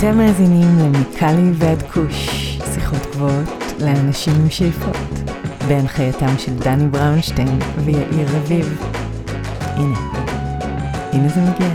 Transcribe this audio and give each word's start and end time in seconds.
אתם 0.00 0.18
מאזינים 0.18 0.78
למיקלי 0.78 1.50
ועד 1.54 1.82
כוש, 1.82 2.28
שיחות 2.74 2.98
גבוהות 3.12 3.48
לאנשים 3.80 4.32
עם 4.40 4.50
שאיפות, 4.50 4.96
בהנחייתם 5.68 6.38
של 6.38 6.54
דני 6.54 6.88
בראונשטיין 6.88 7.58
ויאיר 7.84 8.28
רביב. 8.36 8.82
הנה, 9.60 9.98
הנה 11.12 11.28
זה 11.28 11.40
מגיע. 11.40 11.68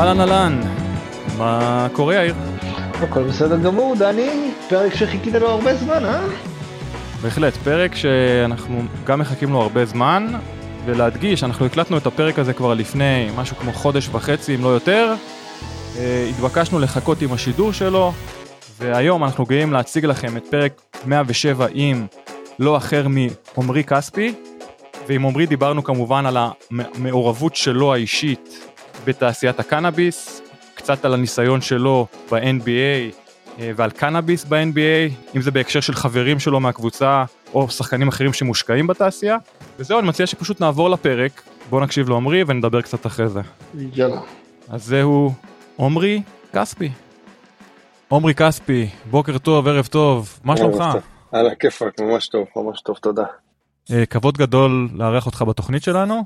אהלן 0.00 0.20
אהלן, 0.20 0.60
מה 1.38 1.86
קורה 1.92 2.14
יאיר? 2.14 2.34
הכל 3.02 3.22
בסדר 3.22 3.58
גמור, 3.58 3.96
דני, 3.96 4.50
פרק 4.68 4.94
שחיכית 4.94 5.34
לו 5.34 5.48
הרבה 5.48 5.74
זמן, 5.74 6.04
אה? 6.04 6.49
בהחלט, 7.22 7.56
פרק 7.56 7.94
שאנחנו 7.94 8.82
גם 9.04 9.18
מחכים 9.18 9.52
לו 9.52 9.60
הרבה 9.60 9.84
זמן, 9.84 10.26
ולהדגיש, 10.84 11.44
אנחנו 11.44 11.66
הקלטנו 11.66 11.96
את 11.96 12.06
הפרק 12.06 12.38
הזה 12.38 12.52
כבר 12.52 12.74
לפני 12.74 13.28
משהו 13.36 13.56
כמו 13.56 13.72
חודש 13.72 14.08
וחצי, 14.12 14.54
אם 14.54 14.62
לא 14.62 14.68
יותר. 14.68 15.14
אה, 15.96 16.26
התבקשנו 16.30 16.78
לחכות 16.78 17.22
עם 17.22 17.32
השידור 17.32 17.72
שלו, 17.72 18.12
והיום 18.78 19.24
אנחנו 19.24 19.46
גאים 19.46 19.72
להציג 19.72 20.04
לכם 20.04 20.36
את 20.36 20.46
פרק 20.50 20.80
107 21.06 21.66
עם 21.74 22.06
לא 22.58 22.76
אחר 22.76 23.06
מעומרי 23.08 23.84
כספי, 23.84 24.34
ועם 25.06 25.22
עומרי 25.22 25.46
דיברנו 25.46 25.84
כמובן 25.84 26.26
על 26.26 26.36
המעורבות 26.70 27.56
שלו 27.56 27.94
האישית 27.94 28.70
בתעשיית 29.04 29.60
הקנאביס, 29.60 30.42
קצת 30.74 31.04
על 31.04 31.14
הניסיון 31.14 31.60
שלו 31.60 32.06
ב-NBA 32.30 33.29
ועל 33.58 33.90
קנאביס 33.90 34.44
ב-NBA, 34.44 35.36
אם 35.36 35.42
זה 35.42 35.50
בהקשר 35.50 35.80
של 35.80 35.94
חברים 35.94 36.38
שלו 36.38 36.60
מהקבוצה 36.60 37.24
או 37.54 37.70
שחקנים 37.70 38.08
אחרים 38.08 38.32
שמושקעים 38.32 38.86
בתעשייה. 38.86 39.36
וזהו, 39.78 39.98
אני 39.98 40.08
מציע 40.08 40.26
שפשוט 40.26 40.60
נעבור 40.60 40.90
לפרק, 40.90 41.42
בואו 41.70 41.84
נקשיב 41.84 42.08
לעומרי 42.08 42.44
ונדבר 42.46 42.82
קצת 42.82 43.06
אחרי 43.06 43.28
זה. 43.28 43.40
יאללה. 43.74 44.20
אז 44.68 44.84
זהו 44.84 45.32
עומרי 45.76 46.22
כספי. 46.52 46.90
עומרי 48.08 48.34
כספי, 48.34 48.88
בוקר 49.10 49.38
טוב, 49.38 49.68
ערב 49.68 49.86
טוב, 49.86 50.40
מה 50.44 50.56
שלומך? 50.56 50.84
על 51.32 51.46
הכיפאק, 51.46 52.00
ממש 52.00 52.28
טוב, 52.28 52.46
ממש 52.56 52.80
טוב, 52.80 52.96
תודה. 52.96 53.24
אה, 53.92 54.06
כבוד 54.06 54.38
גדול 54.38 54.88
לארח 54.94 55.26
אותך 55.26 55.44
בתוכנית 55.48 55.82
שלנו. 55.82 56.24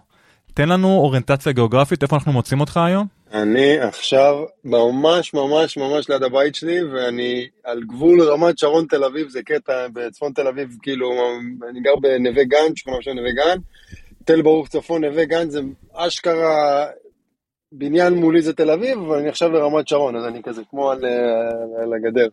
תן 0.54 0.68
לנו 0.68 0.88
אוריינטציה 0.88 1.52
גיאוגרפית, 1.52 2.02
איפה 2.02 2.16
אנחנו 2.16 2.32
מוצאים 2.32 2.60
אותך 2.60 2.76
היום? 2.76 3.06
אני 3.34 3.78
עכשיו 3.78 4.44
ממש 4.64 5.34
ממש 5.34 5.76
ממש 5.76 6.08
ליד 6.08 6.22
הבית 6.22 6.54
שלי, 6.54 6.84
ואני 6.84 7.48
על 7.64 7.82
גבול 7.86 8.22
רמת 8.22 8.58
שרון 8.58 8.86
תל 8.86 9.04
אביב, 9.04 9.28
זה 9.28 9.42
קטע 9.42 9.86
בצפון 9.92 10.32
תל 10.32 10.46
אביב, 10.46 10.68
כאילו, 10.82 11.10
אני 11.70 11.80
גר 11.80 11.96
בנווה 11.96 12.44
גן, 12.44 12.76
שכונה 12.76 12.98
בשם 12.98 13.10
נווה 13.10 13.32
גן, 13.32 13.58
תל 14.24 14.42
ברוך 14.42 14.68
צפון, 14.68 15.04
נווה 15.04 15.24
גן 15.24 15.50
זה 15.50 15.60
אשכרה, 15.92 16.86
בניין 17.72 18.14
מולי 18.14 18.42
זה 18.42 18.52
תל 18.52 18.70
אביב, 18.70 18.98
אבל 18.98 19.18
אני 19.18 19.28
עכשיו 19.28 19.50
ברמת 19.50 19.88
שרון, 19.88 20.16
אז 20.16 20.26
אני 20.26 20.42
כזה 20.42 20.62
כמו 20.70 20.90
על, 20.90 21.04
על 21.82 21.92
הגדר. 21.94 22.28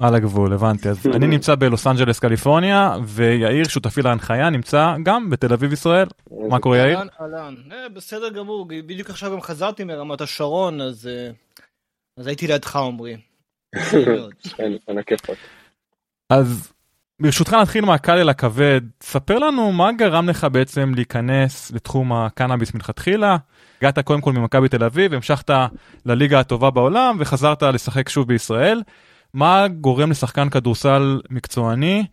על 0.00 0.14
הגבול, 0.14 0.52
הבנתי. 0.52 0.88
אז 0.88 1.06
אני 1.06 1.26
נמצא 1.34 1.54
בלוס 1.54 1.86
אנג'לס, 1.86 2.18
קליפורניה, 2.18 2.96
ויאיר, 3.04 3.68
שותפי 3.68 4.02
להנחיה, 4.02 4.50
נמצא 4.50 4.94
גם 5.02 5.30
בתל 5.30 5.52
אביב, 5.52 5.72
ישראל. 5.72 6.08
מה 6.48 6.58
קורה, 6.58 6.78
יאיר? 6.78 6.98
אהלן, 6.98 7.08
אהלן. 7.20 7.54
אה, 7.72 7.88
בסדר 7.88 8.28
גמור, 8.28 8.66
בדיוק 8.68 9.10
עכשיו 9.10 9.32
גם 9.32 9.40
חזרתי 9.40 9.84
מרמת 9.84 10.20
השרון, 10.20 10.80
אז 10.80 11.06
אה, 11.06 11.30
אז 12.16 12.26
הייתי 12.26 12.46
לידך, 12.46 12.76
עמרי. 12.76 13.16
אז 16.30 16.72
ברשותך 17.20 17.52
נתחיל 17.52 17.84
מהקל 17.84 18.18
אל 18.18 18.28
הכבד, 18.28 18.80
ספר 19.02 19.38
לנו 19.38 19.72
מה 19.72 19.92
גרם 19.92 20.28
לך 20.28 20.46
בעצם 20.52 20.92
להיכנס 20.94 21.70
לתחום 21.70 22.12
הקנאביס 22.12 22.74
מלכתחילה. 22.74 23.36
הגעת 23.78 23.98
קודם 23.98 24.20
כל 24.20 24.32
ממכבי 24.32 24.68
תל 24.68 24.84
אביב, 24.84 25.14
המשכת 25.14 25.50
לליגה 26.06 26.40
הטובה 26.40 26.70
בעולם 26.70 27.16
וחזרת 27.20 27.62
לשחק 27.62 28.08
שוב 28.08 28.28
בישראל. 28.28 28.82
מה 29.34 29.68
גורם 29.68 30.10
לשחקן 30.10 30.48
כדורסל 30.50 31.20
מקצועני 31.30 32.04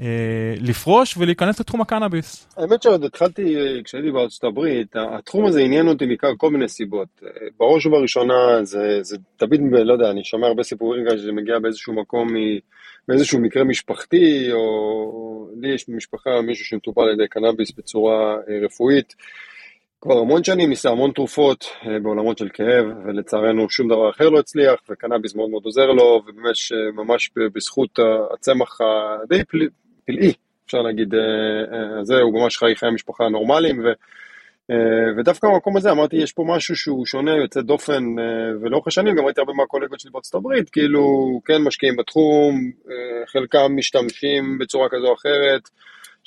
אה, 0.00 0.54
לפרוש 0.60 1.16
ולהיכנס 1.16 1.60
לתחום 1.60 1.80
הקנאביס? 1.80 2.48
האמת 2.56 2.82
שעוד 2.82 3.04
התחלתי, 3.04 3.56
כשהייתי 3.84 4.10
בארצות 4.10 4.44
הברית, 4.44 4.96
התחום 4.96 5.46
הזה 5.46 5.60
עניין 5.60 5.88
אותי 5.88 6.06
מכר 6.06 6.28
כל 6.36 6.50
מיני 6.50 6.68
סיבות. 6.68 7.08
בראש 7.58 7.86
ובראשונה 7.86 8.64
זה, 8.64 8.98
זה 9.02 9.16
תמיד, 9.36 9.60
לא 9.72 9.92
יודע, 9.92 10.10
אני 10.10 10.24
שומע 10.24 10.46
הרבה 10.46 10.62
סיפורים 10.62 11.04
כאלה 11.04 11.18
שזה 11.18 11.32
מגיע 11.32 11.58
באיזשהו 11.58 11.92
מקום, 11.92 12.28
באיזשהו 13.08 13.40
מקרה 13.40 13.64
משפחתי, 13.64 14.52
או 14.52 15.48
לי 15.60 15.74
יש 15.74 15.88
במשפחה 15.88 16.30
מישהו 16.42 16.64
שמטופל 16.64 17.00
על 17.00 17.12
ידי 17.12 17.28
קנאביס 17.28 17.72
בצורה 17.78 18.34
אה, 18.34 18.58
רפואית. 18.64 19.14
כבר 20.06 20.18
המון 20.18 20.44
שנים 20.44 20.68
ניסה 20.68 20.90
המון 20.90 21.10
תרופות 21.10 21.64
אה, 21.86 21.98
בעולמות 22.02 22.38
של 22.38 22.48
כאב, 22.52 22.86
ולצערנו 23.04 23.70
שום 23.70 23.88
דבר 23.88 24.10
אחר 24.10 24.28
לא 24.28 24.38
הצליח, 24.38 24.74
וקנאביס 24.90 25.34
מאוד 25.34 25.50
מאוד 25.50 25.64
עוזר 25.64 25.86
לו, 25.86 26.22
וממש 26.26 26.72
ממש 26.94 27.30
בזכות 27.54 27.98
הצמח 28.34 28.78
הדי 28.80 29.44
פלאי, 30.04 30.32
אפשר 30.66 30.78
להגיד, 30.78 31.14
אה, 31.14 31.20
אה, 31.98 32.04
זה, 32.04 32.14
הוא 32.20 32.40
ממש 32.40 32.56
חי 32.56 32.76
חיי 32.76 32.88
המשפחה 32.88 33.24
הנורמליים, 33.24 33.78
ו, 33.78 33.92
ודווקא 35.18 35.48
במקום 35.48 35.76
הזה 35.76 35.90
אמרתי, 35.90 36.16
יש 36.16 36.32
פה 36.32 36.44
משהו 36.46 36.76
שהוא 36.76 37.06
שונה, 37.06 37.36
יוצא 37.36 37.60
דופן, 37.60 38.04
ולאורך 38.60 38.86
השנים 38.86 39.16
גם 39.16 39.24
ראיתי 39.24 39.40
הרבה 39.40 39.52
מהקולגות 39.52 40.00
שלי 40.00 40.10
בארצות 40.10 40.34
הברית, 40.34 40.70
כאילו, 40.70 41.04
כן 41.44 41.62
משקיעים 41.62 41.96
בתחום, 41.96 42.70
חלקם 43.26 43.76
משתמשים 43.76 44.58
בצורה 44.58 44.88
כזו 44.88 45.06
או 45.08 45.14
אחרת, 45.14 45.70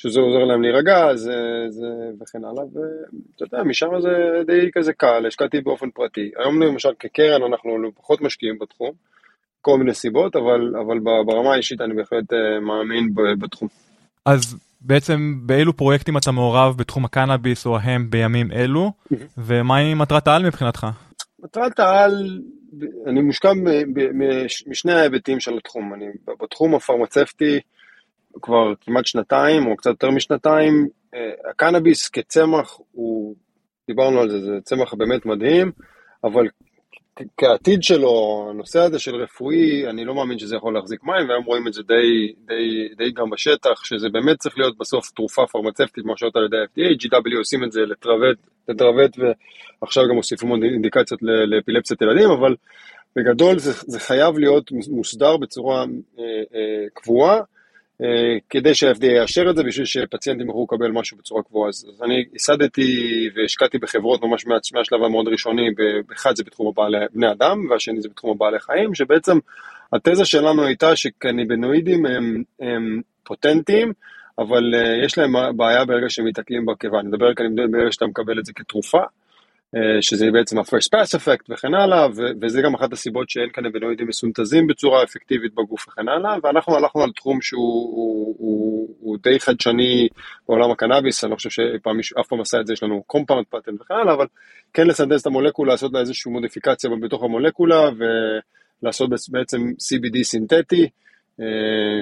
שזה 0.01 0.19
עוזר 0.19 0.43
להם 0.43 0.61
להירגע, 0.61 1.15
זה, 1.15 1.35
זה, 1.69 1.87
וכן 2.21 2.45
הלאה, 2.45 2.63
ואתה 2.63 3.43
יודע, 3.43 3.63
משם 3.63 3.87
זה 4.01 4.09
די 4.47 4.71
כזה 4.73 4.93
קל, 4.93 5.25
השקעתי 5.27 5.61
באופן 5.61 5.89
פרטי. 5.89 6.31
היום 6.37 6.61
למשל 6.61 6.89
כקרן 6.99 7.43
אנחנו 7.43 7.71
פחות 7.95 8.21
משקיעים 8.21 8.59
בתחום, 8.59 8.91
כל 9.61 9.77
מיני 9.77 9.93
סיבות, 9.93 10.35
אבל, 10.35 10.73
אבל 10.75 10.99
ברמה 10.99 11.53
האישית 11.53 11.81
אני 11.81 11.93
בהחלט 11.93 12.33
אה, 12.33 12.59
מאמין 12.59 13.09
בתחום. 13.39 13.67
אז 14.25 14.57
בעצם 14.81 15.39
באילו 15.45 15.77
פרויקטים 15.77 16.17
אתה 16.17 16.31
מעורב 16.31 16.75
בתחום 16.77 17.05
הקנאביס 17.05 17.65
או 17.65 17.77
ההם 17.77 18.09
בימים 18.09 18.51
אלו, 18.51 18.91
ומהי 19.37 19.93
מטרת 19.93 20.27
העל 20.27 20.45
מבחינתך? 20.45 20.87
מטרת 21.43 21.79
העל, 21.79 22.39
אני 23.07 23.21
מושקע 23.21 23.51
משני 24.67 24.93
ההיבטים 24.93 25.39
של 25.39 25.57
התחום, 25.57 25.93
אני 25.93 26.05
בתחום 26.41 26.75
הפרמצפטי, 26.75 27.59
כבר 28.41 28.73
כמעט 28.81 29.05
שנתיים, 29.05 29.67
או 29.67 29.75
קצת 29.75 29.89
יותר 29.89 30.11
משנתיים. 30.11 30.87
אה, 31.15 31.49
הקנאביס 31.49 32.09
כצמח 32.09 32.79
הוא, 32.91 33.35
דיברנו 33.87 34.19
על 34.19 34.29
זה, 34.29 34.39
זה 34.39 34.51
צמח 34.63 34.93
באמת 34.93 35.25
מדהים, 35.25 35.71
אבל 36.23 36.47
כעתיד 37.37 37.83
שלו, 37.83 38.47
הנושא 38.49 38.79
הזה 38.79 38.99
של 38.99 39.15
רפואי, 39.15 39.87
אני 39.89 40.05
לא 40.05 40.15
מאמין 40.15 40.39
שזה 40.39 40.55
יכול 40.55 40.73
להחזיק 40.73 41.03
מים, 41.03 41.29
והיום 41.29 41.43
רואים 41.43 41.67
את 41.67 41.73
זה 41.73 41.83
די, 41.83 42.33
די, 42.45 42.87
די 42.97 43.11
גם 43.11 43.29
בשטח, 43.29 43.83
שזה 43.83 44.09
באמת 44.09 44.37
צריך 44.37 44.57
להיות 44.57 44.77
בסוף 44.77 45.11
תרופה 45.11 45.45
פרמצפטית 45.51 46.05
מאושרת 46.05 46.35
על 46.35 46.45
ידי 46.45 46.57
ה-FDA, 46.57 46.95
GW 46.95 47.37
עושים 47.37 47.63
את 47.63 47.71
זה 47.71 47.81
לטרוות, 47.81 48.37
לטרוות 48.67 49.11
ועכשיו 49.81 50.03
גם 50.09 50.15
מוסיפים 50.15 50.49
עוד 50.49 50.63
אינדיקציות 50.63 51.19
לאפילפסיית 51.21 52.01
ילדים, 52.01 52.29
אבל 52.29 52.55
בגדול 53.15 53.59
זה, 53.59 53.71
זה 53.87 53.99
חייב 53.99 54.37
להיות 54.37 54.71
מוסדר 54.89 55.37
בצורה 55.37 55.79
אה, 55.79 56.23
אה, 56.55 56.85
קבועה. 56.93 57.39
אה, 58.01 58.37
כדי 58.49 58.75
שה-FDA 58.75 59.05
יאשר 59.05 59.49
את 59.49 59.55
זה 59.55 59.63
בשביל 59.63 59.85
שפציינטים 59.85 60.47
יוכלו 60.47 60.63
לקבל 60.63 60.91
משהו 60.91 61.17
בצורה 61.17 61.43
קבועה. 61.43 61.69
אז, 61.69 61.85
אז 61.89 62.03
אני 62.03 62.25
ייסדתי 62.33 63.29
והשקעתי 63.35 63.77
בחברות 63.77 64.21
ממש 64.23 64.45
מה, 64.45 64.55
מהשלב 64.73 65.03
המאוד 65.03 65.27
ראשוני, 65.27 65.69
אחד 66.13 66.35
זה 66.35 66.43
בתחום 66.43 66.67
הבעלי, 66.67 66.97
בני 67.13 67.31
אדם 67.31 67.69
והשני 67.69 68.01
זה 68.01 68.09
בתחום 68.09 68.31
הבעלי 68.31 68.59
חיים, 68.59 68.95
שבעצם 68.95 69.37
התזה 69.93 70.25
שלנו 70.25 70.65
הייתה 70.65 70.95
שקניבנואידים 70.95 72.05
הם, 72.05 72.43
הם 72.59 73.01
פוטנטיים, 73.23 73.93
אבל 74.39 74.73
uh, 74.73 75.05
יש 75.05 75.17
להם 75.17 75.33
בעיה 75.57 75.85
ברגע 75.85 76.09
שהם 76.09 76.25
מתעכלים 76.25 76.65
בקיבה. 76.65 76.99
אני 76.99 77.07
מדבר 77.07 77.33
כאן 77.33 77.45
ברגע 77.71 77.91
שאתה 77.91 78.05
מקבל 78.05 78.39
את 78.39 78.45
זה 78.45 78.53
כתרופה. 78.53 79.01
אה, 79.75 80.01
שזה 80.01 80.31
בעצם 80.31 80.59
ה-first 80.59 80.89
pass 80.95 81.19
effect 81.19 81.45
וכן 81.49 81.73
הלאה, 81.73 82.07
וזה 82.41 82.61
גם 82.61 82.75
אחת 82.75 82.93
הסיבות 82.93 83.29
שאין 83.29 83.49
קנבינואידים 83.49 84.07
מסונתזים 84.07 84.67
בצורה 84.67 85.03
אפקטיבית 85.03 85.53
בגוף 85.53 85.87
וכן 85.87 86.09
הלאה, 86.09 86.35
ואנחנו 86.43 86.75
הלכנו 86.75 87.03
על 87.03 87.11
תחום 87.11 87.41
שהוא 87.41 87.61
הוא, 87.95 88.35
הוא, 88.37 88.95
הוא 88.99 89.17
די 89.23 89.39
חדשני 89.39 90.07
בעולם 90.47 90.71
הקנאביס, 90.71 91.23
אני 91.23 91.31
לא 91.31 91.35
חושב 91.35 91.49
שאף 91.49 92.27
פעם 92.27 92.41
עשה 92.41 92.59
את 92.61 92.67
זה, 92.67 92.73
יש 92.73 92.83
לנו 92.83 93.03
compound 93.13 93.55
pattern 93.55 93.81
וכן 93.81 93.93
הלאה, 93.93 94.13
אבל 94.13 94.25
כן 94.73 94.87
לסנדס 94.87 95.21
את 95.21 95.27
המולקולה, 95.27 95.71
לעשות 95.71 95.93
לה 95.93 95.99
איזושהי 95.99 96.31
מודיפיקציה 96.31 96.89
בתוך 97.01 97.23
המולקולה, 97.23 97.89
ולעשות 98.81 99.09
בעצם 99.31 99.57
CBD 99.57 100.23
סינתטי. 100.23 100.89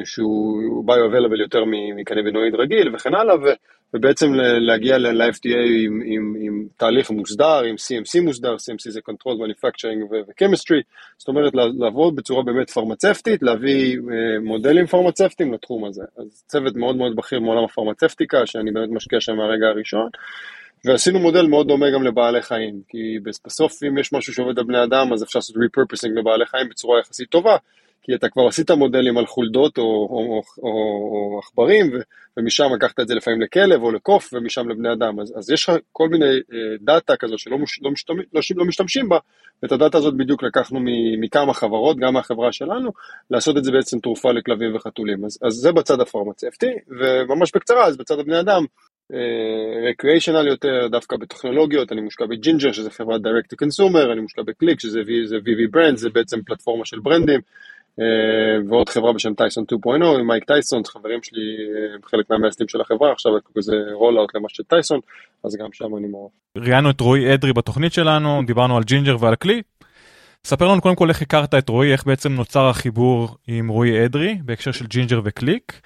שהוא 0.05 0.85
ביו-אבלבל 0.85 1.41
יותר 1.41 1.63
מקנבינואיד 1.95 2.55
רגיל 2.55 2.95
וכן 2.95 3.15
הלאה, 3.15 3.35
ובעצם 3.93 4.33
להגיע 4.59 4.97
ל-FDA 4.97 5.57
עם, 5.85 6.01
עם, 6.05 6.35
עם 6.41 6.65
תהליך 6.77 7.11
מוסדר, 7.11 7.63
עם 7.63 7.75
CMC 7.75 8.21
מוסדר, 8.21 8.55
CMC 8.55 8.91
זה 8.91 8.99
Control 9.09 9.35
Manufacturing 9.45 10.03
ו-Chemistry, 10.11 10.81
זאת 11.17 11.27
אומרת 11.27 11.53
לעבוד 11.79 12.15
בצורה 12.15 12.43
באמת 12.43 12.69
פרמצפטית, 12.69 13.43
להביא 13.43 13.97
מודלים 14.41 14.85
פרמצפטיים 14.85 15.53
לתחום 15.53 15.85
הזה. 15.85 16.03
אז 16.17 16.43
צוות 16.47 16.75
מאוד 16.75 16.95
מאוד 16.95 17.15
בכיר 17.15 17.39
מעולם 17.39 17.63
הפרמצפטיקה, 17.63 18.45
שאני 18.45 18.71
באמת 18.71 18.89
משקיע 18.91 19.19
שם 19.19 19.35
מהרגע 19.35 19.67
הראשון. 19.67 20.09
ועשינו 20.85 21.19
מודל 21.19 21.47
מאוד 21.47 21.67
דומה 21.67 21.85
גם 21.91 22.03
לבעלי 22.03 22.41
חיים, 22.41 22.81
כי 22.87 23.17
בסוף 23.45 23.83
אם 23.83 23.97
יש 23.97 24.13
משהו 24.13 24.33
שעובד 24.33 24.59
על 24.59 24.65
בני 24.65 24.83
אדם, 24.83 25.13
אז 25.13 25.23
אפשר 25.23 25.39
לעשות 25.39 25.55
repurposing 25.55 26.19
לבעלי 26.19 26.45
חיים 26.45 26.69
בצורה 26.69 26.99
יחסית 26.99 27.29
טובה, 27.29 27.55
כי 28.07 28.15
אתה 28.15 28.29
כבר 28.29 28.47
עשית 28.47 28.71
מודלים 28.71 29.17
על 29.17 29.25
חולדות 29.25 29.77
או 29.77 30.41
עכברים, 31.39 31.91
ומשם 32.37 32.65
לקחת 32.75 32.99
את 32.99 33.07
זה 33.07 33.15
לפעמים 33.15 33.41
לכלב 33.41 33.83
או 33.83 33.91
לקוף, 33.91 34.33
ומשם 34.33 34.69
לבני 34.69 34.93
אדם. 34.93 35.19
אז, 35.19 35.33
אז 35.37 35.51
יש 35.51 35.69
לך 35.69 35.75
כל 35.91 36.09
מיני 36.09 36.25
דאטה 36.81 37.15
כזאת 37.15 37.39
שלא 37.39 37.57
מש, 37.57 37.79
לא 37.81 37.91
משתמש, 37.91 38.25
לא, 38.33 38.41
לא 38.55 38.65
משתמשים 38.65 39.09
בה, 39.09 39.17
ואת 39.63 39.71
הדאטה 39.71 39.97
הזאת 39.97 40.17
בדיוק 40.17 40.43
לקחנו 40.43 40.79
מכמה 41.21 41.53
חברות, 41.53 41.97
גם 41.97 42.13
מהחברה 42.13 42.51
שלנו, 42.51 42.91
לעשות 43.31 43.57
את 43.57 43.63
זה 43.63 43.71
בעצם 43.71 43.99
תרופה 43.99 44.31
לכלבים 44.31 44.75
וחתולים. 44.75 45.25
אז, 45.25 45.39
אז 45.43 45.53
זה 45.53 45.71
בצד 45.71 46.01
הפרמצפטי, 46.01 46.71
וממש 46.99 47.51
בקצרה, 47.55 47.85
אז 47.85 47.97
בצד 47.97 48.19
הבני 48.19 48.39
אדם, 48.39 48.65
recreational 49.89 50.47
יותר, 50.47 50.87
דווקא 50.91 51.17
בטכנולוגיות, 51.17 51.91
אני 51.91 52.01
מושקע 52.01 52.25
בג'ינג'ר, 52.25 52.71
שזה 52.71 52.89
חברת 52.89 53.21
direct 53.21 53.53
to 53.53 53.65
consumer, 53.65 54.11
אני 54.11 54.21
מושקע 54.21 54.41
בקליק, 54.41 54.79
שזה 54.79 54.99
VV 55.45 55.75
brand, 55.75 55.95
זה 55.95 56.09
בעצם 56.09 56.41
פלטפורמה 56.41 56.85
של 56.85 56.99
ברנדים, 56.99 57.39
ועוד 58.69 58.89
חברה 58.89 59.13
בשם 59.13 59.33
טייסון 59.33 59.63
2.0, 59.73 59.89
עם 60.19 60.27
מייק 60.27 60.43
טייסון, 60.43 60.81
חברים 60.85 61.19
שלי, 61.23 61.57
חלק 62.05 62.29
מהמייסדים 62.29 62.67
של 62.67 62.81
החברה, 62.81 63.11
עכשיו 63.11 63.31
כזה 63.57 63.75
roll-out 63.93 64.35
למה 64.35 64.49
של 64.49 64.63
טייסון, 64.63 64.99
אז 65.43 65.55
גם 65.55 65.67
שם 65.73 65.97
אני 65.97 66.07
מאוד. 66.07 66.29
ראיינו 66.57 66.89
את 66.89 67.01
רועי 67.01 67.33
אדרי 67.33 67.53
בתוכנית 67.53 67.93
שלנו, 67.93 68.41
דיברנו 68.47 68.77
על 68.77 68.83
ג'ינג'ר 68.83 69.17
ועל 69.19 69.35
קליק. 69.35 69.65
ספר 70.45 70.67
לנו 70.67 70.81
קודם 70.81 70.95
כל 70.95 71.09
איך 71.09 71.21
הכרת 71.21 71.53
את 71.53 71.69
רועי, 71.69 71.91
איך 71.91 72.05
בעצם 72.05 72.33
נוצר 72.33 72.65
החיבור 72.69 73.35
עם 73.47 73.67
רועי 73.67 74.05
אדרי 74.05 74.37
בהקשר 74.45 74.71
של 74.71 74.85
ג'ינג'ר 74.85 75.21
וקליק. 75.23 75.81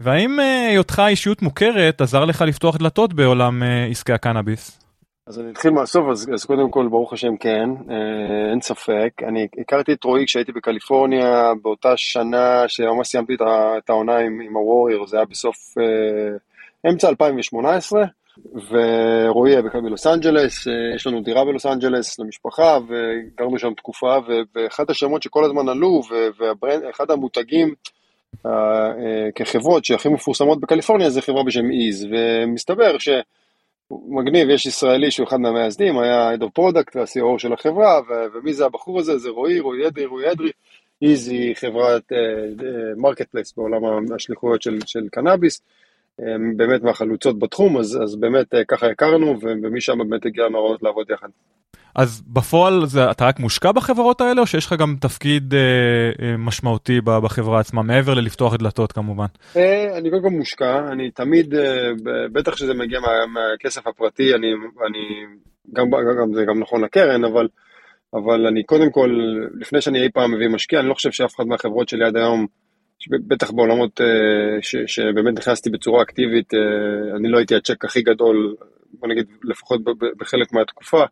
והאם 0.00 0.38
היותך 0.70 1.02
אישיות 1.08 1.42
מוכרת 1.42 2.00
עזר 2.00 2.24
לך 2.24 2.42
לפתוח 2.42 2.76
דלתות 2.76 3.14
בעולם 3.14 3.62
עסקי 3.90 4.12
הקנאביס? 4.12 4.87
אז 5.28 5.40
אני 5.40 5.50
אתחיל 5.50 5.70
מהסוף, 5.70 6.04
אז, 6.10 6.30
אז 6.34 6.44
קודם 6.44 6.70
כל 6.70 6.88
ברוך 6.88 7.12
השם 7.12 7.36
כן, 7.36 7.70
אה, 7.90 8.50
אין 8.50 8.60
ספק. 8.60 9.10
אני 9.28 9.46
הכרתי 9.60 9.92
את 9.92 10.04
רועי 10.04 10.26
כשהייתי 10.26 10.52
בקליפורניה 10.52 11.52
באותה 11.62 11.92
שנה 11.96 12.64
שממש 12.68 13.08
סיימתי 13.08 13.34
את, 13.34 13.40
את 13.78 13.90
העונה 13.90 14.16
עם, 14.18 14.40
עם 14.40 14.56
הווריור, 14.56 15.06
זה 15.06 15.16
היה 15.16 15.26
בסוף 15.26 15.56
אה, 15.78 16.90
אמצע 16.90 17.08
2018, 17.08 18.04
ורועי 18.70 19.52
היה 19.52 19.62
בכלל 19.62 19.80
בלוס 19.80 20.06
אנג'לס, 20.06 20.68
אה, 20.68 20.72
יש 20.94 21.06
לנו 21.06 21.22
דירה 21.22 21.44
בלוס 21.44 21.66
אנג'לס 21.66 22.18
למשפחה, 22.18 22.78
וגרנו 22.88 23.58
שם 23.58 23.74
תקופה, 23.74 24.16
ואחד 24.54 24.90
השמות 24.90 25.22
שכל 25.22 25.44
הזמן 25.44 25.68
עלו, 25.68 26.02
ואחד 26.38 27.10
המותגים, 27.10 27.74
Uh, 28.28 28.48
uh, 28.48 28.50
כחברות 29.34 29.84
שהכי 29.84 30.08
מפורסמות 30.08 30.60
בקליפורניה 30.60 31.10
זה 31.10 31.22
חברה 31.22 31.42
בשם 31.42 31.70
Eaze, 31.70 32.06
ומסתבר 32.10 32.98
שמגניב, 33.88 34.50
יש 34.50 34.66
ישראלי 34.66 35.10
שהוא 35.10 35.28
אחד 35.28 35.40
מהמייסדים, 35.40 35.98
היה 35.98 36.34
Head 36.34 36.40
of 36.40 36.58
Product 36.58 36.90
וה-CO 36.94 37.38
של 37.38 37.52
החברה, 37.52 38.00
ומי 38.34 38.54
זה 38.54 38.64
הבחור 38.66 39.00
הזה? 39.00 39.18
זה 39.18 39.30
רועי, 39.30 39.60
רועי 39.60 39.86
אדרי, 39.86 40.06
רועי 40.06 40.32
אדרי. 40.32 40.50
Eaze 41.02 41.28
היא 41.28 41.54
חברת 41.54 42.12
market 42.96 43.26
uh, 43.26 43.30
place 43.30 43.52
בעולם 43.56 44.12
השליחויות 44.14 44.62
של, 44.62 44.78
של 44.86 45.08
קנאביס, 45.12 45.62
באמת 46.56 46.82
מהחלוצות 46.82 47.38
בתחום, 47.38 47.76
אז, 47.76 47.98
אז 48.02 48.16
באמת 48.16 48.46
ככה 48.68 48.86
הכרנו, 48.86 49.36
ומשם 49.42 49.98
באמת 49.98 50.26
הגיע 50.26 50.44
הרעיונות 50.44 50.82
לעבוד 50.82 51.10
יחד. 51.10 51.28
אז 51.94 52.22
בפועל 52.26 52.86
זה, 52.86 53.10
אתה 53.10 53.26
רק 53.26 53.40
מושקע 53.40 53.72
בחברות 53.72 54.20
האלה, 54.20 54.40
או 54.40 54.46
שיש 54.46 54.66
לך 54.66 54.72
גם 54.72 54.96
תפקיד 55.00 55.54
אה, 55.54 55.60
אה, 56.22 56.36
משמעותי 56.36 57.00
בחברה 57.00 57.60
עצמה, 57.60 57.82
מעבר 57.82 58.14
ללפתוח 58.14 58.54
דלתות 58.54 58.92
כמובן? 58.92 59.26
אה, 59.56 59.98
אני 59.98 60.10
קודם 60.10 60.22
כל 60.22 60.30
מושקע, 60.30 60.92
אני 60.92 61.10
תמיד, 61.10 61.54
אה, 61.54 61.90
בטח 62.32 62.56
שזה 62.56 62.74
מגיע 62.74 63.00
מה, 63.00 63.08
מהכסף 63.26 63.86
הפרטי, 63.86 64.34
אני, 64.34 64.46
אני 64.86 65.26
גם, 65.72 65.90
גם 65.90 66.34
זה 66.34 66.44
גם 66.48 66.58
נכון 66.58 66.84
לקרן, 66.84 67.24
אבל, 67.24 67.48
אבל 68.14 68.46
אני 68.46 68.62
קודם 68.62 68.90
כל, 68.90 69.20
לפני 69.60 69.80
שאני 69.80 70.02
אי 70.02 70.10
פעם 70.10 70.34
מביא 70.34 70.48
משקיע, 70.48 70.80
אני 70.80 70.88
לא 70.88 70.94
חושב 70.94 71.10
שאף 71.10 71.36
אחד 71.36 71.44
מהחברות 71.46 71.88
שלי 71.88 72.04
עד 72.04 72.16
היום, 72.16 72.46
בטח 73.08 73.50
בעולמות 73.50 74.00
אה, 74.00 74.62
ש, 74.62 74.76
שבאמת 74.86 75.38
נכנסתי 75.38 75.70
בצורה 75.70 76.02
אקטיבית, 76.02 76.54
אה, 76.54 77.16
אני 77.16 77.28
לא 77.28 77.38
הייתי 77.38 77.54
הצ'ק 77.54 77.84
הכי 77.84 78.02
גדול, 78.02 78.56
בוא 78.92 79.08
נגיד 79.08 79.26
לפחות 79.44 79.80
בחלק 80.18 80.52
מהתקופה. 80.52 81.04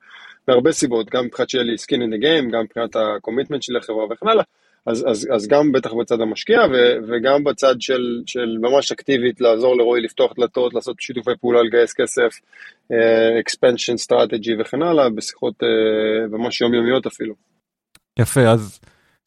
מהרבה 0.48 0.72
סיבות, 0.72 1.10
גם 1.10 1.25
מבחינת 1.25 1.50
שיהיה 1.50 1.64
לי 1.64 1.75
skin 1.75 2.00
in 2.00 2.14
the 2.14 2.22
game, 2.22 2.52
גם 2.52 2.64
מבחינת 2.64 2.96
ה-commitment 2.96 3.58
שלי 3.60 3.76
לחברה 3.76 4.04
וכן 4.10 4.28
הלאה, 4.28 4.44
אז, 4.87 5.04
אז, 5.08 5.28
אז 5.34 5.48
גם 5.48 5.72
בטח 5.72 5.93
בצד 5.93 6.20
המשקיע 6.20 6.58
ו, 6.72 6.75
וגם 7.08 7.44
בצד 7.44 7.75
של, 7.81 8.22
של 8.26 8.58
ממש 8.60 8.93
אקטיבית 8.93 9.40
לעזור 9.40 9.76
לרועי 9.76 10.02
לפתוח 10.02 10.32
דלתות, 10.37 10.75
לעשות 10.75 10.96
שיתופי 11.00 11.31
פעולה, 11.40 11.62
לגייס 11.62 11.93
כסף, 11.93 12.40
uh, 12.93 13.43
expansion 13.44 14.06
strategy 14.06 14.60
וכן 14.60 14.82
הלאה, 14.82 15.10
בשיחות 15.10 15.54
ממש 16.31 16.60
יומיומיות 16.60 17.06
אפילו. 17.06 17.34
יפה, 18.19 18.40
אז 18.40 18.81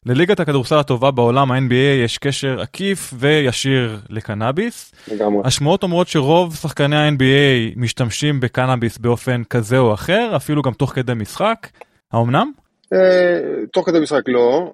לליגת 0.06 0.40
הכדורסל 0.40 0.78
הטובה 0.78 1.10
בעולם, 1.10 1.52
ה-NBA, 1.52 2.04
יש 2.04 2.18
קשר 2.18 2.60
עקיף 2.60 3.14
וישיר 3.18 3.98
לקנאביס. 4.08 4.92
לגמרי. 5.08 5.42
השמועות 5.44 5.82
אומרות 5.82 6.08
שרוב 6.08 6.54
שחקני 6.54 6.96
ה-NBA 6.96 7.72
משתמשים 7.76 8.40
בקנאביס 8.40 8.98
באופן 8.98 9.42
כזה 9.44 9.78
או 9.78 9.94
אחר, 9.94 10.32
אפילו 10.36 10.62
גם 10.62 10.72
תוך 10.72 10.92
כדי 10.94 11.12
משחק. 11.14 11.68
האומנם? 12.12 12.52
אה, 12.92 13.64
תוך 13.72 13.86
כדי 13.86 14.00
משחק 14.00 14.22
לא, 14.26 14.72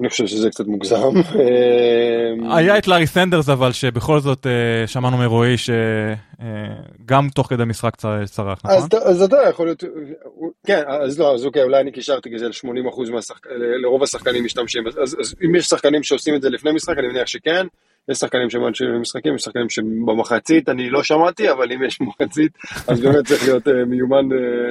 אני 0.00 0.08
חושב 0.08 0.26
שזה 0.26 0.50
קצת 0.50 0.66
מוגזם. 0.66 1.10
היה 2.50 2.78
את 2.78 2.88
לארי 2.88 3.06
סנדרס 3.06 3.48
אבל 3.48 3.72
שבכל 3.72 4.20
זאת 4.20 4.46
שמענו 4.86 5.16
מרועי 5.16 5.54
שגם 5.58 7.28
תוך 7.34 7.46
כדי 7.46 7.64
משחק 7.64 7.96
צרח, 8.24 8.60
נכון? 8.64 9.00
אז 9.04 9.22
אתה 9.22 9.36
יכול 9.50 9.66
להיות, 9.66 9.84
כן, 10.66 10.82
אז 11.04 11.18
לא, 11.18 11.34
אז 11.34 11.44
אוקיי, 11.44 11.62
אולי 11.62 11.80
אני 11.80 11.92
קישרתי 11.92 12.30
כזה 12.34 12.48
ל-80% 12.48 13.10
מהשחקנים, 13.12 13.56
לרוב 13.82 14.02
השחקנים 14.02 14.44
משתמשים, 14.44 14.84
אז 15.02 15.34
אם 15.44 15.54
יש 15.54 15.66
שחקנים 15.66 16.02
שעושים 16.02 16.34
את 16.34 16.42
זה 16.42 16.50
לפני 16.50 16.72
משחק, 16.72 16.98
אני 16.98 17.06
מניח 17.08 17.26
שכן. 17.26 17.66
יש 18.10 18.18
שחקנים 18.18 18.50
שמאנשים 18.50 18.86
במשחקים, 18.94 19.34
יש 19.34 19.42
שחקנים 19.42 19.70
שבמחצית 19.70 20.68
אני 20.68 20.90
לא 20.90 21.02
שמעתי, 21.02 21.50
אבל 21.50 21.72
אם 21.72 21.82
יש 21.82 22.00
מחצית, 22.00 22.52
אז 22.88 23.00
באמת 23.00 23.26
צריך 23.26 23.44
להיות 23.44 23.68
מיומן 23.86 24.28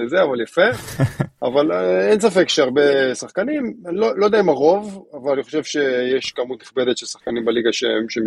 זה, 0.07 0.23
אבל 0.23 0.41
יפה. 0.41 0.69
אבל 1.47 1.71
אין 2.09 2.19
ספק 2.19 2.49
שהרבה 2.49 3.15
שחקנים, 3.15 3.73
לא, 3.85 4.17
לא 4.17 4.25
יודע 4.25 4.39
אם 4.39 4.49
הרוב, 4.49 5.05
אבל 5.13 5.33
אני 5.33 5.43
חושב 5.43 5.63
שיש 5.63 6.31
כמות 6.31 6.61
נכבדת 6.61 6.97
של 6.97 7.05
שחקנים 7.05 7.45
בליגה 7.45 7.69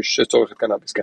שצורך 0.03 0.53
את 0.53 0.59
קנאביס, 0.59 0.93
כן. 0.93 1.03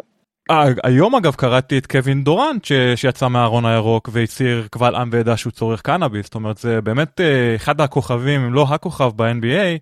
היום 0.84 1.16
אגב 1.16 1.36
קראתי 1.36 1.78
את 1.78 1.86
קווין 1.86 2.24
דורנט 2.24 2.66
שיצא 2.96 3.28
מהארון 3.28 3.66
הירוק 3.66 4.10
והצהיר 4.12 4.68
קבל 4.72 4.96
עם 4.96 5.10
ועדה 5.12 5.38
שהוא 5.38 5.52
צורך 5.52 5.82
קנאביס, 5.82 6.26
זאת 6.26 6.36
אומרת 6.36 6.58
זה 6.58 6.82
באמת 6.82 7.22
אחד 7.56 7.82
הכוכבים, 7.82 8.42
אם 8.42 8.54
לא 8.54 8.66
הכוכב 8.70 9.12
ב-NBA. 9.16 9.80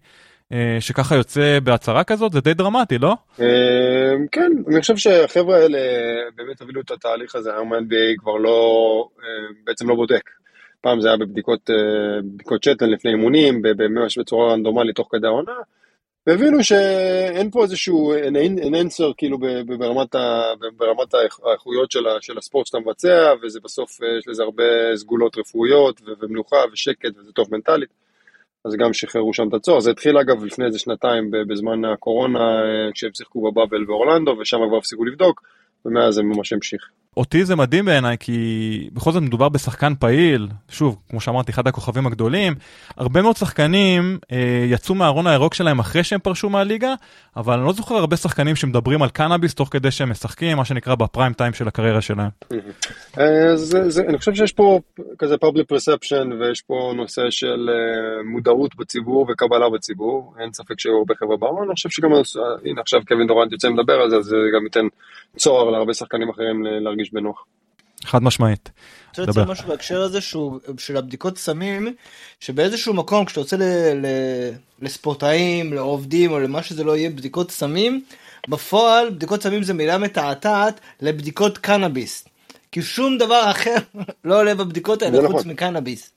שככה 0.80 1.16
יוצא 1.16 1.60
בהצהרה 1.64 2.04
כזאת 2.04 2.32
זה 2.32 2.42
די 2.42 2.54
דרמטי 2.54 2.98
לא? 2.98 3.14
כן 4.32 4.52
אני 4.68 4.82
חושב 4.82 4.98
שהחברה 4.98 5.58
האלה 5.58 5.80
באמת 6.36 6.62
הובילו 6.62 6.82
את 6.82 6.92
התהליך 6.92 7.36
הזה 7.36 7.54
היום 7.54 7.74
ה-NBA 7.74 8.20
כבר 8.20 8.38
לא 8.38 9.08
בעצם 9.64 9.90
לא 9.90 9.96
בודק. 9.96 10.30
פעם 10.82 11.02
זה 11.02 11.08
היה 11.08 11.18
בבדיקות 11.18 11.70
בדיקות 12.24 12.64
שתן 12.64 12.90
לפני 12.90 13.12
אימונים 13.12 13.62
ממש 13.90 14.18
בצורה 14.18 14.54
רנדומלית 14.54 14.96
תוך 14.96 15.08
כדי 15.12 15.28
העונה. 15.28 15.56
והבינו 16.28 16.64
שאין 16.64 17.52
פה 17.52 17.64
איזשהו 17.64 18.14
אננסר 18.68 19.12
כאילו 19.18 19.38
ברמת, 19.66 20.16
ברמת 20.78 21.14
האיכויות 21.14 21.92
של, 21.92 22.04
של 22.22 22.38
הספורט 22.38 22.66
שאתה 22.66 22.80
מבצע 22.80 23.34
וזה 23.42 23.60
בסוף 23.64 24.00
יש 24.20 24.28
לזה 24.28 24.44
הרבה 24.44 24.64
סגולות 24.96 25.38
רפואיות 25.38 26.02
ומנוחה 26.22 26.58
ושקט 26.74 27.18
וזה 27.20 27.32
טוב 27.32 27.48
מנטלית. 27.52 28.03
אז 28.66 28.76
גם 28.76 28.94
שחררו 28.94 29.34
שם 29.34 29.48
את 29.48 29.54
הצורך. 29.54 29.80
זה 29.80 29.92
התחיל 29.92 30.18
אגב 30.18 30.44
לפני 30.44 30.66
איזה 30.66 30.80
שנתיים 30.80 31.32
בזמן 31.50 31.86
הקורונה, 31.86 32.40
כשהם 32.94 33.14
שיחקו 33.14 33.52
בבאבל 33.52 33.86
באורלנדו, 33.86 34.32
ושם 34.32 34.58
כבר 34.68 34.78
הפסיקו 34.78 35.06
לבדוק, 35.06 35.42
ומאז 35.86 36.14
זה 36.14 36.24
ממש 36.24 36.54
המשיך. 36.54 36.90
אותי 37.18 37.46
זה 37.46 37.56
מדהים 37.56 37.86
בעיניי 37.86 38.18
כי 38.20 38.90
בכל 38.94 39.12
זאת 39.12 39.24
מדובר 39.24 39.50
בשחקן 39.50 39.94
פעיל, 40.00 40.48
שוב, 40.70 40.98
כמו 41.10 41.22
שאמרתי, 41.22 41.52
אחד 41.52 41.68
הכוכבים 41.68 42.08
הגדולים. 42.08 42.54
הרבה 42.98 43.22
מאוד 43.22 43.36
שחקנים 43.36 44.18
אה, 44.32 44.66
יצאו 44.70 44.96
מהארון 44.96 45.28
הירוק 45.28 45.54
שלהם 45.54 45.80
אחרי 45.80 46.04
שהם 46.04 46.20
פרשו 46.20 46.50
מהליגה, 46.50 46.94
אבל 47.38 47.54
אני 47.54 47.66
לא 47.66 47.74
זוכר 47.74 47.96
הרבה 47.96 48.18
שחקנים 48.18 48.56
שמדברים 48.56 49.02
על 49.02 49.10
קנאביס 49.10 49.54
תוך 49.54 49.70
כדי 49.72 49.92
שהם 49.92 50.10
משחקים, 50.10 50.58
מה 50.58 50.66
שנקרא 50.66 50.96
בפריים 50.96 51.34
טיים 51.34 51.54
של 51.54 51.68
הקריירה 51.68 52.02
שלהם. 52.02 52.30
אה, 53.20 53.56
זה, 53.56 53.90
זה, 53.90 54.04
אני 54.08 54.18
חושב 54.18 54.34
שיש 54.34 54.52
פה 54.52 54.80
כזה 55.20 55.36
public 55.36 55.74
perception 55.74 56.34
ויש 56.40 56.62
פה 56.62 56.94
נושא 56.96 57.30
של 57.30 57.70
אה, 57.70 58.24
מודעות 58.24 58.76
בציבור 58.76 59.28
וקבלה 59.30 59.70
בציבור, 59.70 60.34
אין 60.40 60.54
ספק 60.54 60.80
שהיו 60.80 60.98
הרבה 60.98 61.14
חבר'ה 61.16 61.38
בארון, 61.38 61.68
אני 61.68 61.76
חושב 61.76 61.90
שגם, 61.90 62.12
הנה 62.66 62.82
עכשיו 62.82 63.02
קווין 63.08 63.28
דורנט 63.28 63.52
יוצא 63.52 63.68
לדבר 63.68 63.94
על 63.94 64.10
זה, 64.10 64.16
אז 64.16 64.24
זה 64.24 64.36
גם 64.56 64.64
ייתן 64.64 64.88
צוהר 65.38 65.70
להרבה 65.70 65.94
שחקנים 65.94 66.30
אחרים 66.30 66.64
להרגיש 66.64 67.03
בנוח. 67.10 67.46
חד 68.06 68.24
משמעית. 68.24 68.70
אני 68.76 69.10
רוצה 69.10 69.32
לציין 69.32 69.48
משהו 69.48 69.68
בהקשר 69.68 70.02
הזה 70.02 70.22
שהוא 70.22 70.60
של 70.78 70.98
הבדיקות 70.98 71.38
סמים 71.38 71.96
שבאיזשהו 72.40 72.94
מקום 72.94 73.26
כשאתה 73.26 73.42
יוצא 73.42 73.56
ל, 73.56 73.64
ל, 73.94 74.06
לספורטאים 74.82 75.74
לעובדים 75.74 76.32
או 76.32 76.40
למה 76.40 76.64
שזה 76.64 76.84
לא 76.84 76.98
יהיה 76.98 77.10
בדיקות 77.10 77.52
סמים 77.52 78.04
בפועל 78.48 79.10
בדיקות 79.10 79.44
סמים 79.44 79.64
זה 79.64 79.74
מילה 79.74 79.98
מתעתעת 79.98 80.80
לבדיקות 81.02 81.58
קנאביס 81.58 82.26
כי 82.72 82.82
שום 82.82 83.18
דבר 83.18 83.52
אחר 83.52 83.76
לא 84.26 84.40
עולה 84.40 84.56
בבדיקות 84.56 85.02
האלה 85.02 85.22
חוץ 85.22 85.40
נכון. 85.40 85.52
מקנאביס. 85.52 86.12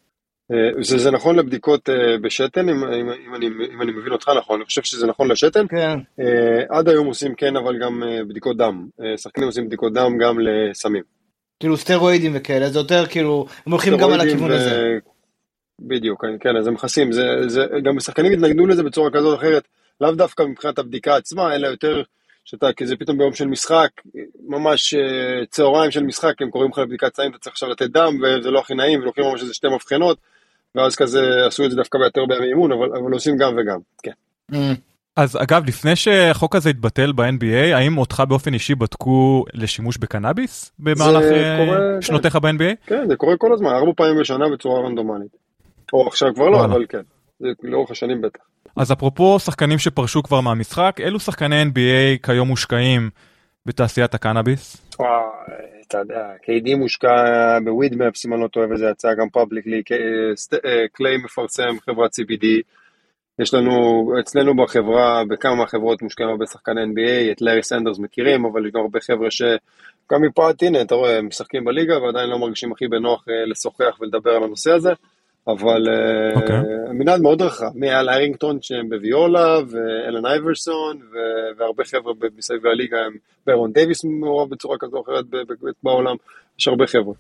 אה, 0.53 0.83
זה, 0.83 0.99
זה 0.99 1.11
נכון 1.11 1.37
לבדיקות 1.37 1.88
uh, 1.88 1.93
בשתן, 2.23 2.69
אם, 2.69 2.85
אם, 2.85 3.11
אם, 3.11 3.35
אני, 3.35 3.47
אם 3.47 3.83
אני 3.83 3.93
מבין 3.93 4.12
אותך 4.12 4.29
נכון, 4.38 4.57
אני 4.57 4.65
חושב 4.65 4.83
שזה 4.83 5.07
נכון 5.07 5.31
לשתן. 5.31 5.67
כן. 5.67 5.99
Uh, 6.21 6.25
עד 6.69 6.88
היום 6.88 7.07
עושים 7.07 7.35
כן, 7.35 7.57
אבל 7.57 7.79
גם 7.79 8.03
בדיקות 8.29 8.57
דם. 8.57 8.87
שחקנים 9.17 9.47
עושים 9.47 9.67
בדיקות 9.67 9.93
דם 9.93 10.19
גם 10.19 10.38
לסמים. 10.41 11.03
כאילו 11.61 11.76
סטרואידים 11.76 12.33
וכאלה, 12.35 12.69
זה 12.69 12.79
יותר 12.79 13.07
כאילו, 13.07 13.47
הם 13.67 13.73
הולכים 13.73 13.97
גם 13.97 14.12
על 14.12 14.21
הכיוון 14.21 14.50
ו... 14.50 14.55
הזה. 14.55 14.99
בדיוק, 15.81 16.25
כן, 16.41 16.57
אז 16.57 16.67
הם 16.67 16.75
מכסים, 16.75 17.12
זה, 17.12 17.23
זה, 17.47 17.67
גם 17.85 18.00
שחקנים 18.00 18.33
התנגדו 18.33 18.67
לזה 18.67 18.83
בצורה 18.83 19.11
כזאת 19.11 19.33
או 19.33 19.35
אחרת, 19.35 19.69
לאו 20.00 20.12
דווקא 20.12 20.43
מבחינת 20.43 20.79
הבדיקה 20.79 21.17
עצמה, 21.17 21.55
אלא 21.55 21.67
יותר 21.67 22.03
שאתה, 22.45 22.73
כי 22.73 22.87
זה 22.87 22.97
פתאום 22.97 23.19
ביום 23.19 23.33
של 23.33 23.47
משחק, 23.47 23.91
ממש 24.49 24.95
צהריים 25.50 25.91
של 25.91 26.03
משחק, 26.03 26.43
הם 26.43 26.50
קוראים 26.50 26.71
לך 26.71 26.79
לבדיקת 26.79 27.17
סמים, 27.17 27.31
אתה 27.31 27.38
צריך 27.38 27.53
עכשיו 27.53 27.69
לתת 27.69 27.91
דם, 27.91 28.19
וזה 28.23 28.50
לא 28.50 28.59
הכי 28.59 28.75
נעים, 28.75 29.00
ולוקחים 29.00 29.25
ממש 29.25 29.43
איזה 29.43 29.55
שתי 29.55 29.69
מבחנות. 29.69 30.19
ואז 30.75 30.97
כזה 30.97 31.21
עשו 31.47 31.65
את 31.65 31.71
זה 31.71 31.77
דווקא 31.77 31.99
ביותר 31.99 32.21
בימי 32.29 32.47
אימון, 32.47 32.73
אבל, 32.73 32.89
אבל 33.03 33.13
עושים 33.13 33.37
גם 33.37 33.57
וגם, 33.59 33.79
כן. 34.03 34.13
Mm. 34.53 34.57
אז 35.17 35.37
אגב, 35.43 35.65
לפני 35.67 35.97
שהחוק 35.97 36.55
הזה 36.57 36.71
התבטל 36.71 37.13
ב-NBA, 37.13 37.75
האם 37.75 37.99
אותך 37.99 38.23
באופן 38.29 38.55
אישי 38.55 38.75
בדקו 38.75 39.45
לשימוש 39.55 39.99
בקנאביס 39.99 40.73
במהלך 40.79 41.25
אה, 41.25 41.65
קורה, 41.65 41.79
שנותיך 42.01 42.33
כן. 42.33 42.41
ב-NBA? 42.41 42.87
כן, 42.87 43.09
זה 43.09 43.17
קורה 43.17 43.37
כל 43.37 43.53
הזמן, 43.53 43.69
ארבע 43.69 43.93
פעמים 43.97 44.21
בשנה 44.21 44.45
בצורה 44.53 44.81
רנדומלית. 44.81 45.37
או 45.93 46.07
עכשיו 46.07 46.35
כבר 46.35 46.49
לא, 46.49 46.65
אבל 46.65 46.87
כן, 46.89 47.03
זה 47.41 47.49
לאורך 47.63 47.91
השנים 47.91 48.21
בטח. 48.21 48.41
אז 48.77 48.93
אפרופו 48.93 49.39
שחקנים 49.39 49.79
שפרשו 49.79 50.23
כבר 50.23 50.41
מהמשחק, 50.41 50.97
אילו 51.01 51.21
שחקני 51.21 51.63
NBA 51.63 52.23
כיום 52.23 52.49
מושקעים 52.49 53.11
בתעשיית 53.67 54.15
הקנאביס? 54.15 54.77
וואו, 54.99 55.11
אתה 55.88 55.99
יודע, 55.99 56.33
KD 56.43 56.76
מושקע 56.76 57.09
ב 57.65 57.71
Weedmaps, 57.71 58.26
אם 58.26 58.33
אני 58.33 58.43
לא 58.43 58.49
טועה, 58.49 58.66
וזה 58.71 58.87
יצא 58.90 59.14
גם 59.14 59.28
publicly, 59.29 59.83
קליי 60.93 61.16
תומפסון 61.25 61.81
חברת 61.81 62.11
CBD. 62.14 62.47
יש 63.38 63.55
לנו, 63.55 63.73
אצלנו 64.21 64.57
בחברה, 64.57 65.25
בכמה 65.28 65.55
מהחברות 65.55 66.02
מושקעים 66.02 66.28
הרבה 66.28 66.47
שחקני 66.47 66.81
NBA, 66.83 67.33
את 67.33 67.43
לארי 67.43 67.62
סנדרס 67.62 67.99
מכירים, 67.99 68.45
אבל 68.45 68.66
יש 68.66 68.73
גם 68.73 68.81
הרבה 68.81 69.00
חבר'ה 69.00 69.31
שגם 69.31 70.23
מפרט, 70.23 70.62
הנה, 70.62 70.83
אתה 70.83 70.95
רואה, 70.95 71.19
הם 71.19 71.26
משחקים 71.26 71.64
בליגה 71.64 71.99
ועדיין 72.02 72.31
לא 72.31 72.38
מרגישים 72.38 72.73
הכי 72.73 72.88
בנוח 72.88 73.28
אה, 73.28 73.47
לשוחח 73.47 74.00
ולדבר 74.00 74.31
על 74.31 74.43
הנושא 74.43 74.73
הזה. 74.73 74.93
אבל 75.49 75.88
okay. 75.88 76.37
אוקיי. 76.37 76.61
uh, 76.61 76.93
מנעד 76.93 77.21
מאוד 77.21 77.43
רחב, 77.43 77.71
מאל 77.75 78.09
איירינגטון 78.09 78.59
שהם 78.62 78.88
בוויולה, 78.88 79.59
ואלן 79.69 80.26
אייברסון, 80.26 81.00
והרבה 81.59 81.85
חבר'ה 81.85 82.12
מסביב 82.37 82.67
הליגה, 82.67 82.99
הם 83.07 83.17
ברון 83.47 83.73
דייוויס 83.73 84.05
מעורב 84.05 84.50
בצורה 84.50 84.76
כזו 84.81 84.97
או 84.97 85.03
אחרת 85.03 85.25
בעולם, 85.83 86.17
יש 86.59 86.69
הרבה 86.69 86.87
חבר'ה. 86.87 87.15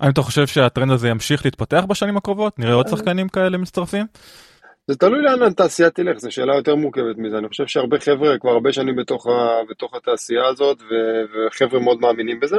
האם 0.00 0.10
אתה 0.10 0.22
חושב 0.22 0.46
שהטרנד 0.46 0.90
הזה 0.90 1.08
ימשיך 1.08 1.44
להתפתח 1.44 1.84
בשנים 1.88 2.16
הקרובות? 2.16 2.58
נראה 2.58 2.74
עוד 2.74 2.86
אה. 2.86 2.90
שחקנים 2.90 3.28
כאלה 3.28 3.58
מצטרפים? 3.58 4.06
זה 4.86 4.96
תלוי 4.96 5.22
לאן 5.22 5.42
התעשייה 5.42 5.90
תלך, 5.90 6.18
זו 6.18 6.32
שאלה 6.32 6.56
יותר 6.56 6.74
מורכבת 6.74 7.18
מזה. 7.18 7.38
אני 7.38 7.48
חושב 7.48 7.66
שהרבה 7.66 8.00
חבר'ה 8.00 8.38
כבר 8.38 8.50
הרבה 8.50 8.72
שנים 8.72 8.96
בתוך, 8.96 9.26
ה, 9.26 9.30
בתוך 9.70 9.94
התעשייה 9.94 10.46
הזאת, 10.46 10.82
וחבר'ה 10.82 11.80
מאוד 11.80 12.00
מאמינים 12.00 12.40
בזה. 12.40 12.56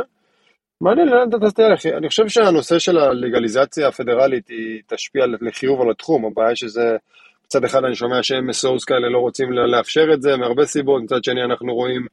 מעניין 0.83 1.07
לאן 1.07 1.29
אתה 1.29 1.51
תלך. 1.51 1.85
אני 1.97 2.09
חושב 2.09 2.27
שהנושא 2.27 2.79
של 2.79 2.97
הלגליזציה 2.97 3.87
הפדרלית 3.87 4.47
היא 4.47 4.81
תשפיע 4.87 5.25
לחיוב 5.41 5.81
על 5.81 5.91
התחום. 5.91 6.25
הבעיה 6.25 6.55
שזה, 6.55 6.97
מצד 7.45 7.63
אחד 7.63 7.83
אני 7.83 7.95
שומע 7.95 8.23
ש-MSOs 8.23 8.85
כאלה 8.87 9.09
לא 9.09 9.17
רוצים 9.17 9.51
לאפשר 9.51 10.13
את 10.13 10.21
זה 10.21 10.37
מהרבה 10.37 10.65
סיבות, 10.65 11.03
מצד 11.03 11.23
שני 11.23 11.43
אנחנו 11.43 11.73
רואים 11.73 12.07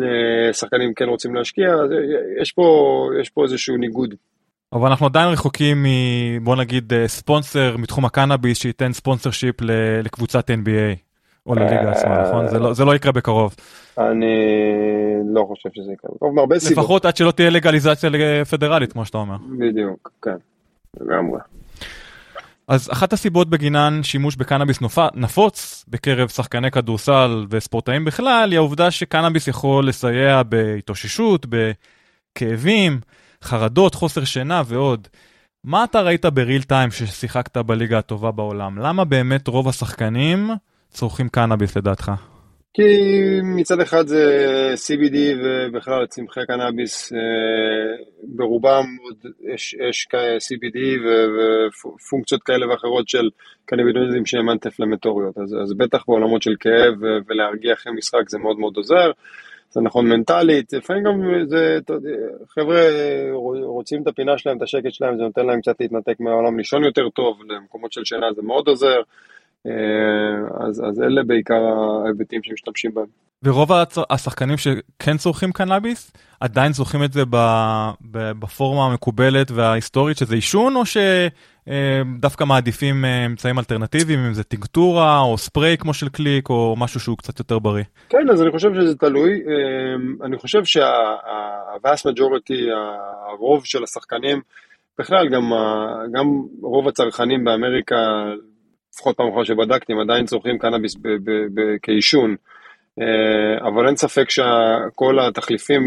אה, 0.00 0.52
שחקנים 0.52 0.94
כן 0.94 1.04
רוצים 1.04 1.34
להשקיע, 1.34 1.66
יש 2.42 2.52
פה, 2.52 3.08
יש 3.20 3.30
פה 3.30 3.42
איזשהו 3.44 3.76
ניגוד. 3.76 4.14
אבל 4.72 4.88
אנחנו 4.88 5.06
עדיין 5.06 5.28
רחוקים 5.28 5.82
מ... 5.82 5.86
בוא 6.44 6.56
נגיד 6.56 6.92
ספונסר 7.06 7.76
מתחום 7.76 8.04
הקנאביס 8.04 8.58
שייתן 8.58 8.92
ספונסר 8.92 9.30
שיפ 9.30 9.56
לקבוצת 10.04 10.50
NBA. 10.50 11.13
או 11.46 11.54
לליגה 11.54 11.90
עצמה, 11.90 12.22
נכון? 12.22 12.48
זה 12.48 12.58
לא, 12.58 12.74
זה 12.74 12.84
לא 12.84 12.94
יקרה 12.94 13.12
בקרוב. 13.12 13.54
אני 13.98 14.34
לא 15.34 15.44
חושב 15.48 15.68
שזה 15.74 15.92
יקרה 15.92 16.10
בקרוב, 16.14 16.34
מהרבה 16.34 16.58
סיבות. 16.58 16.78
לפחות 16.78 17.04
עד 17.04 17.16
שלא 17.16 17.30
תהיה 17.30 17.50
לגליזציה 17.50 18.10
פדרלית, 18.50 18.92
כמו 18.92 19.04
שאתה 19.04 19.18
אומר. 19.18 19.36
בדיוק, 19.58 20.10
כן, 20.22 20.36
לגמרי. 21.00 21.38
אז 22.68 22.90
אחת 22.92 23.12
הסיבות 23.12 23.50
בגינן 23.50 24.00
שימוש 24.02 24.36
בקנאביס 24.36 24.78
נפוץ 25.14 25.84
בקרב 25.88 26.28
שחקני 26.28 26.70
כדורסל 26.70 27.46
וספורטאים 27.50 28.04
בכלל, 28.04 28.48
היא 28.50 28.58
העובדה 28.58 28.90
שקנאביס 28.90 29.48
יכול 29.48 29.88
לסייע 29.88 30.42
בהתאוששות, 30.42 31.46
בכאבים, 31.46 33.00
חרדות, 33.42 33.94
חוסר 33.94 34.24
שינה 34.24 34.62
ועוד. 34.66 35.08
מה 35.64 35.84
אתה 35.84 36.00
ראית 36.00 36.26
בריל 36.26 36.62
טיים 36.62 36.90
ששיחקת 36.90 37.56
בליגה 37.56 37.98
הטובה 37.98 38.30
בעולם? 38.30 38.78
למה 38.78 39.04
באמת 39.04 39.48
רוב 39.48 39.68
השחקנים 39.68 40.50
צורכים 40.94 41.28
קנאביס 41.28 41.76
לדעתך? 41.76 42.12
כי 42.74 42.82
מצד 43.42 43.80
אחד 43.80 44.06
זה 44.06 44.24
CBD 44.86 45.16
ובכלל 45.44 46.06
צמחי 46.06 46.40
קנאביס 46.46 47.12
אה, 47.12 47.18
ברובם 48.22 48.84
עוד 49.02 49.16
יש, 49.54 49.76
יש 49.88 50.08
CBD 50.38 50.78
ופונקציות 51.04 52.42
כאלה 52.42 52.70
ואחרות 52.70 53.08
של 53.08 53.28
קנאבידוידים 53.64 54.26
שהם 54.26 54.50
אנטי-פלמטוריות 54.50 55.38
אז, 55.38 55.56
אז 55.62 55.72
בטח 55.76 56.04
בעולמות 56.08 56.42
של 56.42 56.54
כאב 56.60 56.94
ולהרגיע 57.28 57.72
אחרי 57.72 57.92
משחק 57.92 58.28
זה 58.28 58.38
מאוד 58.38 58.58
מאוד 58.58 58.76
עוזר. 58.76 59.10
זה 59.70 59.80
נכון 59.80 60.08
מנטלית, 60.08 60.72
לפעמים 60.72 61.04
גם 61.04 61.44
זה, 61.46 61.78
חבר'ה 62.48 62.80
רוצים 63.62 64.02
את 64.02 64.06
הפינה 64.06 64.38
שלהם, 64.38 64.56
את 64.56 64.62
השקט 64.62 64.92
שלהם, 64.92 65.16
זה 65.16 65.22
נותן 65.22 65.46
להם 65.46 65.60
קצת 65.60 65.74
להתנתק 65.80 66.20
מהעולם, 66.20 66.58
לישון 66.58 66.84
יותר 66.84 67.08
טוב, 67.08 67.38
למקומות 67.48 67.92
של 67.92 68.04
שינה 68.04 68.26
זה 68.36 68.42
מאוד 68.42 68.68
עוזר, 68.68 68.96
אה, 68.96 69.02
אז, 70.60 70.82
אז 70.88 71.02
אלה 71.02 71.22
בעיקר 71.26 71.62
ההיבטים 72.04 72.40
שמשתמשים 72.42 72.94
בהם. 72.94 73.06
ורוב 73.44 73.70
השחקנים 74.10 74.56
שכן 74.56 75.16
צורכים 75.16 75.52
קנאביס, 75.52 76.12
עדיין 76.40 76.72
צורכים 76.72 77.04
את 77.04 77.12
זה 77.12 77.22
בפורמה 78.38 78.86
המקובלת 78.86 79.50
וההיסטורית 79.50 80.16
שזה 80.16 80.34
עישון, 80.34 80.76
או 80.76 80.82
שדווקא 80.86 82.44
מעדיפים 82.44 83.04
אה, 83.04 83.26
אמצעים 83.26 83.58
אלטרנטיביים, 83.58 84.18
אם 84.18 84.34
זה 84.34 84.44
טינקטורה 84.44 85.20
או 85.20 85.38
ספרי 85.38 85.76
כמו 85.78 85.94
של 85.94 86.08
קליק, 86.08 86.48
או 86.50 86.74
משהו 86.78 87.00
שהוא 87.00 87.18
קצת 87.18 87.38
יותר 87.38 87.58
בריא? 87.58 87.84
כן, 88.08 88.30
אז 88.32 88.42
אני 88.42 88.50
חושב 88.50 88.74
שזה 88.74 88.96
תלוי. 88.96 89.30
אה, 89.32 90.26
אני 90.26 90.38
חושב 90.38 90.64
שה-vast 90.64 92.10
majority, 92.10 92.62
הרוב 93.28 93.64
של 93.64 93.82
השחקנים, 93.82 94.40
בכלל 94.98 95.28
גם, 95.28 95.52
גם 96.12 96.26
רוב 96.62 96.88
הצרכנים 96.88 97.44
באמריקה, 97.44 97.96
לפחות 98.94 99.16
פעם 99.16 99.28
אחרונה 99.28 99.44
שבדקתי, 99.44 99.92
הם 99.92 100.00
עדיין 100.00 100.26
צורכים 100.26 100.58
קנאביס 100.58 100.96
כעישון. 101.82 102.36
אה, 103.00 103.68
אבל 103.68 103.86
אין 103.86 103.96
ספק 103.96 104.30
שכל 104.30 105.18
התחליפים 105.20 105.82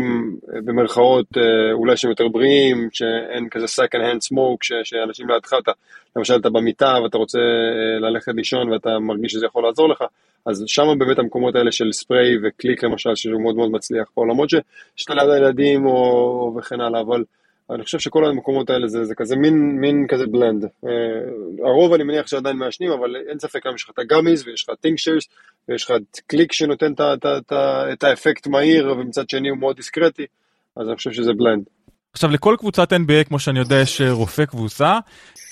במרכאות 0.47 1.25
אה, 1.37 1.71
אולי 1.71 1.97
שהם 1.97 2.09
יותר 2.09 2.27
בריאים, 2.27 2.89
שאין 2.91 3.49
כזה 3.51 3.65
second 3.65 3.99
hand 3.99 4.33
smoke, 4.33 4.83
שאנשים 4.83 5.29
לידך, 5.29 5.53
אתה, 5.63 5.71
למשל 6.15 6.35
אתה 6.35 6.49
במיטה 6.49 6.95
ואתה 7.03 7.17
רוצה 7.17 7.39
אה, 7.39 7.99
ללכת 7.99 8.31
לישון 8.35 8.69
ואתה 8.69 8.99
מרגיש 8.99 9.31
שזה 9.31 9.45
יכול 9.45 9.63
לעזור 9.63 9.89
לך, 9.89 10.03
אז 10.45 10.63
שם 10.67 10.99
באמת 10.99 11.19
המקומות 11.19 11.55
האלה 11.55 11.71
של 11.71 11.91
ספרי 11.91 12.37
וקליק 12.43 12.83
למשל, 12.83 13.15
שהוא 13.15 13.41
מאוד 13.41 13.55
מאוד 13.55 13.71
מצליח 13.71 14.07
בעולמות 14.15 14.49
שאתה 14.95 15.13
ליד 15.13 15.29
הילדים 15.29 15.85
או 15.85 16.55
וכן 16.57 16.81
הלאה, 16.81 17.01
אבל 17.01 17.23
אני 17.69 17.83
חושב 17.83 18.00
שכל 18.00 18.25
המקומות 18.25 18.69
האלה 18.69 18.88
זה, 18.88 19.03
זה 19.03 19.15
כזה 19.15 19.36
מין, 19.36 19.77
מין 19.79 20.05
כזה 20.09 20.25
בלנד. 20.27 20.65
Uh, 20.65 20.88
הרוב 21.65 21.93
אני 21.93 22.03
מניח 22.03 22.27
שעדיין 22.27 22.57
מעשנים, 22.57 22.91
אבל 22.91 23.15
אין 23.29 23.39
ספק 23.39 23.67
גם 23.67 23.75
יש 23.75 23.83
לך 23.83 23.89
את 23.89 24.00
ה 24.00 24.05
gummies 24.05 24.48
ויש 24.47 24.69
לך 24.69 24.75
tinctures 24.81 25.24
ויש 25.69 25.83
לך 25.83 25.91
את 25.91 26.19
קליק 26.27 26.53
שנותן 26.53 26.93
את, 26.93 27.01
את, 27.01 27.25
את, 27.25 27.53
את 27.93 28.03
האפקט 28.03 28.47
מהיר 28.47 28.91
ומצד 28.91 29.29
שני 29.29 29.50
הוא 29.50 29.57
מאוד 29.57 29.75
דיסקרטי. 29.75 30.25
אז 30.75 30.88
אני 30.88 30.95
חושב 30.95 31.12
שזה 31.12 31.33
blend. 31.34 31.76
עכשיו 32.17 32.31
לכל 32.31 32.55
קבוצת 32.59 32.93
NBA 32.93 33.27
כמו 33.27 33.39
שאני 33.39 33.59
יודע 33.59 33.75
יש 33.75 34.01
אה, 34.01 34.12
רופא 34.12 34.45
קבוצה, 34.45 35.00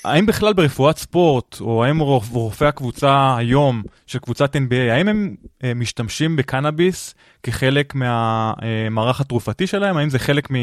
האם 0.05 0.25
בכלל 0.25 0.53
ברפואת 0.53 0.97
ספורט, 0.97 1.61
או 1.61 1.83
האם 1.83 1.99
רופאי 1.99 2.67
הקבוצה 2.67 3.35
היום 3.37 3.83
של 4.07 4.19
קבוצת 4.19 4.55
NBA, 4.55 4.91
האם 4.91 5.07
הם 5.07 5.35
אה, 5.63 5.73
משתמשים 5.73 6.35
בקנאביס 6.35 7.15
כחלק 7.43 7.95
מהמערך 7.95 9.21
התרופתי 9.21 9.67
שלהם? 9.67 9.97
האם 9.97 10.09
זה 10.09 10.19
חלק 10.19 10.51
מ... 10.51 10.55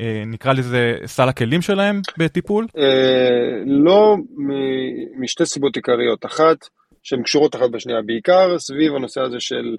אה, 0.00 0.22
נקרא 0.26 0.52
לזה 0.52 0.96
סל 1.06 1.28
הכלים 1.28 1.62
שלהם 1.62 2.00
בטיפול? 2.18 2.66
לא 3.66 4.16
משתי 5.20 5.46
סיבות 5.46 5.76
עיקריות. 5.76 6.26
אחת, 6.26 6.56
שהן 7.02 7.22
קשורות 7.22 7.54
אחת 7.54 7.70
בשנייה, 7.70 8.02
בעיקר 8.02 8.58
סביב 8.58 8.94
הנושא 8.94 9.20
הזה 9.20 9.40
של 9.40 9.76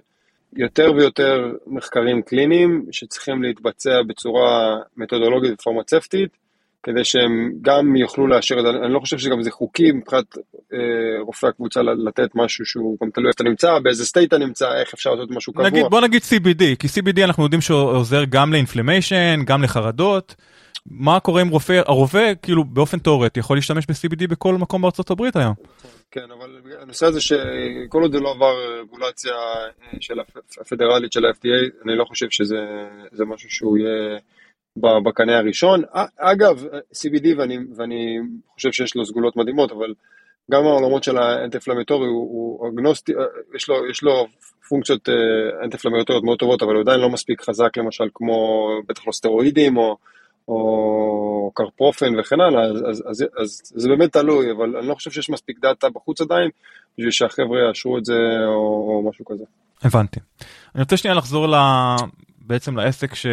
יותר 0.56 0.92
ויותר 0.96 1.52
מחקרים 1.66 2.22
קליניים 2.22 2.86
שצריכים 2.90 3.42
להתבצע 3.42 4.02
בצורה 4.06 4.76
מתודולוגית 4.96 5.52
ופרמצבטית, 5.52 6.36
כדי 6.82 7.04
שהם 7.04 7.52
גם 7.62 7.96
יוכלו 7.96 8.26
לאשר 8.26 8.58
את 8.58 8.62
זה. 8.64 8.70
אני 8.70 8.92
לא 8.94 9.00
חושב 9.00 9.18
שגם 9.18 9.42
זה 9.42 9.50
חוקי 9.50 9.92
מבחינת 9.92 10.24
אה, 10.72 10.78
רופאי 11.20 11.48
הקבוצה 11.48 11.80
לתת 11.82 12.28
משהו 12.34 12.66
שהוא 12.66 12.98
גם 13.02 13.10
תלוי 13.10 13.28
איפה 13.28 13.34
אתה 13.42 13.50
נמצא, 13.50 13.78
באיזה 13.78 14.06
state 14.06 14.28
אתה 14.28 14.38
נמצא, 14.38 14.72
איך 14.80 14.94
אפשר 14.94 15.14
לעשות 15.14 15.30
משהו 15.30 15.52
קבוע. 15.52 15.66
נגיד, 15.66 15.84
בוא 15.90 16.00
נגיד 16.00 16.22
CBD, 16.22 16.62
כי 16.78 16.86
CBD 16.86 17.24
אנחנו 17.24 17.42
יודעים 17.42 17.60
שעוזר 17.60 18.24
גם 18.28 18.52
ל 18.52 18.58
inflammation, 18.58 19.40
גם 19.46 19.62
לחרדות. 19.62 20.34
מה 20.90 21.20
קורה 21.20 21.40
עם 21.40 21.48
רופא, 21.48 21.82
הרופא 21.86 22.32
כאילו 22.42 22.64
באופן 22.64 22.98
תאורטי 22.98 23.40
יכול 23.40 23.56
להשתמש 23.56 23.86
ב-CBD 23.86 24.26
בכל 24.28 24.54
מקום 24.54 24.82
בארצות 24.82 25.10
הברית 25.10 25.36
היום. 25.36 25.54
כן, 26.10 26.30
אבל 26.38 26.60
הנושא 26.80 27.06
הזה 27.06 27.20
שכל 27.20 28.02
עוד 28.02 28.12
זה 28.12 28.20
לא 28.20 28.30
עבר 28.30 28.80
רגולציה 28.80 29.32
אה, 29.32 29.98
של 30.00 30.14
הפדרלית 30.60 31.12
של 31.12 31.24
ה-FDA, 31.24 31.84
אני 31.84 31.96
לא 31.96 32.04
חושב 32.04 32.26
שזה 32.30 33.24
משהו 33.26 33.50
שהוא 33.50 33.78
יהיה 33.78 34.18
בקנה 35.04 35.38
הראשון. 35.38 35.82
אגב, 36.18 36.64
CBD, 36.92 37.26
ואני, 37.38 37.58
ואני 37.76 38.18
חושב 38.54 38.72
שיש 38.72 38.96
לו 38.96 39.06
סגולות 39.06 39.36
מדהימות, 39.36 39.72
אבל 39.72 39.94
גם 40.50 40.64
העולמות 40.64 41.04
של 41.04 41.16
האנטי-פלמטורי 41.18 42.06
הוא, 42.06 42.60
הוא 42.60 42.68
אגנוסטי, 42.68 43.12
אה, 43.14 43.24
יש 43.54 43.68
לו, 43.68 43.90
יש 43.90 44.02
לו 44.02 44.26
פונקציות 44.68 45.08
אה, 45.08 45.14
אנטי-פלמטוריות 45.64 46.24
מאוד 46.24 46.38
טובות, 46.38 46.62
אבל 46.62 46.74
הוא 46.74 46.82
עדיין 46.82 47.00
לא 47.00 47.10
מספיק 47.10 47.42
חזק 47.42 47.76
למשל 47.76 48.04
כמו 48.14 48.68
בטח 48.88 49.06
לא 49.06 49.12
סטרואידים 49.12 49.76
או... 49.76 49.96
או 50.48 51.50
קרפרופן 51.54 52.20
וכן 52.20 52.40
הלאה, 52.40 52.62
אז, 52.62 52.82
אז, 52.90 53.02
אז, 53.06 53.24
אז 53.36 53.62
זה 53.64 53.88
באמת 53.88 54.12
תלוי, 54.12 54.52
אבל 54.52 54.76
אני 54.76 54.86
לא 54.86 54.94
חושב 54.94 55.10
שיש 55.10 55.30
מספיק 55.30 55.58
דאטה 55.62 55.90
בחוץ 55.90 56.20
עדיין, 56.20 56.50
בשביל 56.98 57.10
שהחבר'ה 57.10 57.68
יאשרו 57.68 57.98
את 57.98 58.04
זה 58.04 58.18
או, 58.46 58.52
או 58.88 59.10
משהו 59.10 59.24
כזה. 59.24 59.44
הבנתי. 59.82 60.20
אני 60.74 60.82
רוצה 60.82 60.96
שנייה 60.96 61.14
לחזור 61.14 61.48
ל... 61.48 61.54
בעצם 62.46 62.76
לעסק 62.76 63.14
ש, 63.14 63.26
אה, 63.26 63.32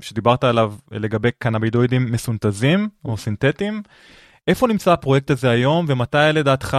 שדיברת 0.00 0.44
עליו 0.44 0.74
לגבי 0.90 1.28
קנאבידואידים 1.38 2.12
מסונתזים 2.12 2.88
או 3.04 3.16
סינתטיים. 3.16 3.82
איפה 4.48 4.66
נמצא 4.66 4.92
הפרויקט 4.92 5.30
הזה 5.30 5.50
היום 5.50 5.84
ומתי 5.88 6.16
לדעתך 6.34 6.74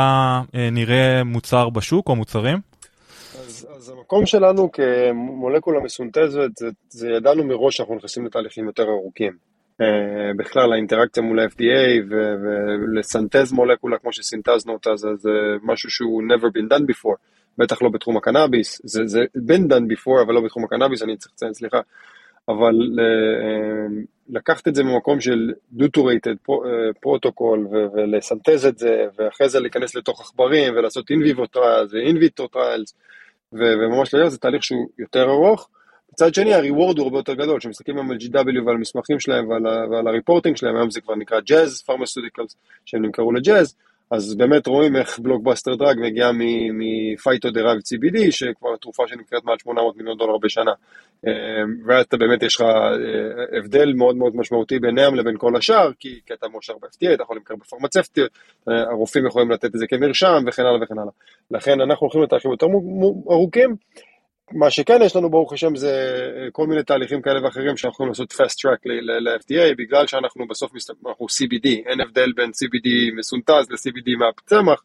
אה, 0.56 0.70
נראה 0.72 1.24
מוצר 1.24 1.70
בשוק 1.70 2.10
או 2.10 2.16
מוצרים? 2.16 2.58
אז, 3.80 3.90
המקום 3.90 4.26
שלנו 4.26 4.72
כמולקולה 4.72 5.80
מסונתזת, 5.80 6.50
זה, 6.58 6.68
זה 6.90 7.10
ידענו 7.10 7.44
מראש 7.44 7.78
שאנחנו 7.78 7.96
נכנסים 7.96 8.26
לתהליכים 8.26 8.66
יותר 8.66 8.84
ארוכים. 8.84 9.34
Uh, 9.82 9.84
בכלל 10.38 10.74
האינטראקציה 10.74 11.24
מול 11.24 11.40
ה-FDA 11.40 12.04
ולסנתז 12.10 13.52
מולקולה 13.52 13.98
כמו 13.98 14.14
שסינתזנו 14.14 14.74
אותה 14.74 14.96
זה, 14.96 15.08
זה 15.16 15.30
משהו 15.64 15.90
שהוא 15.90 16.24
never 16.24 16.46
been 16.46 16.74
done 16.74 16.84
before, 16.92 17.18
בטח 17.58 17.82
לא 17.82 17.90
בתחום 17.90 18.18
הקנאביס, 18.18 18.82
זה, 18.84 19.02
זה 19.06 19.20
been 19.38 19.72
done 19.72 19.94
before 19.94 20.22
אבל 20.26 20.34
לא 20.34 20.42
בתחום 20.42 20.64
הקנאביס, 20.64 21.04
אני 21.04 21.18
צריך 21.18 21.32
לציין 21.34 21.54
סליחה, 21.54 21.80
אבל 22.48 22.74
uh, 22.74 24.06
לקחת 24.30 24.68
את 24.68 24.76
זה 24.76 24.84
ממקום 24.84 25.22
של 25.22 25.54
deuterated 25.72 26.36
פרוטוקול 27.02 27.68
ולסנתז 27.94 28.66
את 28.66 28.78
זה 28.78 29.06
ואחרי 29.18 29.50
זה 29.50 29.60
להיכנס 29.60 29.96
לתוך 29.96 30.22
עכברים 30.22 30.74
ולעשות 30.74 31.12
trials 31.46 31.94
ו 31.94 32.02
in 32.02 32.18
vitro 32.18 32.48
trials 32.48 32.94
וממש 33.54 34.14
להיות, 34.14 34.32
זה 34.32 34.38
תהליך 34.38 34.64
שהוא 34.64 34.90
יותר 35.00 35.24
ארוך. 35.30 35.70
מצד 36.14 36.34
שני, 36.34 36.54
ה 36.54 36.60
reward 36.60 36.98
הוא 36.98 37.06
הרבה 37.06 37.18
יותר 37.18 37.34
גדול, 37.34 37.60
כשמסתכלים 37.60 37.98
היום 37.98 38.12
על 38.12 38.18
GW 38.18 38.66
ועל 38.66 38.76
המסמכים 38.76 39.20
שלהם 39.20 39.50
ועל, 39.50 39.68
ועל 39.92 40.08
ה 40.08 40.13
reporting 40.13 40.58
שלהם, 40.58 40.76
היום 40.76 40.92
זה 40.92 41.02
כבר 41.02 41.16
נקרא 41.16 41.40
Jazz 41.40 41.82
Pharmaceuticals, 41.82 42.56
שהם 42.86 43.06
נמכרו 43.06 43.32
ל 43.32 43.39
Jazz, 43.39 43.76
אז 44.12 44.36
באמת 44.36 44.68
רואים 44.68 44.96
איך 44.96 45.20
blockbuster 45.20 45.76
drug 45.76 45.98
מגיע 46.00 46.32
מ 46.74 47.52
phyto-derived 47.52 47.78
CBD, 47.78 48.32
שכבר 48.32 48.76
תרופה 48.76 49.04
שנמכרת 49.08 49.44
מעל 49.44 49.58
800 49.60 49.98
מיליון 49.98 50.18
דולר 50.18 50.38
בשנה. 50.38 50.72
אמ, 51.28 51.32
ואתה 51.86 52.18
באמת 52.18 52.44
יש 52.44 52.56
לך 52.56 52.62
אה, 52.62 53.58
הבדל 53.58 53.94
מאוד 53.94 54.16
מאוד 54.16 54.36
משמעותי 54.36 54.80
ביניהם 54.80 55.16
לבין 55.16 55.36
כל 55.38 55.56
השאר, 55.56 55.92
כי, 56.00 56.20
כי 56.26 56.34
אתה 56.34 56.48
מאושר 56.48 56.74
ב-FDA, 56.74 57.14
אתה 57.14 57.24
יכול 57.24 57.38
למכר 57.38 57.56
בפרמצבטיות, 57.56 58.32
אה, 58.70 58.82
הרופאים 58.82 59.26
יכולים 59.28 59.52
לתת 59.52 59.66
את 59.66 59.80
זה 59.80 59.88
כמרשם 59.88 60.44
וכן 60.48 60.64
הלאה 60.66 60.84
וכן 60.84 61.00
הלאה. 61.00 61.12
לכן 61.52 61.82
אנחנו 61.82 62.06
הולכים 62.06 62.22
לתהליכים 62.22 62.52
יותר 62.52 62.68
ארוכים. 63.32 63.76
מה 64.52 64.70
שכן 64.70 65.02
יש 65.02 65.16
לנו 65.16 65.30
ברוך 65.30 65.54
השם 65.54 65.76
זה 65.76 66.22
אה, 66.38 66.52
כל 66.52 66.68
מיני 66.68 66.84
תהליכים 66.84 67.22
כאלה 67.22 67.44
ואחרים 67.44 67.78
שאנחנו 67.78 67.96
יכולים 67.96 68.10
לעשות 68.10 68.32
fast 68.32 68.56
track 68.62 68.82
ל-FDA 68.86 69.76
בגלל 69.78 70.08
שאנחנו 70.08 70.48
בסוף 70.48 70.72
אנחנו 71.08 71.26
CBD, 71.26 71.68
אין 71.86 72.02
הבדל 72.02 72.32
בין 72.36 72.50
CBD 72.50 73.16
מסונטז 73.18 73.72
ל-CBD 73.72 74.18
מהצמח, 74.18 74.84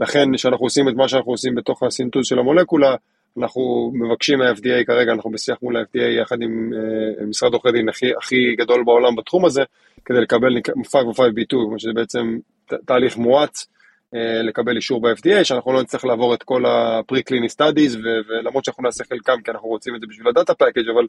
לכן 0.00 0.34
כשאנחנו 0.34 0.66
עושים 0.66 0.88
את 0.88 0.94
מה 0.94 1.08
שאנחנו 1.08 1.32
עושים 1.32 1.54
בתוך 1.54 1.82
הסינטוז 1.82 2.26
של 2.26 2.38
המולקולה, 2.38 2.94
אנחנו 3.38 3.92
מבקשים 3.94 4.38
מה-FDA 4.38 4.84
כרגע, 4.86 5.12
אנחנו 5.12 5.30
בשיח 5.30 5.56
מול 5.62 5.76
ה-FDA 5.76 6.20
יחד 6.22 6.42
עם 6.42 6.70
uh, 6.72 7.24
משרד 7.24 7.52
עורכי 7.52 7.72
דין 7.72 7.88
הכי, 7.88 8.06
הכי 8.18 8.56
גדול 8.58 8.84
בעולם 8.84 9.16
בתחום 9.16 9.44
הזה, 9.44 9.62
כדי 10.04 10.20
לקבל 10.20 10.56
505B2, 10.58 11.78
שזה 11.78 11.92
בעצם 11.94 12.38
תהליך 12.86 13.16
מואץ. 13.16 13.66
אה, 14.14 14.42
לקבל 14.42 14.76
אישור 14.76 15.00
ב-FDA, 15.00 15.44
שאנחנו 15.44 15.72
לא 15.72 15.82
נצטרך 15.82 16.04
לעבור 16.04 16.34
את 16.34 16.42
כל 16.42 16.66
ה-pre-clinic 16.66 17.52
studies, 17.60 17.98
ולמרות 18.28 18.64
שאנחנו 18.64 18.82
נעשה 18.82 19.04
חלקם, 19.04 19.40
כי 19.44 19.50
אנחנו 19.50 19.68
רוצים 19.68 19.94
את 19.94 20.00
זה 20.00 20.06
בשביל 20.06 20.28
ה 20.28 20.33
data 20.33 20.54
package, 20.54 20.88
אבל 20.94 21.06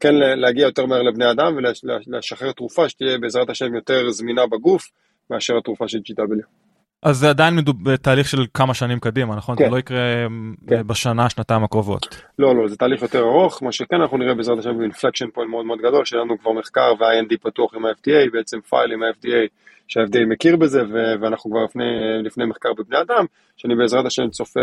כן 0.00 0.14
להגיע 0.14 0.66
יותר 0.66 0.86
מהר 0.86 1.02
לבני 1.02 1.30
אדם 1.30 1.56
ולשחרר 1.56 2.52
תרופה 2.52 2.88
שתהיה 2.88 3.18
בעזרת 3.18 3.50
השם 3.50 3.74
יותר 3.74 4.10
זמינה 4.10 4.46
בגוף, 4.46 4.90
מאשר 5.30 5.58
התרופה 5.58 5.88
של 5.88 5.98
GW. 5.98 6.65
אז 7.06 7.16
זה 7.16 7.30
עדיין 7.30 7.54
בתהליך 7.82 8.28
של 8.28 8.46
כמה 8.54 8.74
שנים 8.74 9.00
קדימה, 9.00 9.36
נכון? 9.36 9.56
כן. 9.56 9.64
זה 9.64 9.70
לא 9.70 9.78
יקרה 9.78 9.98
אה, 9.98 10.26
כן. 10.68 10.86
בשנה, 10.86 11.30
שנתיים 11.30 11.64
הקרובות. 11.64 12.22
לא, 12.38 12.56
לא, 12.56 12.68
זה 12.68 12.76
תהליך 12.76 13.02
יותר 13.02 13.18
ארוך, 13.18 13.62
מה 13.62 13.72
שכן 13.72 14.00
אנחנו 14.00 14.18
נראה 14.18 14.34
בעזרת 14.34 14.58
השם 14.58 14.78
ב 14.78 14.82
inflection 14.82 15.26
point 15.34 15.50
מאוד 15.50 15.66
מאוד 15.66 15.78
גדול, 15.78 16.04
שלנו 16.04 16.38
כבר 16.38 16.52
מחקר 16.52 16.92
וה-IND 16.98 17.36
פתוח 17.42 17.74
עם 17.74 17.86
ה-FDA, 17.86 18.30
בעצם 18.32 18.60
file 18.60 18.92
עם 18.92 19.02
ה-FDA, 19.02 19.48
שה-FDA 19.88 20.26
מכיר 20.28 20.56
בזה, 20.56 20.82
ואנחנו 21.20 21.50
כבר 21.50 21.64
לפני, 21.64 21.84
לפני 22.24 22.44
מחקר 22.44 22.68
בבני 22.78 23.00
אדם, 23.00 23.24
שאני 23.56 23.74
בעזרת 23.74 24.06
השם 24.06 24.28
צופה 24.30 24.60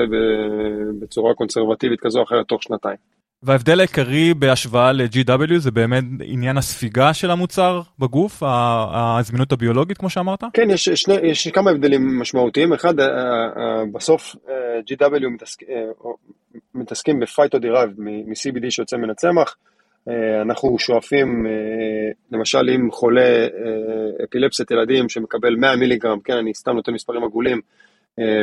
בצורה 1.02 1.34
קונסרבטיבית 1.34 2.00
כזו 2.00 2.20
או 2.20 2.24
אחרת 2.24 2.48
תוך 2.48 2.64
שנתיים. 2.64 2.98
וההבדל 3.44 3.80
העיקרי 3.80 4.34
בהשוואה 4.34 4.92
ל-GW 4.92 5.58
זה 5.58 5.72
באמת 5.72 6.04
עניין 6.24 6.58
הספיגה 6.58 7.14
של 7.14 7.32
המוצר 7.32 7.82
בגוף, 8.00 8.44
הזמינות 8.46 9.52
הביולוגית 9.52 9.98
כמו 9.98 10.10
שאמרת? 10.10 10.44
כן, 10.54 10.70
יש, 10.70 10.90
שני, 10.90 11.14
יש 11.24 11.48
כמה 11.48 11.72
הבדלים 11.72 12.20
משמעותיים. 12.20 12.74
אחד, 12.74 12.94
בסוף 13.94 14.36
GW 14.92 15.28
מתעסק, 15.30 15.60
מתעסקים 16.76 17.20
ב 17.20 17.60
phyto-derived 17.60 17.90
מ-CBD 17.98 18.70
שיוצא 18.70 18.98
מן 18.98 19.10
הצמח. 19.10 19.56
אנחנו 20.42 20.80
שואפים, 20.80 21.46
למשל 22.32 22.70
אם 22.76 22.92
חולה 22.92 23.48
אפילפסיית 24.24 24.72
ילדים 24.72 25.10
שמקבל 25.10 25.56
100 25.56 25.76
מיליגרם, 25.76 26.20
כן, 26.20 26.34
אני 26.34 26.54
סתם 26.54 26.72
נותן 26.72 26.94
מספרים 26.94 27.24
עגולים, 27.24 27.58
אה, 27.58 27.62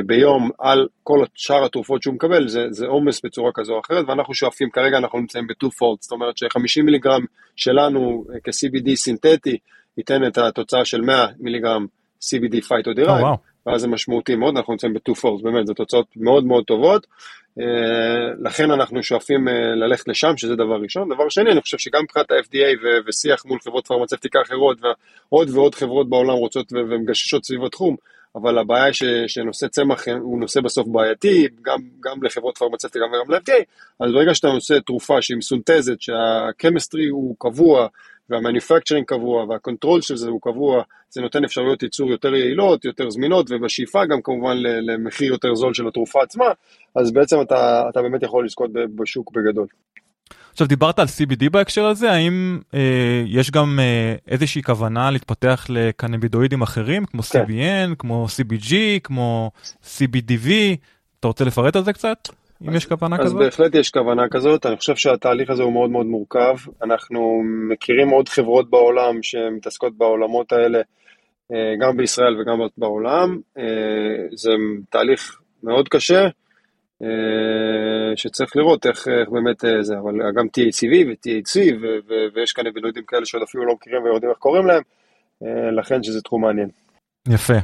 ביום 0.06 0.50
על 0.58 0.88
כל 1.02 1.24
שאר 1.34 1.64
התרופות 1.64 2.02
שהוא 2.02 2.14
מקבל, 2.14 2.48
זה 2.48 2.86
עומס 2.86 3.20
בצורה 3.24 3.50
כזו 3.54 3.74
או 3.74 3.80
אחרת, 3.80 4.04
ואנחנו 4.08 4.34
שואפים, 4.34 4.70
כרגע 4.70 4.98
אנחנו 4.98 5.18
נמצאים 5.18 5.46
ב-2-fold, 5.46 5.96
זאת 6.00 6.12
אומרת 6.12 6.38
ש-50 6.38 6.82
מיליגרם 6.84 7.24
שלנו 7.56 8.24
אה, 8.34 8.38
כ-CBD 8.44 8.94
סינתטי, 8.94 9.58
ייתן 9.98 10.26
את 10.26 10.38
התוצאה 10.38 10.84
של 10.84 11.00
100 11.00 11.26
מיליגרם 11.38 11.86
CBD 12.24 12.60
phyto-derived, 12.68 13.26
oh, 13.26 13.34
wow. 13.34 13.66
ואז 13.66 13.80
זה 13.80 13.88
משמעותי 13.88 14.36
מאוד, 14.36 14.56
אנחנו 14.56 14.72
נמצאים 14.72 14.94
ב-2-fold, 14.94 15.42
באמת, 15.42 15.66
זה 15.66 15.74
תוצאות 15.74 16.06
מאוד 16.16 16.44
מאוד 16.44 16.64
טובות, 16.64 17.06
uh, 17.58 17.62
לכן 18.44 18.70
אנחנו 18.70 19.02
שואפים 19.02 19.48
ללכת 19.76 20.08
לשם, 20.08 20.36
שזה 20.36 20.56
דבר 20.56 20.76
ראשון. 20.82 21.08
דבר 21.14 21.28
שני, 21.28 21.50
אני 21.52 21.60
חושב 21.60 21.78
שגם 21.78 22.02
מבחינת 22.02 22.30
ה-FDA 22.30 22.86
ושיח 23.06 23.44
מול 23.46 23.58
חברות 23.64 23.86
פרמצבטיקה 23.86 24.38
אחרות, 24.42 24.78
ועוד 24.82 25.50
ועוד 25.50 25.74
חברות 25.74 26.08
בעולם 26.08 26.34
רוצות 26.34 26.72
ומגששות 26.72 27.44
סביב 27.44 27.64
התחום, 27.64 27.96
אבל 28.36 28.58
הבעיה 28.58 28.84
היא 28.84 28.92
ש, 28.92 29.04
שנושא 29.26 29.68
צמח 29.68 30.08
הוא 30.08 30.40
נושא 30.40 30.60
בסוף 30.60 30.88
בעייתי, 30.88 31.48
גם, 31.62 31.80
גם 32.00 32.22
לחברות 32.22 32.58
פרמצבטיות 32.58 33.04
וגם 33.04 33.12
גם 33.24 33.34
ל-FDA, 33.34 33.64
אז 34.00 34.12
ברגע 34.12 34.34
שאתה 34.34 34.48
נושא 34.48 34.78
תרופה 34.86 35.22
שהיא 35.22 35.38
מסונתזת, 35.38 36.00
שה 36.00 36.27
chemistry 36.27 37.08
הוא 37.08 37.36
קבוע, 37.38 37.88
וה 38.30 38.40
manufacturing 38.40 39.06
קבוע, 39.06 39.44
וה 39.44 39.57
control 39.57 40.00
של 40.00 40.16
זה 40.16 40.28
הוא 40.28 40.40
קבוע, 40.40 40.82
זה 41.10 41.20
נותן 41.20 41.44
אפשרויות 41.44 41.82
ייצור 41.82 42.10
יותר 42.10 42.34
יעילות, 42.34 42.84
יותר 42.84 43.10
זמינות, 43.10 43.46
ובשאיפה 43.50 44.04
גם 44.06 44.22
כמובן 44.22 44.56
למחיר 44.58 45.32
יותר 45.32 45.54
זול 45.54 45.74
של 45.74 45.88
התרופה 45.88 46.22
עצמה, 46.22 46.44
אז 46.94 47.12
בעצם 47.12 47.40
אתה, 47.40 47.82
אתה 47.90 48.02
באמת 48.02 48.22
יכול 48.22 48.44
לזכות 48.44 48.70
בשוק 48.72 49.32
בגדול. 49.32 49.66
עכשיו 50.50 50.66
דיברת 50.66 50.98
על 50.98 51.06
CBD 51.06 51.50
בהקשר 51.50 51.84
הזה, 51.84 52.12
האם 52.12 52.58
אה, 52.74 53.22
יש 53.26 53.50
גם 53.50 53.78
אה, 53.82 54.14
איזושהי 54.28 54.62
כוונה 54.62 55.10
להתפתח 55.10 55.66
לקנבידואידים 55.68 56.62
אחרים, 56.62 57.04
כמו 57.04 57.22
כן. 57.22 57.44
CBN, 57.44 57.94
כמו 57.98 58.26
CBG, 58.26 58.74
כמו 59.02 59.50
CBDV, 59.82 60.48
אתה 61.20 61.28
רוצה 61.28 61.44
לפרט 61.44 61.76
על 61.76 61.84
זה 61.84 61.92
קצת? 61.92 62.28
אם 62.68 62.74
יש 62.74 62.86
כוונה 62.86 63.16
אז 63.16 63.22
כזאת? 63.22 63.38
בהחלט 63.38 63.74
יש 63.74 63.90
כוונה 63.90 64.28
כזאת, 64.30 64.66
אני 64.66 64.76
חושב 64.76 64.96
שהתהליך 64.96 65.50
הזה 65.50 65.62
הוא 65.62 65.72
מאוד 65.72 65.90
מאוד 65.90 66.06
מורכב. 66.06 66.56
אנחנו 66.82 67.42
מכירים 67.70 68.08
עוד 68.08 68.28
חברות 68.28 68.70
בעולם 68.70 69.22
שמתעסקות 69.22 69.98
בעולמות 69.98 70.52
האלה, 70.52 70.78
אה, 71.52 71.74
גם 71.80 71.96
בישראל 71.96 72.40
וגם 72.40 72.58
בעולם. 72.78 73.38
אה, 73.58 73.64
זה 74.34 74.50
תהליך 74.90 75.40
מאוד 75.62 75.88
קשה, 75.88 76.28
שצריך 78.16 78.56
לראות 78.56 78.86
איך, 78.86 79.08
איך 79.08 79.28
באמת 79.28 79.64
אה, 79.64 79.82
זה, 79.82 79.94
אבל 79.98 80.14
גם 80.36 80.46
THCV 80.46 80.94
ו-THC, 81.08 81.74
ו- 81.82 81.98
ו- 82.08 82.34
ויש 82.34 82.52
כאן 82.52 82.64
בינודים 82.74 83.04
כאלה 83.06 83.26
שעוד 83.26 83.42
אפילו 83.42 83.66
לא 83.66 83.74
מכירים 83.74 84.02
ויודעים 84.02 84.30
איך 84.30 84.38
קוראים 84.38 84.66
להם, 84.66 84.82
אה, 85.42 85.70
לכן 85.70 86.02
שזה 86.02 86.22
תחום 86.22 86.42
מעניין. 86.42 86.68
יפה. 87.28 87.54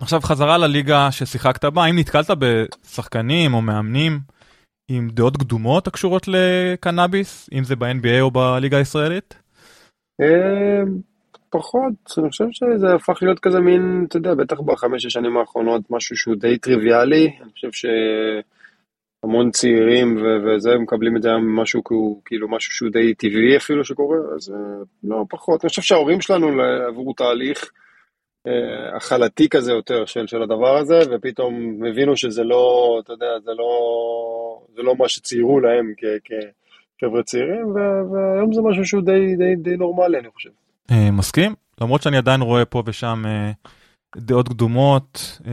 עכשיו 0.00 0.20
חזרה 0.20 0.58
לליגה 0.58 1.08
ששיחקת 1.10 1.64
בה, 1.64 1.84
האם 1.84 1.98
נתקלת 1.98 2.30
בשחקנים 2.38 3.54
או 3.54 3.62
מאמנים 3.62 4.18
עם 4.90 5.08
דעות 5.12 5.36
קדומות 5.36 5.86
הקשורות 5.86 6.26
לקנאביס, 6.28 7.50
אם 7.52 7.64
זה 7.64 7.76
ב-NBA 7.76 8.20
או 8.20 8.30
בליגה 8.30 8.78
הישראלית? 8.78 9.34
אה, 10.20 10.82
פחות, 11.50 11.92
אני 12.18 12.30
חושב 12.30 12.44
שזה 12.50 12.94
הפך 12.94 13.22
להיות 13.22 13.38
כזה 13.38 13.60
מין, 13.60 14.04
אתה 14.08 14.16
יודע, 14.16 14.34
בטח 14.34 14.60
בחמש 14.60 15.06
השנים 15.06 15.36
האחרונות, 15.36 15.82
משהו 15.90 16.16
שהוא 16.16 16.34
די 16.36 16.58
טריוויאלי. 16.58 17.30
אני 17.42 17.50
חושב 17.52 17.68
שהמון 19.24 19.50
צעירים 19.50 20.18
וזה, 20.44 20.78
מקבלים 20.78 21.16
את 21.16 21.22
זה 21.22 21.28
היום 21.28 21.60
משהו 21.60 21.82
כאילו, 22.24 22.48
משהו 22.48 22.72
שהוא 22.72 22.90
די 22.92 23.14
טבעי 23.14 23.56
אפילו 23.56 23.84
שקורה, 23.84 24.18
אז 24.36 24.50
אה, 24.50 24.56
לא, 25.04 25.24
פחות. 25.30 25.64
אני 25.64 25.68
חושב 25.68 25.82
שההורים 25.82 26.20
שלנו 26.20 26.62
עברו 26.88 27.12
תהליך 27.12 27.70
אה, 28.46 28.96
הכלתי 28.96 29.48
כזה 29.48 29.72
יותר 29.72 30.04
של, 30.06 30.26
של 30.26 30.42
הדבר 30.42 30.76
הזה, 30.76 30.98
ופתאום 31.10 31.84
הבינו 31.90 32.16
שזה 32.16 32.44
לא, 32.44 32.96
אתה 33.04 33.12
יודע, 33.12 33.26
זה 33.44 33.50
לא, 33.58 33.68
זה 34.76 34.82
לא 34.82 34.94
מה 34.96 35.08
שציירו 35.08 35.60
להם 35.60 35.92
כ- 35.96 36.28
כחבר'ה 36.98 37.22
צעירים, 37.22 37.66
והיום 38.12 38.52
זה 38.52 38.60
משהו 38.62 38.84
שהוא 38.84 39.02
די, 39.02 39.36
די, 39.36 39.56
די 39.56 39.76
נורמלי, 39.76 40.18
אני 40.18 40.28
חושב. 40.34 40.50
אה, 40.90 41.10
מסכים? 41.10 41.54
למרות 41.80 42.02
שאני 42.02 42.16
עדיין 42.16 42.40
רואה 42.40 42.64
פה 42.64 42.82
ושם 42.86 43.22
דעות 44.16 44.48
קדומות, 44.48 45.40
אה, 45.46 45.52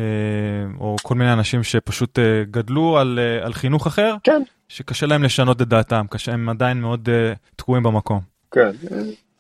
או 0.79 0.95
כל 1.03 1.15
מיני 1.15 1.33
אנשים 1.33 1.63
שפשוט 1.63 2.19
אה, 2.19 2.43
גדלו 2.51 2.97
על, 2.97 3.19
אה, 3.21 3.45
על 3.45 3.53
חינוך 3.53 3.87
אחר, 3.87 4.15
כן. 4.23 4.41
שקשה 4.67 5.05
להם 5.05 5.23
לשנות 5.23 5.61
את 5.61 5.67
דעתם, 5.67 6.05
קשה, 6.09 6.33
הם 6.33 6.49
עדיין 6.49 6.81
מאוד 6.81 7.09
תקועים 7.55 7.83
במקום. 7.83 8.19
כן, 8.51 8.71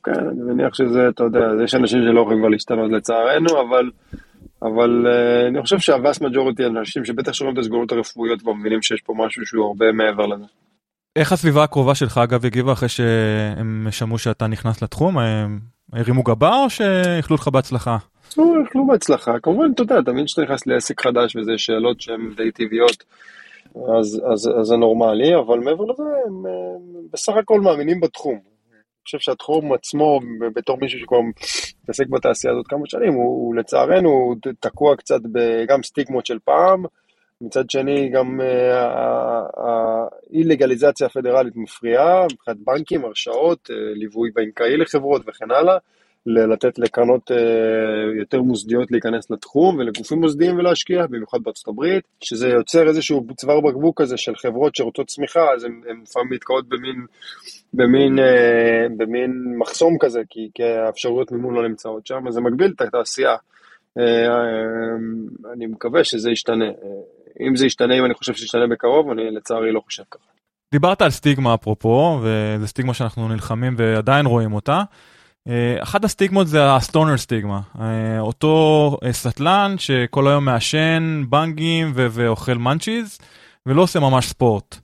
כן, 0.03 0.27
אני 0.31 0.41
מניח 0.41 0.73
שזה, 0.73 1.09
אתה 1.09 1.23
יודע, 1.23 1.39
יש 1.63 1.75
אנשים 1.75 1.99
שלא 2.01 2.21
יכולים 2.21 2.39
כבר 2.39 2.49
להשתנות 2.49 2.91
לצערנו, 2.91 3.61
אבל, 3.61 3.91
אבל 4.61 5.07
אני 5.47 5.61
חושב 5.61 5.79
שהווסט 5.79 6.21
מג'וריטי 6.21 6.65
אנשים 6.65 7.05
שבטח 7.05 7.33
שומעים 7.33 7.53
את 7.53 7.59
הסגורות 7.59 7.91
הרפואיות 7.91 8.41
כבר 8.41 8.53
מבינים 8.53 8.81
שיש 8.81 9.01
פה 9.01 9.13
משהו 9.17 9.45
שהוא 9.45 9.65
הרבה 9.65 9.91
מעבר 9.91 10.25
לזה. 10.25 10.45
איך 11.15 11.31
הסביבה 11.31 11.63
הקרובה 11.63 11.95
שלך 11.95 12.17
אגב 12.17 12.45
הגיבה 12.45 12.73
אחרי 12.73 12.89
שהם 12.89 13.87
שמעו 13.91 14.17
שאתה 14.17 14.47
נכנס 14.47 14.81
לתחום? 14.81 15.17
הם 15.17 15.59
הרימו 15.93 16.23
גבה 16.23 16.63
או 16.63 16.69
שאיחלו 16.69 17.35
לך 17.35 17.47
בהצלחה? 17.47 17.97
נו, 18.37 18.53
כלום 18.71 18.87
בהצלחה, 18.87 19.39
כמובן, 19.43 19.71
אתה 19.73 19.81
יודע, 19.81 20.01
תמיד 20.01 20.25
כשאתה 20.25 20.41
נכנס 20.41 20.67
לעסק 20.67 21.01
חדש 21.01 21.35
וזה 21.35 21.51
שאלות 21.57 22.01
שהן 22.01 22.33
די 22.37 22.51
טבעיות, 22.51 23.03
אז, 23.75 24.21
אז, 24.33 24.49
אז 24.59 24.65
זה 24.67 24.75
נורמלי, 24.75 25.35
אבל 25.35 25.59
מעבר 25.59 25.83
לזה, 25.83 26.03
הם, 26.27 26.45
הם 26.45 27.07
בסך 27.13 27.33
הכל 27.35 27.61
מאמינים 27.61 27.99
בתחום. 27.99 28.39
אני 28.73 29.03
חושב 29.05 29.19
שהתחום 29.19 29.73
עצמו, 29.73 30.19
בתור 30.55 30.77
מישהו 30.81 30.99
שכבר 30.99 31.19
מתעסק 31.83 32.07
בתעשייה 32.07 32.53
הזאת 32.53 32.67
כמה 32.67 32.81
שנים, 32.85 33.13
הוא, 33.13 33.23
הוא 33.23 33.55
לצערנו 33.55 34.09
הוא 34.09 34.35
תקוע 34.59 34.95
קצת 34.95 35.19
גם 35.67 35.83
סטיגמות 35.83 36.25
של 36.25 36.39
פעם, 36.43 36.83
מצד 37.41 37.69
שני 37.69 38.09
גם 38.09 38.39
האי-לגליזציה 39.57 41.07
הפדרלית 41.07 41.53
מפריעה, 41.55 42.25
מבחינת 42.33 42.57
בנקים, 42.57 43.05
הרשאות, 43.05 43.69
אה, 43.71 43.75
ליווי 43.95 44.29
בנקאי 44.35 44.77
לחברות 44.77 45.21
וכן 45.27 45.51
הלאה, 45.51 45.77
לתת 46.25 46.79
לקרנות 46.79 47.31
אה, 47.31 47.37
יותר 48.19 48.41
מוסדיות 48.41 48.91
להיכנס 48.91 49.31
לתחום 49.31 49.77
ולגופים 49.77 50.19
מוסדיים 50.21 50.57
ולהשקיע, 50.57 51.07
במיוחד 51.07 51.37
בארצות 51.43 51.67
הברית, 51.67 52.03
שזה 52.19 52.47
יוצר 52.47 52.87
איזשהו 52.87 53.25
צוואר 53.37 53.61
בקבוק 53.61 54.01
כזה 54.01 54.17
של 54.17 54.35
חברות 54.35 54.75
שרוצות 54.75 55.07
צמיחה, 55.07 55.53
אז 55.55 55.63
הן 55.63 55.81
לפעמים 56.03 56.29
מתקעות 56.33 56.69
במין, 56.69 57.05
במין, 57.73 58.19
אה, 58.19 58.87
במין 58.97 59.31
מחסום 59.57 59.97
כזה, 59.99 60.21
כי, 60.29 60.49
כי 60.53 60.63
האפשרויות 60.63 61.31
מימון 61.31 61.53
לא 61.53 61.67
נמצאות 61.67 62.07
שם, 62.07 62.27
אז 62.27 62.33
זה 62.33 62.41
מגביל 62.41 62.71
את 62.75 62.81
התעשייה. 62.81 63.35
אני 65.53 65.65
מקווה 65.65 66.03
שזה 66.03 66.31
ישתנה. 66.31 66.65
אם 67.47 67.55
זה 67.55 67.65
ישתנה, 67.65 67.99
אם 67.99 68.05
אני 68.05 68.13
חושב 68.13 68.33
שישתנה 68.33 68.67
בקרוב, 68.67 69.09
אני 69.11 69.31
לצערי 69.31 69.71
לא 69.71 69.81
חושב 69.85 70.03
ככה. 70.11 70.23
דיברת 70.73 71.01
על 71.01 71.09
סטיגמה 71.09 71.53
אפרופו, 71.53 72.19
וזו 72.21 72.67
סטיגמה 72.67 72.93
שאנחנו 72.93 73.27
נלחמים 73.27 73.75
ועדיין 73.77 74.25
רואים 74.25 74.53
אותה. 74.53 74.83
אחת 75.79 76.03
הסטיגמות 76.03 76.47
זה 76.47 76.75
הסטונר 76.75 77.17
סטיגמה, 77.17 77.59
אותו 78.19 78.97
סטלן 79.11 79.75
שכל 79.77 80.27
היום 80.27 80.45
מעשן 80.45 81.23
בנגים 81.29 81.91
ואוכל 81.95 82.53
מאנצ'יז 82.53 83.17
ולא 83.65 83.81
עושה 83.81 83.99
ממש 83.99 84.25
ספורט. 84.25 84.77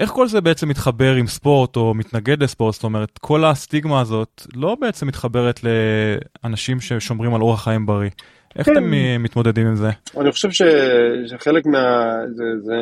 איך 0.00 0.10
כל 0.10 0.28
זה 0.28 0.40
בעצם 0.40 0.68
מתחבר 0.68 1.14
עם 1.14 1.26
ספורט 1.26 1.76
או 1.76 1.94
מתנגד 1.94 2.42
לספורט? 2.42 2.74
זאת 2.74 2.84
אומרת, 2.84 3.18
כל 3.18 3.44
הסטיגמה 3.44 4.00
הזאת 4.00 4.46
לא 4.54 4.76
בעצם 4.80 5.06
מתחברת 5.06 5.60
לאנשים 6.44 6.80
ששומרים 6.80 7.34
על 7.34 7.40
אורח 7.40 7.64
חיים 7.64 7.86
בריא. 7.86 8.10
איך 8.58 8.68
אתם 8.68 8.90
מתמודדים 9.18 9.66
עם 9.66 9.76
זה? 9.76 9.88
אני 10.20 10.32
חושב 10.32 10.48
שחלק 11.26 11.66
מה... 11.66 12.14
זה, 12.34 12.44
זה 12.62 12.74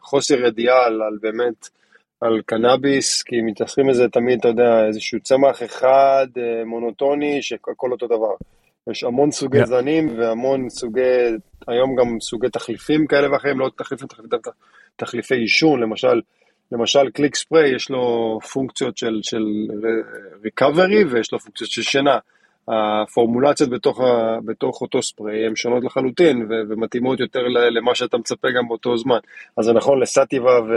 חוסר 0.00 0.46
ידיעה 0.46 0.86
על, 0.86 1.02
על 1.02 1.18
באמת, 1.20 1.68
על 2.20 2.40
קנאביס, 2.46 3.22
כי 3.22 3.40
מתעסקים 3.42 3.88
בזה 3.88 4.08
תמיד, 4.08 4.38
אתה 4.38 4.48
יודע, 4.48 4.86
איזשהו 4.86 5.20
צמח 5.20 5.62
אחד 5.62 6.26
מונוטוני 6.66 7.42
שהכל 7.42 7.92
אותו 7.92 8.06
דבר. 8.06 8.34
יש 8.90 9.04
המון 9.04 9.30
סוגי 9.30 9.62
yeah. 9.62 9.66
זנים 9.66 10.18
והמון 10.18 10.70
סוגי, 10.70 11.00
היום 11.68 11.96
גם 11.96 12.20
סוגי 12.20 12.48
תחליפים 12.48 13.06
כאלה 13.06 13.32
ואחרים, 13.32 13.60
לא 13.60 13.70
תחליפים, 13.76 14.08
תחליפים, 14.08 14.38
תחליפי 14.96 15.34
עישון, 15.34 15.80
למשל, 15.80 16.20
למשל 16.72 17.10
קליק 17.10 17.34
ספרי 17.34 17.74
יש 17.76 17.90
לו 17.90 18.38
פונקציות 18.52 18.96
של, 18.96 19.20
של 19.22 19.44
ריקאברי 20.44 21.04
ויש 21.04 21.32
לו 21.32 21.38
פונקציות 21.38 21.70
של 21.70 21.82
שינה. 21.82 22.18
הפורמולציות 22.68 23.70
בתוך, 23.70 24.00
ה, 24.00 24.38
בתוך 24.44 24.82
אותו 24.82 25.02
ספרי 25.02 25.46
הן 25.46 25.56
שונות 25.56 25.84
לחלוטין 25.84 26.42
ו, 26.42 26.52
ומתאימות 26.68 27.20
יותר 27.20 27.40
למה 27.48 27.94
שאתה 27.94 28.18
מצפה 28.18 28.48
גם 28.56 28.68
באותו 28.68 28.96
זמן. 28.96 29.18
אז 29.56 29.64
זה 29.64 29.72
נכון 29.72 30.00
לסטיבה 30.02 30.60
ו, 30.60 30.72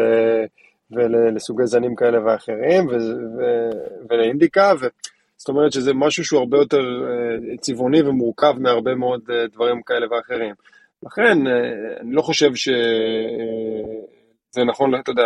ולסוגי 0.92 1.66
זנים 1.66 1.96
כאלה 1.96 2.26
ואחרים 2.26 2.88
ו, 2.88 2.92
ו, 3.38 3.70
ולאינדיקה, 4.10 4.74
ו, 4.82 4.88
זאת 5.38 5.50
אומרת 5.50 5.72
שזה 5.72 5.94
משהו 5.94 6.26
שהוא 6.26 6.40
הרבה 6.40 6.58
יותר 6.58 6.82
צבעוני 7.60 8.02
ומורכב 8.02 8.54
מהרבה 8.60 8.96
מאוד 8.96 9.22
דברים 9.52 9.82
כאלה 9.82 10.08
ואחרים. 10.12 10.56
לכן 11.06 11.38
אני 12.02 12.14
לא 12.16 12.22
חושב 12.22 12.56
שזה 12.56 12.74
נכון, 14.68 14.96
אתה 14.96 15.12
יודע, 15.12 15.24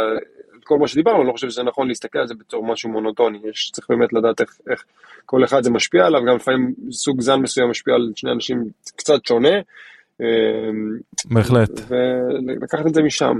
כל 0.71 0.77
מה 0.77 0.87
שדיברנו, 0.87 1.19
אני 1.19 1.27
לא 1.27 1.33
חושב 1.33 1.49
שזה 1.49 1.63
נכון 1.63 1.87
להסתכל 1.87 2.19
על 2.19 2.27
זה 2.27 2.33
בתור 2.33 2.65
משהו 2.65 2.89
מונוטוני, 2.89 3.39
יש, 3.49 3.71
צריך 3.73 3.89
באמת 3.89 4.13
לדעת 4.13 4.41
איך, 4.41 4.57
איך 4.69 4.83
כל 5.25 5.43
אחד 5.43 5.63
זה 5.63 5.69
משפיע 5.69 6.05
עליו, 6.05 6.21
גם 6.25 6.35
לפעמים 6.35 6.73
סוג 6.91 7.21
זן 7.21 7.39
מסוים 7.39 7.69
משפיע 7.69 7.93
על 7.95 8.11
שני 8.15 8.31
אנשים 8.31 8.63
קצת 8.95 9.25
שונה. 9.25 9.49
בהחלט. 11.25 11.69
ולקחת 11.87 12.87
את 12.87 12.93
זה 12.93 13.01
משם. 13.01 13.39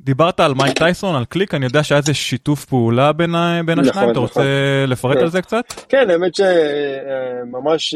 דיברת 0.00 0.40
על 0.40 0.54
מייק 0.54 0.78
טייסון, 0.78 1.16
על 1.16 1.24
קליק, 1.24 1.54
אני 1.54 1.64
יודע 1.64 1.82
שהיה 1.82 1.98
איזה 1.98 2.14
שיתוף 2.14 2.64
פעולה 2.64 3.12
בין, 3.12 3.30
בין 3.66 3.78
השניים, 3.78 3.98
נכון, 3.98 4.10
אתה 4.10 4.18
רוצה 4.18 4.40
נכון. 4.40 4.90
לפרט 4.90 5.16
כן. 5.16 5.22
על 5.22 5.28
זה 5.28 5.42
קצת? 5.42 5.64
כן, 5.88 6.10
האמת 6.10 6.32
שממש 6.34 7.94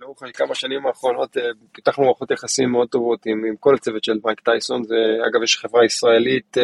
לאורך 0.00 0.18
כמה 0.34 0.54
שנים 0.54 0.86
האחרונות 0.86 1.36
פיתחנו 1.72 2.04
מערכות 2.04 2.30
יחסים 2.30 2.70
מאוד 2.70 2.88
טובות 2.88 3.26
עם, 3.26 3.44
עם 3.48 3.54
כל 3.60 3.74
הצוות 3.74 4.04
של 4.04 4.18
מייק 4.24 4.40
טייסון, 4.40 4.82
ואגב 4.88 5.42
יש 5.42 5.58
חברה 5.58 5.84
ישראלית 5.84 6.56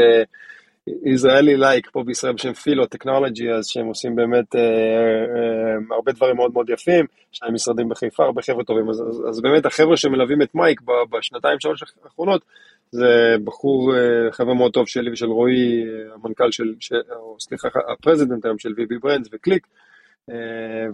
ישראלי 0.87 1.57
like 1.57 1.91
פה 1.91 2.03
בישראל 2.07 2.33
בשם 2.33 2.53
פילו 2.53 2.87
טכנולוגי, 2.87 3.51
אז 3.51 3.67
שהם 3.67 3.87
עושים 3.87 4.17
באמת 4.17 4.57
אה, 4.57 4.61
אה, 4.61 5.97
הרבה 5.97 6.13
דברים 6.13 6.37
מאוד 6.37 6.53
מאוד 6.53 6.71
יפים, 6.71 7.07
להם 7.43 7.55
משרדים 7.55 7.89
בחיפה, 7.89 8.25
הרבה 8.25 8.43
חבר'ה 8.43 8.65
טובים, 8.65 8.91
אז, 8.91 9.01
אז, 9.01 9.23
אז 9.29 9.41
באמת 9.41 9.67
החבר'ה 9.67 9.97
שמלווים 9.97 10.43
את 10.43 10.55
מייק 10.55 10.81
בשנתיים 11.11 11.61
שלוש 11.61 11.83
האחרונות, 12.05 12.45
זה 12.91 13.37
בחור, 13.45 13.95
אה, 13.97 14.33
חבר'ה 14.33 14.55
מאוד 14.55 14.73
טוב 14.73 14.89
שלי 14.89 15.13
ושל 15.13 15.27
רועי, 15.27 15.85
המנכ"ל 16.15 16.51
של, 16.51 16.75
של 16.81 16.97
סליחה, 17.39 17.69
ה 17.93 17.98
president 17.98 18.45
היום 18.45 18.59
של 18.59 18.69
VB 18.69 18.99
Brands 19.01 19.29
וקליק, 19.33 19.67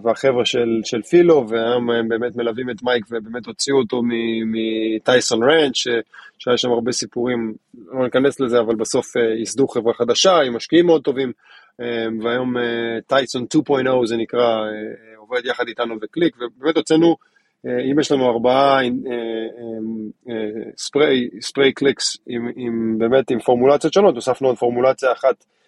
והחבר'ה 0.03 0.45
של, 0.45 0.81
של 0.83 1.01
פילו, 1.01 1.49
והיום 1.49 1.89
הם 1.89 2.07
באמת 2.07 2.35
מלווים 2.35 2.69
את 2.69 2.83
מייק 2.83 3.05
ובאמת 3.11 3.45
הוציאו 3.45 3.77
אותו 3.77 4.01
מ 4.45 4.61
Tyson 4.61 5.43
Ranch, 5.43 5.77
שהיה 6.39 6.57
שם 6.57 6.71
הרבה 6.71 6.91
סיפורים, 6.91 7.53
לא 7.91 8.03
ניכנס 8.03 8.39
לזה, 8.39 8.59
אבל 8.59 8.75
בסוף 8.75 9.17
אה, 9.17 9.21
ייסדו 9.21 9.67
חברה 9.67 9.93
חדשה 9.93 10.37
עם 10.41 10.55
משקיעים 10.55 10.85
מאוד 10.85 11.03
טובים, 11.03 11.31
אה, 11.81 12.05
והיום 12.23 12.55
טייסון 13.07 13.45
2.0 13.55 14.05
זה 14.05 14.17
נקרא, 14.17 14.57
עובד 15.17 15.45
יחד 15.45 15.67
איתנו 15.67 15.95
וקליק, 16.01 16.35
ובאמת 16.37 16.77
הוצאנו, 16.77 17.15
אם 17.65 17.99
יש 17.99 18.11
לנו 18.11 18.29
ארבעה 18.29 18.79
ספריי, 20.77 21.29
ספריי 21.41 21.71
קליקס 21.73 22.17
עם, 22.27 22.49
עם 22.55 22.95
באמת 22.97 23.31
עם 23.31 23.39
פורמולציות 23.39 23.93
שונות, 23.93 24.15
הוספנו 24.15 24.47
עוד 24.47 24.57
פורמולציה 24.57 25.11
אחת 25.11 25.25
אה, 25.25 25.60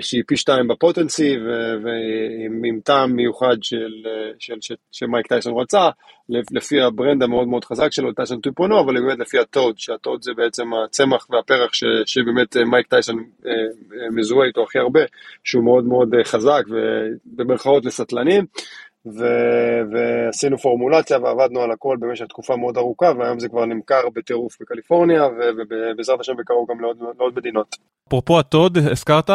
שהיא 0.00 0.22
פי 0.26 0.36
שתיים 0.36 0.68
ב 0.68 0.77
potency 0.77 1.36
ועם 1.82 2.80
טעם 2.84 3.12
מיוחד 3.12 3.56
של, 3.62 3.92
אה, 4.06 4.30
של, 4.38 4.54
של, 4.60 4.74
שמייק 4.92 5.26
טייסון 5.26 5.60
רצה, 5.60 5.88
לפי 6.28 6.80
ה 6.80 6.87
brand 6.87 7.22
המאוד 7.22 7.48
מאוד 7.48 7.64
חזק 7.64 7.92
שלו, 7.92 8.12
טייסון 8.12 8.40
2.0, 8.60 8.80
אבל 8.80 9.00
באמת 9.00 9.18
לפי 9.18 9.38
הטוד, 9.38 9.78
שהטוד 9.78 10.22
זה 10.22 10.32
בעצם 10.36 10.64
הצמח 10.84 11.26
והפרח 11.30 11.74
ש, 11.74 11.84
שבאמת 12.06 12.56
אה, 12.56 12.64
מייק 12.64 12.86
טייסון 12.86 13.24
מזוהה 14.10 14.46
איתו 14.46 14.62
הכי 14.62 14.78
הרבה, 14.78 15.00
שהוא 15.44 15.64
מאוד 15.64 15.84
מאוד 15.84 16.08
חזק 16.24 16.62
ובמרכאות 16.68 17.84
לסטלנים. 17.84 18.46
ו... 19.06 19.24
ועשינו 19.92 20.58
פורמולציה 20.58 21.18
ועבדנו 21.18 21.60
על 21.60 21.70
הכל 21.70 21.96
במשך 22.00 22.24
תקופה 22.24 22.56
מאוד 22.56 22.76
ארוכה, 22.76 23.12
והיום 23.18 23.40
זה 23.40 23.48
כבר 23.48 23.64
נמכר 23.64 24.08
בטירוף 24.14 24.56
בקליפורניה, 24.60 25.22
ובעזרת 25.58 26.20
השם 26.20 26.32
בקרוב 26.36 26.70
גם 26.70 26.80
לעוד, 26.80 26.96
לעוד 27.18 27.32
מדינות. 27.36 27.76
אפרופו 28.08 28.38
הטוד, 28.38 28.78
הזכרת, 28.90 29.30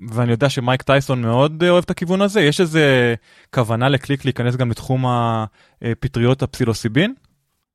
ואני 0.00 0.30
יודע 0.32 0.48
שמייק 0.48 0.82
טייסון 0.82 1.22
מאוד 1.22 1.62
אוהב 1.62 1.84
את 1.84 1.90
הכיוון 1.90 2.22
הזה, 2.22 2.40
יש 2.40 2.60
איזה 2.60 3.14
כוונה 3.54 3.88
לקליק 3.88 4.24
להיכנס 4.24 4.56
גם 4.56 4.70
לתחום 4.70 5.04
הפטריות 5.06 6.42
הפסילוסיבין? 6.42 7.14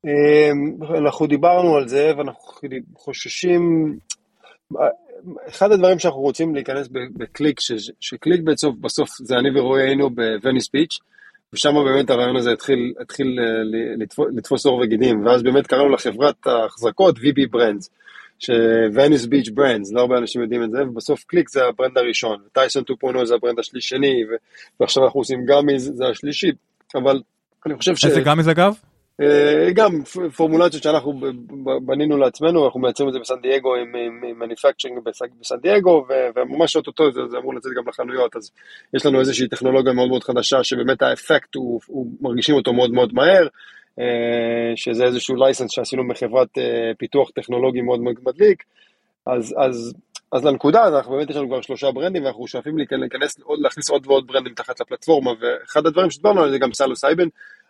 אמ, 0.06 0.84
אנחנו 0.98 1.28
דיברנו 1.28 1.76
על 1.76 1.88
זה 1.88 2.12
ואנחנו 2.18 2.42
חוששים, 2.96 3.96
אחד 5.50 5.72
הדברים 5.72 6.00
שאנחנו 6.00 6.20
רוצים 6.22 6.56
להיכנס 6.56 6.90
בקליק, 7.18 7.60
שקליק 8.00 8.42
בסוף, 8.42 8.76
בסוף 8.82 9.10
זה 9.20 9.36
אני 9.36 9.60
ורועי 9.60 9.84
היינו 9.84 10.10
ב 10.10 10.18
Venice 10.18 10.70
Beach, 10.74 11.00
ושם 11.54 11.74
באמת 11.74 12.10
הרעיון 12.10 12.36
הזה 12.36 12.52
התחיל, 12.52 12.94
התחיל 13.02 13.40
אה, 13.40 14.26
לתפוס 14.36 14.66
עור 14.66 14.80
וגידים, 14.80 15.26
ואז 15.26 15.44
באמת 15.44 15.68
קראנו 15.68 15.90
לחברת 15.90 16.48
ההחזקות 16.48 17.18
VB 17.18 17.56
Brands. 17.56 17.90
ש-Venice 18.40 19.26
Beach 19.26 19.50
Brands, 19.58 19.94
לא 19.94 20.02
הרבה 20.02 20.18
אנשים 20.18 20.42
יודעים 20.42 20.64
את 20.64 20.72
זה, 20.72 20.84
ובסוף 20.84 21.24
קליק 21.24 21.50
זה 21.50 21.66
ה 21.66 21.71
brand 21.71 21.98
הראשון, 21.98 22.38
וטייסון 22.48 22.84
2.0 23.04 23.26
זה 23.26 23.36
הברנד 23.36 23.60
השלישני, 23.60 24.24
ו- 24.26 24.36
ועכשיו 24.80 25.04
אנחנו 25.06 25.20
עושים 25.20 25.46
gummies 25.46 26.08
השלישי, 26.08 26.52
אבל 26.96 27.22
אני 27.66 27.78
חושב 27.78 27.96
ש... 27.96 28.06
איזה 28.06 28.22
gummies 28.22 28.52
אגב? 28.52 28.74
גם 29.74 30.04
פורמולציות 30.36 30.84
שאנחנו 30.84 31.20
בנינו 31.86 32.18
לעצמנו, 32.18 32.66
אנחנו 32.66 32.80
מייצרים 32.80 33.10
את 33.10 33.14
זה 33.14 33.20
בסן 33.20 33.42
דייגו 33.42 33.76
עם, 33.76 33.96
עם 33.96 34.40
manufacturing 34.40 35.00
בסן 35.40 35.56
דייגו, 35.62 36.06
וממש 36.36 36.76
אוטוטו 36.76 37.12
זה, 37.12 37.22
זה 37.30 37.38
אמור 37.38 37.56
לצאת 37.56 37.72
גם 37.78 37.84
לחנויות, 37.88 38.36
אז 38.36 38.52
יש 38.94 39.06
לנו 39.06 39.20
איזושהי 39.20 39.48
טכנולוגיה 39.48 39.94
מאוד 39.94 40.10
מאוד 40.10 40.24
חדשה, 40.24 40.64
שבאמת 40.64 41.02
האפקט 41.02 41.56
הוא, 41.56 41.82
הוא 41.88 42.08
מרגישים 42.22 42.56
אותו 42.56 42.74
מאוד 42.74 42.92
מאוד 42.92 43.14
מהר, 43.14 43.44
אה, 43.44 43.48
שזה 44.76 45.04
איזשהו 45.04 45.36
license 45.36 45.72
שעשינו 45.72 46.04
מחברת 46.04 46.58
אה, 46.58 46.92
פיתוח 46.98 47.30
טכנולוגי 47.30 47.82
מאוד 47.82 48.00
מדליק, 48.02 48.64
אז, 49.26 49.56
אז, 49.58 49.94
אז 50.32 50.46
לנקודה, 50.46 50.88
אנחנו 50.88 51.12
באמת 51.12 51.30
יש 51.30 51.36
לנו 51.36 51.48
כבר 51.48 51.62
שלושה 51.62 51.92
brandים, 51.92 52.24
ואנחנו 52.24 52.48
שואפים 52.48 52.78
להיכנס, 52.78 53.40
להכניס 53.62 53.90
עוד 53.90 54.08
ועוד 54.08 54.28
brandים 54.28 54.54
תחת 54.54 54.82
לפלטפורמה, 54.82 55.32
ואחד 55.40 55.86
הדברים 55.86 56.10
שדיברנו 56.10 56.40
עליהם 56.40 56.54
זה 56.54 56.60
גם 56.60 56.74
סילוסייבין, 56.74 57.28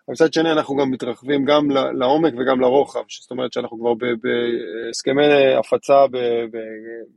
מצד 0.09 0.33
שני 0.33 0.51
אנחנו 0.51 0.75
גם 0.75 0.91
מתרחבים 0.91 1.45
גם 1.45 1.71
לעומק 1.71 2.33
וגם 2.37 2.61
לרוחב, 2.61 3.03
זאת 3.21 3.31
אומרת 3.31 3.53
שאנחנו 3.53 3.79
כבר 3.79 3.93
בהסכמי 3.93 5.23
הפצה 5.59 6.05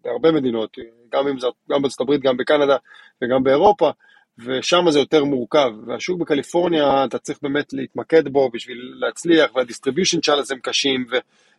בהרבה 0.05 0.33
מדינות, 0.33 0.77
גם, 1.13 1.25
גם 1.71 1.83
בארצות 1.83 2.01
הברית, 2.01 2.21
גם 2.23 2.37
בקנדה 2.37 2.77
וגם 3.23 3.43
באירופה, 3.43 3.91
ושם 4.39 4.91
זה 4.91 4.99
יותר 4.99 5.25
מורכב, 5.25 5.71
והשוק 5.87 6.21
בקליפורניה, 6.21 7.05
אתה 7.05 7.19
צריך 7.19 7.39
באמת 7.43 7.73
להתמקד 7.73 8.29
בו 8.29 8.51
בשביל 8.51 8.79
להצליח, 9.01 9.55
וה 9.55 9.64
distribution 9.64 10.21
channels 10.21 10.51
הם 10.51 10.59
קשים, 10.63 11.07
ו, 11.13 11.17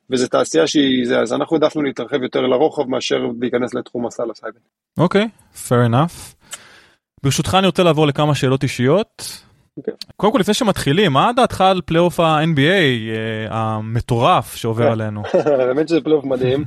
וזו 0.09 0.27
תעשייה 0.27 0.67
שהיא 0.67 1.07
זה, 1.07 1.19
אז 1.19 1.33
אנחנו 1.33 1.55
העדפנו 1.55 1.81
להתרחב 1.81 2.23
יותר 2.23 2.41
לרוחב 2.41 2.83
מאשר 2.87 3.17
להיכנס 3.41 3.73
לתחום 3.73 4.07
של 4.07 4.31
הסייבר. 4.31 4.59
אוקיי, 4.97 5.27
okay, 5.53 5.55
fair 5.69 5.89
enough. 5.91 6.35
ברשותך 7.23 7.55
אני 7.59 7.67
רוצה 7.67 7.83
לעבור 7.83 8.07
לכמה 8.07 8.35
שאלות 8.35 8.63
אישיות. 8.63 9.21
Okay. 9.21 9.53
אוקיי. 9.77 9.93
קודם 10.17 10.33
כל 10.33 10.39
לפני 10.39 10.53
שמתחילים, 10.53 11.13
מה 11.13 11.31
דעתך 11.35 11.61
על 11.61 11.81
פלייאוף 11.85 12.19
ה-NBA 12.19 12.59
אה, 12.59 13.47
המטורף 13.49 14.55
שעובר 14.55 14.89
okay. 14.89 14.91
עלינו? 14.93 15.23
האמת 15.69 15.87
שזה 15.87 16.01
פלייאוף 16.01 16.25
מדהים. 16.25 16.63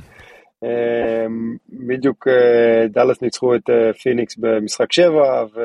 אמ, 0.63 1.57
בדיוק 1.69 2.27
אה, 2.27 2.87
דאלאס 2.87 3.21
ניצחו 3.21 3.55
את 3.55 3.69
אה, 3.69 3.93
פיניקס 3.93 4.35
במשחק 4.37 4.93
7 4.93 5.09
ו... 5.55 5.59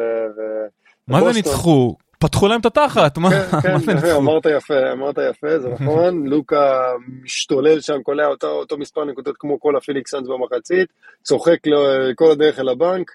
מה 1.09 1.21
זה 1.25 1.33
ניצחו? 1.33 1.97
פתחו 2.19 2.49
להם 2.49 2.61
את 2.61 2.67
התחת, 2.67 3.19
מה 3.19 3.31
כן, 3.63 3.79
כן, 3.79 4.11
אמרת 4.17 4.47
יפה, 4.57 4.93
אמרת 4.93 5.19
יפה, 5.31 5.59
זה 5.59 5.69
נכון, 5.81 6.27
לוקה 6.27 6.93
משתולל 7.23 7.81
שם, 7.81 8.03
קולע 8.03 8.27
אותו 8.43 8.79
מספר 8.79 9.05
נקודות 9.05 9.37
כמו 9.39 9.61
כל 9.61 9.77
הפיניקס 9.77 10.11
סאנס 10.11 10.29
במחצית, 10.29 10.89
צוחק 11.23 11.59
כל 12.15 12.31
הדרך 12.31 12.59
אל 12.59 12.69
הבנק, 12.69 13.11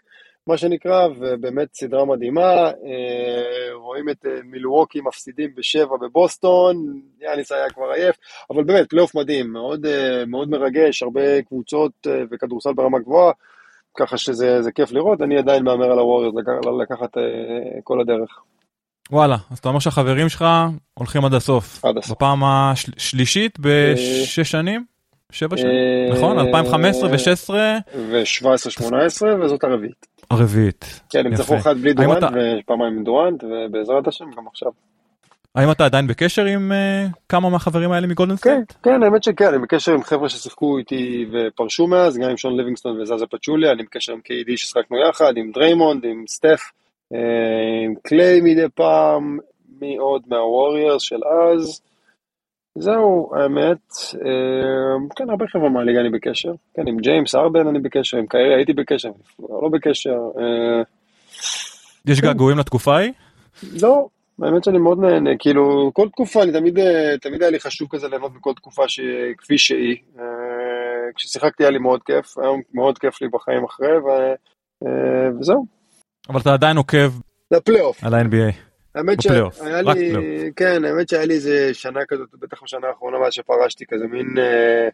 מה 0.47 0.57
שנקרא, 0.57 1.07
ובאמת 1.19 1.67
סדרה 1.73 2.05
מדהימה. 2.05 2.65
אה, 2.65 3.73
רואים 3.73 4.09
את 4.09 4.25
אה, 4.25 4.31
מילווקי 4.43 5.01
מפסידים 5.01 5.49
בשבע 5.55 5.97
בבוסטון, 6.01 7.01
יאניס 7.21 7.51
היה 7.51 7.69
כבר 7.69 7.85
עייף, 7.95 8.15
אבל 8.49 8.63
באמת 8.63 8.89
פלייאוף 8.89 9.15
מדהים, 9.15 9.53
מאוד, 9.53 9.85
אה, 9.85 10.25
מאוד 10.27 10.49
מרגש, 10.49 11.03
הרבה 11.03 11.41
קבוצות 11.41 11.91
וכדורסל 12.31 12.73
ברמה 12.73 12.99
גבוהה, 12.99 13.31
ככה 13.97 14.17
שזה 14.17 14.71
כיף 14.75 14.91
לראות, 14.91 15.21
אני 15.21 15.37
עדיין 15.37 15.63
מהמר 15.63 15.91
על 15.91 15.99
הווריורס 15.99 16.35
לקחת 16.81 17.17
כל 17.83 18.01
הדרך. 18.01 18.29
וואלה, 19.11 19.37
אז 19.51 19.57
אתה 19.57 19.69
אומר 19.69 19.79
שהחברים 19.79 20.29
שלך 20.29 20.45
הולכים 20.93 21.25
עד 21.25 21.33
הסוף. 21.33 21.85
עד 21.85 21.97
הסוף. 21.97 22.17
בפעם 22.17 22.43
השלישית 22.43 23.59
בשש 23.59 24.39
שנים? 24.39 24.85
שבע 25.31 25.57
שנים, 25.57 25.73
נכון? 26.11 26.39
2015 26.39 27.09
ו-16? 27.09 27.49
ו-17-18 27.95 29.25
וזאת 29.41 29.63
הרביעית. 29.63 30.16
הרביעית. 30.31 31.01
כן, 31.09 31.25
הם 31.25 31.35
זכו 31.35 31.55
אחד 31.55 31.77
בלי 31.77 31.93
דורנט 31.93 32.17
אתה... 32.17 32.27
ופעמיים 32.27 32.97
עם 32.97 33.03
דורנט, 33.03 33.43
ובעזרת 33.43 34.07
השם 34.07 34.25
גם 34.37 34.47
עכשיו. 34.47 34.71
האם 35.55 35.71
אתה 35.71 35.85
עדיין 35.85 36.07
בקשר 36.07 36.45
עם 36.45 36.71
אה, 36.71 37.11
כמה 37.29 37.49
מהחברים 37.49 37.91
האלה 37.91 38.07
מגולדן 38.07 38.35
כן, 38.35 38.37
סטייט? 38.37 38.73
כן, 38.83 39.03
האמת 39.03 39.23
שכן, 39.23 39.47
אני 39.47 39.57
בקשר 39.59 39.91
עם 39.91 40.03
חבר'ה 40.03 40.29
ששיחקו 40.29 40.77
איתי 40.77 41.25
ופרשו 41.31 41.87
מאז, 41.87 42.17
גם 42.17 42.29
עם 42.29 42.37
שון 42.37 42.57
ליבינגסטון 42.57 43.01
וזזה 43.01 43.25
פצ'וליה, 43.25 43.71
אני 43.71 43.83
בקשר 43.83 44.13
עם 44.13 44.19
KD 44.19 44.51
ששחקנו 44.55 44.97
יחד, 45.09 45.33
עם 45.37 45.51
דריימונד, 45.51 46.05
עם 46.05 46.23
סטף, 46.27 46.61
uh, 47.13 47.17
עם 47.85 47.93
קליי 48.03 48.41
מדי 48.41 48.69
פעם, 48.75 49.37
מי 49.81 49.97
עוד 49.97 50.21
מהווריירס 50.27 51.01
של 51.01 51.19
אז. 51.53 51.81
זהו, 52.79 53.31
האמת, 53.35 53.91
אה, 54.25 55.15
כן, 55.15 55.29
הרבה 55.29 55.45
חבר'ה 55.47 55.69
מהליגה 55.69 55.99
אני 55.99 56.09
בקשר. 56.09 56.51
כן, 56.75 56.87
עם 56.87 56.97
ג'יימס 56.97 57.35
ארדן 57.35 57.67
אני 57.67 57.79
בקשר, 57.79 58.17
עם 58.17 58.27
קיירי 58.27 58.55
הייתי 58.55 58.73
בקשר, 58.73 59.11
לא 59.39 59.69
בקשר. 59.71 60.17
אה, 60.39 60.81
יש 62.05 62.21
כן. 62.21 62.27
געגועים 62.27 62.57
לתקופה 62.57 62.95
ההיא? 62.95 63.11
לא, 63.81 64.07
האמת 64.41 64.63
שאני 64.63 64.77
מאוד 64.77 64.99
נהנה, 64.99 65.29
כאילו, 65.39 65.91
כל 65.93 66.09
תקופה, 66.09 66.43
אני 66.43 66.51
תמיד, 66.51 66.79
אה, 66.79 67.17
תמיד 67.21 67.41
היה 67.41 67.51
לי 67.51 67.59
חשוב 67.59 67.87
כזה 67.91 68.07
ליהנות 68.07 68.31
מכל 68.35 68.53
תקופה 68.53 68.83
כפי 69.37 69.57
שהיא. 69.57 69.97
כששיחקתי 71.15 71.63
היה 71.63 71.71
לי 71.71 71.79
מאוד 71.79 72.03
כיף, 72.03 72.37
היום 72.37 72.61
מאוד 72.73 72.97
כיף 72.97 73.21
לי 73.21 73.27
בחיים 73.27 73.63
אחרי, 73.63 73.87
וזהו. 75.39 75.65
אבל 76.29 76.39
אתה 76.39 76.53
עדיין 76.53 76.77
עוקב 76.77 77.11
לפלייאוף. 77.51 78.03
על 78.03 78.13
ה-NBA. 78.13 78.66
האמת 78.97 79.21
שהיה 79.21 79.81
לי, 79.81 80.13
כן, 80.55 80.85
האמת 80.85 81.09
שהיה 81.09 81.25
לי 81.25 81.33
איזה 81.33 81.73
שנה 81.73 81.99
כזאת, 82.07 82.29
בטח 82.39 82.63
בשנה 82.63 82.87
האחרונה 82.87 83.19
מאז 83.19 83.33
שפרשתי, 83.33 83.85
כזה 83.85 84.07
מין 84.07 84.37
אה, 84.37 84.89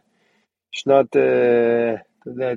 שנת, 0.71 1.17
אה, 1.17 1.93
אתה 2.19 2.29
יודע, 2.29 2.51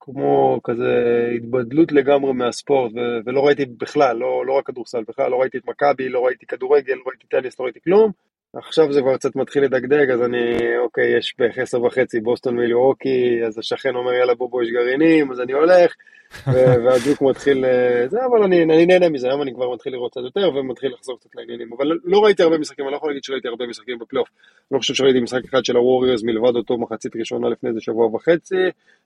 כמו 0.00 0.60
כזה 0.64 0.92
התבדלות 1.36 1.92
לגמרי 1.92 2.32
מהספורט, 2.32 2.92
ו- 2.92 3.20
ולא 3.26 3.46
ראיתי 3.46 3.66
בכלל, 3.66 4.16
לא, 4.16 4.46
לא 4.46 4.52
רק 4.52 4.66
כדורסל, 4.66 5.02
בכלל 5.08 5.30
לא 5.30 5.40
ראיתי 5.40 5.58
את 5.58 5.68
מכבי, 5.68 6.08
לא 6.08 6.26
ראיתי 6.26 6.46
כדורגל, 6.46 6.94
לא 6.94 7.02
ראיתי 7.06 7.26
טניס, 7.26 7.60
לא 7.60 7.64
ראיתי 7.64 7.80
כלום. 7.80 8.12
עכשיו 8.56 8.92
זה 8.92 9.00
כבר 9.00 9.16
קצת 9.16 9.36
מתחיל 9.36 9.64
לדגדג, 9.64 10.10
אז 10.10 10.22
אני, 10.22 10.56
אוקיי, 10.78 11.18
יש 11.18 11.34
בערך 11.38 11.58
עשר 11.58 11.82
וחצי 11.82 12.20
בוסטון 12.20 12.56
מיליורוקי, 12.56 13.44
אז 13.46 13.58
השכן 13.58 13.94
אומר 13.94 14.12
יאללה 14.12 14.34
בובו 14.34 14.62
יש 14.62 14.68
גרעינים, 14.70 15.30
אז 15.30 15.40
אני 15.40 15.52
הולך, 15.52 15.94
והדיוק 16.84 17.22
מתחיל, 17.22 17.64
אה, 17.64 18.08
זה, 18.08 18.18
אבל 18.26 18.42
אני, 18.42 18.62
אני 18.62 18.86
נהנה 18.86 19.08
מזה, 19.08 19.28
היום 19.28 19.42
אני 19.42 19.54
כבר 19.54 19.74
מתחיל 19.74 19.92
לראות 19.92 20.10
קצת 20.10 20.20
יותר 20.24 20.50
ומתחיל 20.54 20.92
לחזור 20.92 21.18
קצת 21.20 21.30
לעניינים, 21.34 21.72
אבל 21.76 21.86
לא 22.04 22.24
ראיתי 22.24 22.42
הרבה 22.42 22.58
משחקים, 22.58 22.84
אני 22.84 22.92
לא 22.92 22.96
יכול 22.96 23.10
להגיד 23.10 23.24
שראיתי 23.24 23.48
הרבה 23.48 23.66
משחקים 23.66 23.98
בפלייאוף, 23.98 24.28
אני 24.28 24.76
לא 24.76 24.78
חושב 24.78 24.94
שראיתי 24.94 25.20
משחק 25.20 25.44
אחד 25.44 25.64
של 25.64 25.76
הווריורס 25.76 26.22
מלבד 26.22 26.56
אותו 26.56 26.78
מחצית 26.78 27.16
ראשונה 27.16 27.48
לפני 27.48 27.68
איזה 27.68 27.80
שבוע 27.80 28.06
וחצי, 28.06 28.56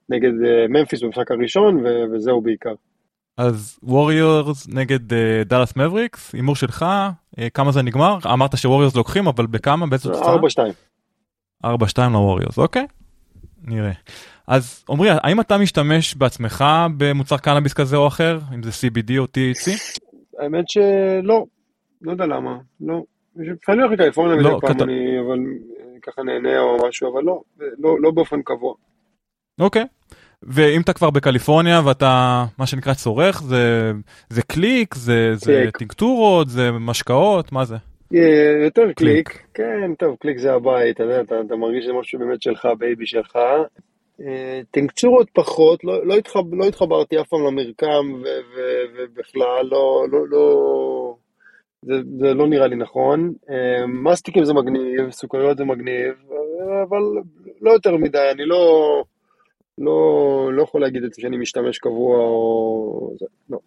נגד 0.08 0.32
ממפיס 0.68 1.02
אה, 1.02 1.06
במשחק 1.06 1.30
הראשון, 1.30 1.84
וזהו 2.12 2.40
בעיקר. 2.40 2.74
אז 3.36 3.78
ווריורס 3.82 4.68
נגד 4.68 4.98
דאלאס 5.44 5.76
מבריקס, 5.76 6.32
הימור 6.34 6.56
שלך, 6.56 6.86
אה, 7.38 7.50
כמה 7.50 7.72
זה 7.72 7.82
נגמר? 7.82 8.18
אמרת 8.32 8.56
שווריורס 8.58 8.96
לוקחים, 8.96 9.26
אבל 9.26 9.46
בכמה? 9.46 9.86
באיזה 9.86 10.08
תוצאה? 10.12 10.34
4-2. 11.64 11.66
4-2 11.66 11.68
לווריורס, 12.12 12.58
אוקיי. 12.58 12.86
נראה. 13.62 13.92
אז 14.46 14.84
עמרי, 14.90 15.08
האם 15.10 15.40
אתה 15.40 15.58
משתמש 15.58 16.14
בעצמך 16.14 16.64
במוצר 16.96 17.36
קנאביס 17.36 17.72
כזה 17.72 17.96
או 17.96 18.06
אחר, 18.06 18.38
אם 18.54 18.62
זה 18.62 18.70
CBD 18.70 19.12
או 19.18 19.24
THC? 19.24 19.70
האמת 20.38 20.64
שלא, 20.68 21.44
לא 22.02 22.10
יודע 22.12 22.26
למה, 22.26 22.58
לא. 22.80 23.02
לפעמים 23.36 23.80
הולך 23.80 23.92
לקליפורניה 23.92 24.36
לא, 24.36 24.50
מדי 24.50 24.60
פעם, 24.60 24.74
כת- 24.74 24.82
אני 24.82 24.94
אבל 25.26 25.38
אה, 25.80 26.00
ככה 26.02 26.22
נהנה 26.22 26.58
או 26.60 26.88
משהו, 26.88 27.12
אבל 27.14 27.22
לא, 27.24 27.40
לא, 27.78 28.00
לא 28.00 28.10
באופן 28.10 28.42
קבוע. 28.42 28.74
אוקיי. 29.60 29.84
ואם 30.46 30.80
אתה 30.80 30.92
כבר 30.92 31.10
בקליפורניה 31.10 31.80
ואתה 31.84 32.44
מה 32.58 32.66
שנקרא 32.66 32.94
צורך, 32.94 33.42
זה, 33.42 33.92
זה 34.28 34.42
קליק, 34.42 34.94
זה, 34.94 35.34
זה. 35.34 35.64
טינקטורות, 35.78 36.48
זה 36.48 36.70
משקאות, 36.72 37.52
מה 37.52 37.64
זה? 37.64 37.76
אה, 38.14 38.64
יותר 38.64 38.82
קליק. 38.82 39.28
קליק, 39.28 39.42
כן, 39.54 39.94
טוב, 39.98 40.16
קליק 40.20 40.38
זה 40.38 40.52
הבית, 40.52 40.94
אתה 40.94 41.02
יודע, 41.02 41.20
אתה, 41.20 41.34
אתה 41.46 41.56
מרגיש 41.56 41.84
שזה 41.84 41.92
משהו 41.92 42.18
באמת 42.18 42.42
שלך, 42.42 42.68
baby 42.78 43.06
שלך. 43.06 43.36
אה, 44.20 44.60
טינקצ'ורות 44.70 45.28
פחות, 45.32 45.84
לא, 45.84 46.06
לא, 46.06 46.14
התחב, 46.14 46.54
לא 46.54 46.64
התחברתי 46.64 47.20
אף 47.20 47.28
פעם 47.28 47.40
למרקם, 47.46 48.12
ו, 48.12 48.26
ו, 48.56 48.60
ובכלל, 48.96 49.68
לא, 49.70 50.04
לא, 50.12 50.28
לא, 50.28 51.16
זה, 51.82 51.94
זה 52.18 52.34
לא 52.34 52.46
נראה 52.46 52.66
לי 52.66 52.76
נכון. 52.76 53.32
אה, 53.50 53.86
מסטיקים 53.86 54.44
זה 54.44 54.54
מגניב, 54.54 55.10
סוכריות 55.10 55.56
זה 55.56 55.64
מגניב, 55.64 56.14
אה, 56.32 56.82
אבל 56.82 57.02
לא 57.60 57.70
יותר 57.70 57.96
מדי, 57.96 58.30
אני 58.32 58.44
לא, 58.44 59.04
לא, 59.78 60.50
לא 60.52 60.62
יכול 60.62 60.80
להגיד 60.80 61.04
את 61.04 61.12
זה 61.14 61.22
שאני 61.22 61.36
משתמש 61.36 61.78
קבוע 61.78 62.18
או... 62.18 63.14
זה, 63.20 63.26
לא. 63.50 63.58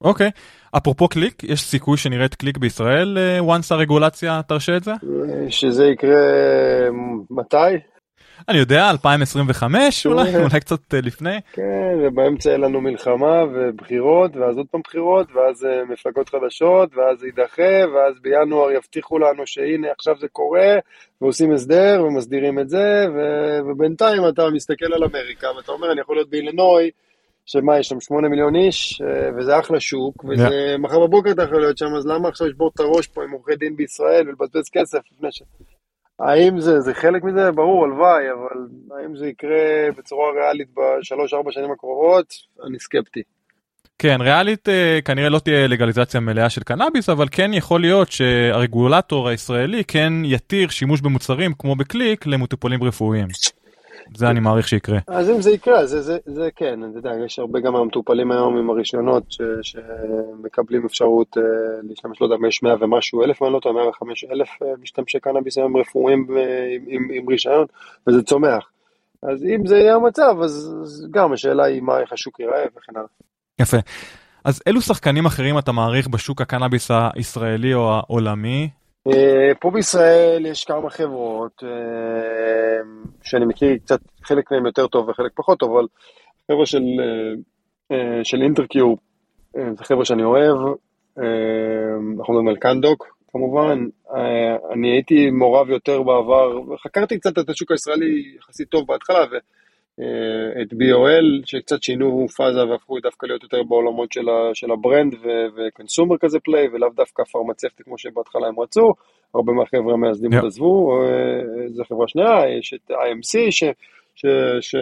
אוקיי. 0.00 0.30
אפרופו 0.76 1.08
קליק, 1.08 1.44
יש 1.44 1.62
סיכוי 1.62 1.96
שנראה 1.96 2.24
את 2.24 2.34
קליק 2.34 2.58
בישראל 2.58 3.18
אה, 3.18 3.56
once 3.56 3.66
הרגולציה 3.70 4.40
תרשה 4.48 4.76
את 4.76 4.84
זה? 4.84 4.90
אה, 4.90 5.50
שזה 5.50 5.86
יקרה 5.86 6.20
מתי? 7.30 7.56
אני 8.48 8.58
יודע, 8.58 8.90
2025 8.90 10.06
אולי, 10.06 10.36
אולי 10.36 10.60
קצת 10.60 10.94
אה, 10.94 11.00
לפני. 11.00 11.40
כן, 11.52 11.94
ובאמצע 12.02 12.48
יהיה 12.48 12.58
לנו 12.58 12.80
מלחמה 12.80 13.42
ובחירות, 13.54 14.36
ואז 14.36 14.56
עוד 14.56 14.66
פעם 14.70 14.80
בחירות, 14.84 15.26
ואז 15.34 15.64
אה, 15.64 15.84
מפלגות 15.84 16.28
חדשות, 16.28 16.90
ואז 16.96 17.18
זה 17.18 17.26
יידחה, 17.26 17.92
ואז 17.94 18.14
בינואר 18.22 18.70
יבטיחו 18.70 19.18
לנו 19.18 19.46
שהנה 19.46 19.88
עכשיו 19.98 20.14
זה 20.20 20.28
קורה, 20.28 20.78
ועושים 21.20 21.52
הסדר 21.52 22.04
ומסדירים 22.06 22.58
את 22.58 22.68
זה, 22.68 23.06
ו- 23.14 23.70
ובינתיים 23.70 24.28
אתה 24.28 24.50
מסתכל 24.50 24.92
על 24.94 25.04
אמריקה, 25.04 25.46
ואתה 25.56 25.72
אומר, 25.72 25.92
אני 25.92 26.00
יכול 26.00 26.16
להיות 26.16 26.30
באילינוי, 26.30 26.90
שמה, 27.46 27.78
יש 27.78 27.88
שם 27.88 28.00
שמונה 28.00 28.28
מיליון 28.28 28.56
איש, 28.56 29.02
אה, 29.02 29.30
וזה 29.36 29.58
אחלה 29.58 29.80
שוק, 29.80 30.24
וזה 30.24 30.76
מחר 30.78 31.06
בבוקר 31.06 31.30
אתה 31.30 31.42
יכול 31.42 31.60
להיות 31.60 31.78
שם, 31.78 31.94
אז 31.98 32.06
למה 32.06 32.28
עכשיו 32.28 32.46
לשבור 32.46 32.70
את 32.74 32.80
הראש 32.80 33.06
פה 33.06 33.24
עם 33.24 33.30
עורכי 33.30 33.56
דין 33.56 33.76
בישראל 33.76 34.28
ולבזבז 34.28 34.68
כסף 34.72 34.98
לפני 35.12 35.28
ש... 35.32 35.42
האם 36.22 36.60
זה, 36.60 36.80
זה 36.80 36.94
חלק 36.94 37.24
מזה? 37.24 37.52
ברור, 37.52 37.84
הלוואי, 37.84 38.30
אבל 38.30 38.66
האם 38.98 39.16
זה 39.16 39.26
יקרה 39.26 39.90
בצורה 39.98 40.30
ריאלית 40.30 40.68
בשלוש-ארבע 40.76 41.52
שנים 41.52 41.70
הקרובות? 41.72 42.34
אני 42.66 42.78
סקפטי. 42.78 43.22
כן, 43.98 44.16
ריאלית 44.20 44.68
אה, 44.68 44.98
כנראה 45.04 45.28
לא 45.28 45.38
תהיה 45.38 45.66
לגליזציה 45.66 46.20
מלאה 46.20 46.50
של 46.50 46.62
קנאביס, 46.62 47.08
אבל 47.08 47.26
כן 47.30 47.54
יכול 47.54 47.80
להיות 47.80 48.12
שהרגולטור 48.12 49.28
הישראלי 49.28 49.84
כן 49.84 50.12
יתיר 50.24 50.68
שימוש 50.68 51.00
במוצרים 51.00 51.52
כמו 51.58 51.76
בקליק 51.76 52.26
למטופלים 52.26 52.82
רפואיים. 52.82 53.28
זה 54.16 54.28
אני 54.30 54.40
מעריך 54.40 54.68
שיקרה. 54.68 54.98
אז 55.06 55.30
אם 55.30 55.40
זה 55.40 55.50
יקרה, 55.50 55.86
זה, 55.86 56.02
זה, 56.02 56.18
זה 56.26 56.48
כן, 56.56 56.80
אתה 56.90 56.98
יודע, 56.98 57.10
יש 57.26 57.38
הרבה 57.38 57.60
גם 57.60 57.76
המטופלים 57.76 58.32
היום 58.32 58.58
עם 58.58 58.70
הרישיונות 58.70 59.22
ש, 59.28 59.40
שמקבלים 59.62 60.86
אפשרות 60.86 61.38
אה, 61.38 61.42
להשתמש, 61.82 62.20
לא 62.20 62.26
יודע, 62.26 62.48
יש 62.48 62.62
100 62.62 62.74
ומשהו 62.80 63.22
אלף, 63.22 63.42
אני 63.42 63.52
לא 63.52 63.60
טועה, 63.60 63.74
105 63.74 64.24
אלף 64.24 64.48
אה, 64.62 64.68
משתמשי 64.82 65.20
קנאביס 65.20 65.58
היום 65.58 65.76
רפואיים 65.76 66.26
אה, 66.36 66.42
עם, 66.74 66.84
עם, 66.86 67.08
עם 67.12 67.28
רישיון, 67.28 67.66
וזה 68.06 68.22
צומח. 68.22 68.70
אז 69.22 69.44
אם 69.44 69.66
זה 69.66 69.76
יהיה 69.76 69.94
המצב, 69.94 70.34
אז, 70.42 70.76
אז 70.82 71.06
גם 71.10 71.32
השאלה 71.32 71.64
היא 71.64 71.82
מה, 71.82 72.00
איך 72.00 72.12
השוק 72.12 72.40
ייראה 72.40 72.64
וכן 72.76 72.92
הלאה. 72.96 73.08
יפה. 73.60 73.76
אז 74.44 74.62
אילו 74.66 74.80
שחקנים 74.80 75.26
אחרים 75.26 75.58
אתה 75.58 75.72
מעריך 75.72 76.08
בשוק 76.08 76.40
הקנאביס 76.40 76.90
הישראלי 77.14 77.74
או 77.74 77.92
העולמי? 77.92 78.68
אה, 79.08 79.54
פה 79.60 79.70
בישראל 79.70 80.46
יש 80.46 80.64
כמה 80.64 80.90
חברות 80.90 81.62
אה, 81.64 82.80
שאני 83.22 83.44
מכיר 83.44 83.76
קצת, 83.76 84.00
חלק 84.24 84.52
מהם 84.52 84.66
יותר 84.66 84.86
טוב 84.86 85.08
וחלק 85.08 85.32
פחות 85.34 85.58
טוב, 85.58 85.76
אבל 85.76 85.86
חבר'ה 86.50 86.66
של, 86.66 86.82
אה, 87.92 88.24
של 88.24 88.42
אינטרקיור, 88.42 88.98
אה, 89.56 89.74
זה 89.78 89.84
חבר'ה 89.84 90.04
שאני 90.04 90.24
אוהב, 90.24 90.56
אנחנו 92.18 92.34
מדברים 92.34 92.48
על 92.48 92.56
קנדוק 92.56 93.06
כמובן, 93.32 93.86
אני 94.72 94.90
הייתי 94.92 95.30
מעורב 95.30 95.70
יותר 95.70 96.02
בעבר, 96.02 96.76
חקרתי 96.76 97.18
קצת 97.18 97.38
את 97.38 97.50
השוק 97.50 97.70
הישראלי 97.70 98.36
יחסית 98.38 98.68
טוב 98.68 98.86
בהתחלה, 98.86 99.24
ואת 99.98 100.72
BOL 100.72 101.46
שקצת 101.46 101.82
שינו 101.82 102.26
פאזה 102.36 102.64
והפכו 102.64 103.00
דווקא 103.00 103.26
להיות 103.26 103.42
יותר 103.42 103.62
בעולמות 103.62 104.12
של, 104.12 104.28
ה, 104.28 104.54
של 104.54 104.70
ה 104.70 104.77
brand 104.77 105.14
ו 105.56 105.63
consumer 105.63 106.18
כזה 106.18 106.38
play, 106.40 106.68
ולאו 106.68 106.88
דווקא 106.96 107.22
פרמצבטי 107.24 107.84
כמו 107.84 107.98
שבהתחלה 107.98 108.48
הם 108.48 108.60
רצו, 108.60 108.92
הרבה 109.34 109.52
מהחבר'ה 109.52 109.92
המייסדים 109.92 110.32
Yeah. 110.32 110.46
עזבו, 110.46 111.02
אה, 111.02 111.68
זו 111.68 111.84
חברה 111.84 112.08
שנייה, 112.08 112.58
יש 112.58 112.74
את 112.74 112.90
IMC 112.90 113.50
ש... 113.50 113.64
ש, 114.14 114.26
ש, 114.60 114.74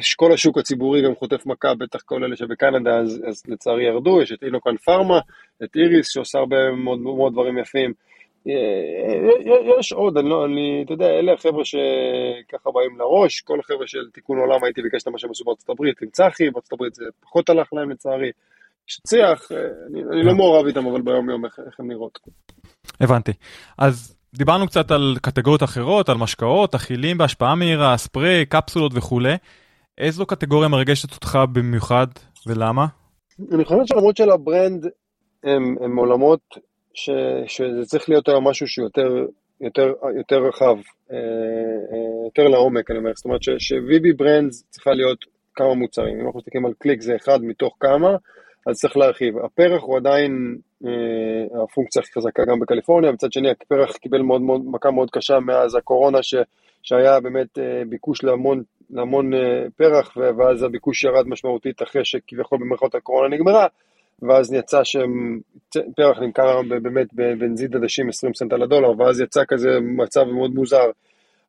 שכל 0.00 0.32
השוק 0.32 0.58
הציבורי 0.58 1.02
גם 1.02 1.14
חוטף 1.14 1.46
מכה, 1.46 1.74
בטח 1.74 2.00
כל 2.02 2.24
אלה 2.24 2.36
שבקנדה, 2.36 2.98
אז, 2.98 3.22
אז 3.28 3.42
לצערי 3.48 3.84
ירדו, 3.84 4.22
יש 4.22 4.32
את 4.32 4.42
אינוקן 4.42 4.76
פארמה, 4.76 5.20
את 5.64 5.76
איריס 5.76 6.08
שעושה 6.12 6.38
הרבה 6.38 6.70
מאוד, 6.70 6.98
מאוד 6.98 7.32
דברים 7.32 7.58
יפים. 7.58 7.92
אה, 8.48 9.78
יש 9.78 9.92
עוד, 9.92 10.18
אני 10.18 10.28
לא, 10.28 10.44
אני, 10.44 10.82
אתה 10.84 10.92
יודע, 10.92 11.06
אלה 11.06 11.32
החבר'ה 11.32 11.64
שככה 11.64 12.70
באים 12.70 12.98
לראש, 12.98 13.40
כל 13.40 13.60
החבר'ה 13.60 13.86
של 13.86 14.10
תיקון 14.12 14.38
עולם 14.38 14.64
הייתי 14.64 14.82
ביקש 14.82 15.02
את 15.02 15.08
מה 15.08 15.18
שהם 15.18 15.30
עשו 15.30 15.44
בארצות 15.44 15.70
הברית 15.70 16.02
עם 16.02 16.08
צחי, 16.10 16.50
בארצות 16.50 16.72
הברית 16.72 16.94
זה 16.94 17.04
פחות 17.20 17.50
הלך 17.50 17.72
להם 17.72 17.90
לצערי. 17.90 18.30
שציח, 18.86 19.52
אה, 19.52 19.56
אני, 19.90 20.02
אני 20.02 20.22
לא 20.22 20.34
מעורב 20.34 20.66
איתם, 20.66 20.86
אבל 20.86 21.00
ביום 21.00 21.30
יום 21.30 21.44
איך, 21.44 21.58
איך 21.66 21.80
הם 21.80 21.88
נראות. 21.88 22.18
הבנתי. 23.00 23.32
אז 23.78 24.16
דיברנו 24.34 24.66
קצת 24.66 24.90
על 24.90 25.16
קטגוריות 25.22 25.62
אחרות, 25.62 26.08
על 26.08 26.16
משקאות, 26.16 26.74
אכילים 26.74 27.18
בהשפעה 27.18 27.54
מהירה, 27.54 27.96
ספרי, 27.96 28.46
קפסולות 28.46 28.92
וכולי. 28.94 29.34
איזו 29.98 30.26
קטגוריה 30.26 30.68
מרגשת 30.68 31.14
אותך 31.14 31.38
במיוחד 31.52 32.06
ולמה? 32.46 32.86
אני 33.52 33.64
חושב 33.64 33.80
שלמרות 33.86 34.16
של 34.16 34.30
הברנד 34.30 34.86
הם, 35.44 35.76
הם 35.80 35.96
עולמות 35.96 36.40
ש, 36.94 37.10
שזה 37.46 37.84
צריך 37.84 38.08
להיות 38.08 38.28
היום 38.28 38.48
משהו 38.48 38.66
שיותר 38.66 39.26
יותר, 39.60 39.92
יותר 40.16 40.36
רחב, 40.36 40.76
אה, 41.12 41.16
אה, 41.92 42.24
יותר 42.24 42.48
לעומק, 42.48 42.90
אני 42.90 42.98
אומר. 42.98 43.10
זאת 43.14 43.24
אומרת 43.24 43.42
ש-VB 43.42 44.16
ברנדס 44.16 44.62
צריכה 44.70 44.90
להיות 44.90 45.24
כמה 45.54 45.74
מוצרים. 45.74 46.20
אם 46.20 46.26
אנחנו 46.26 46.38
מסתכלים 46.38 46.66
על 46.66 46.72
קליק 46.78 47.00
זה 47.00 47.16
אחד 47.16 47.44
מתוך 47.44 47.76
כמה, 47.80 48.16
אז 48.66 48.76
צריך 48.76 48.96
להרחיב. 48.96 49.38
הפרח 49.38 49.82
הוא 49.82 49.96
עדיין 49.96 50.56
אה, 50.86 51.62
הפונקציה 51.62 52.02
הכי 52.02 52.12
חזקה 52.12 52.44
גם 52.44 52.60
בקליפורניה, 52.60 53.12
מצד 53.12 53.32
שני 53.32 53.50
הפרח 53.50 53.96
קיבל 53.96 54.22
מאוד, 54.22 54.40
מאוד, 54.40 54.60
מכה 54.64 54.90
מאוד 54.90 55.10
קשה 55.10 55.40
מאז 55.40 55.74
הקורונה, 55.74 56.22
ש, 56.22 56.34
שהיה 56.82 57.20
באמת 57.20 57.58
אה, 57.58 57.82
ביקוש 57.88 58.24
להמון, 58.24 58.62
להמון 58.90 59.34
אה, 59.34 59.64
פרח, 59.76 60.16
ואז 60.16 60.62
הביקוש 60.62 61.04
ירד 61.04 61.28
משמעותית 61.28 61.82
אחרי 61.82 62.04
שכביכול 62.04 62.58
במרכאות 62.58 62.94
הקורונה 62.94 63.36
נגמרה, 63.36 63.66
ואז 64.22 64.52
יצא 64.52 64.80
שפרח 64.84 66.18
נמכר 66.20 66.62
באמת 66.82 67.06
בבנזין 67.14 67.74
עדשים 67.74 68.08
20 68.08 68.34
סנט 68.34 68.52
על 68.52 68.62
הדולר, 68.62 69.00
ואז 69.00 69.20
יצא 69.20 69.42
כזה 69.48 69.80
מצב 69.80 70.24
מאוד 70.24 70.50
מוזר. 70.54 70.90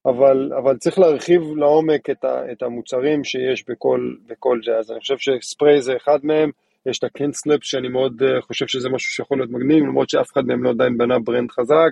אבל, 0.05 0.51
אבל 0.57 0.77
צריך 0.77 0.99
להרחיב 0.99 1.41
לעומק 1.55 2.09
את, 2.09 2.23
ה, 2.23 2.51
את 2.51 2.63
המוצרים 2.63 3.23
שיש 3.23 3.63
בכל, 3.69 4.13
בכל 4.27 4.59
זה, 4.65 4.77
אז 4.77 4.91
אני 4.91 4.99
חושב 4.99 5.17
שספרי 5.17 5.81
זה 5.81 5.95
אחד 5.95 6.19
מהם, 6.23 6.49
יש 6.86 6.99
את 6.99 7.03
הקלינסלפ 7.03 7.63
שאני 7.63 7.88
מאוד 7.88 8.21
uh, 8.21 8.41
חושב 8.41 8.67
שזה 8.67 8.89
משהו 8.89 9.12
שיכול 9.12 9.38
להיות 9.38 9.51
מגניב, 9.51 9.83
למרות 9.83 10.09
שאף 10.09 10.31
אחד 10.33 10.45
מהם 10.45 10.63
לא 10.63 10.69
עדיין 10.69 10.97
בנה 10.97 11.19
ברנד 11.19 11.51
חזק. 11.51 11.91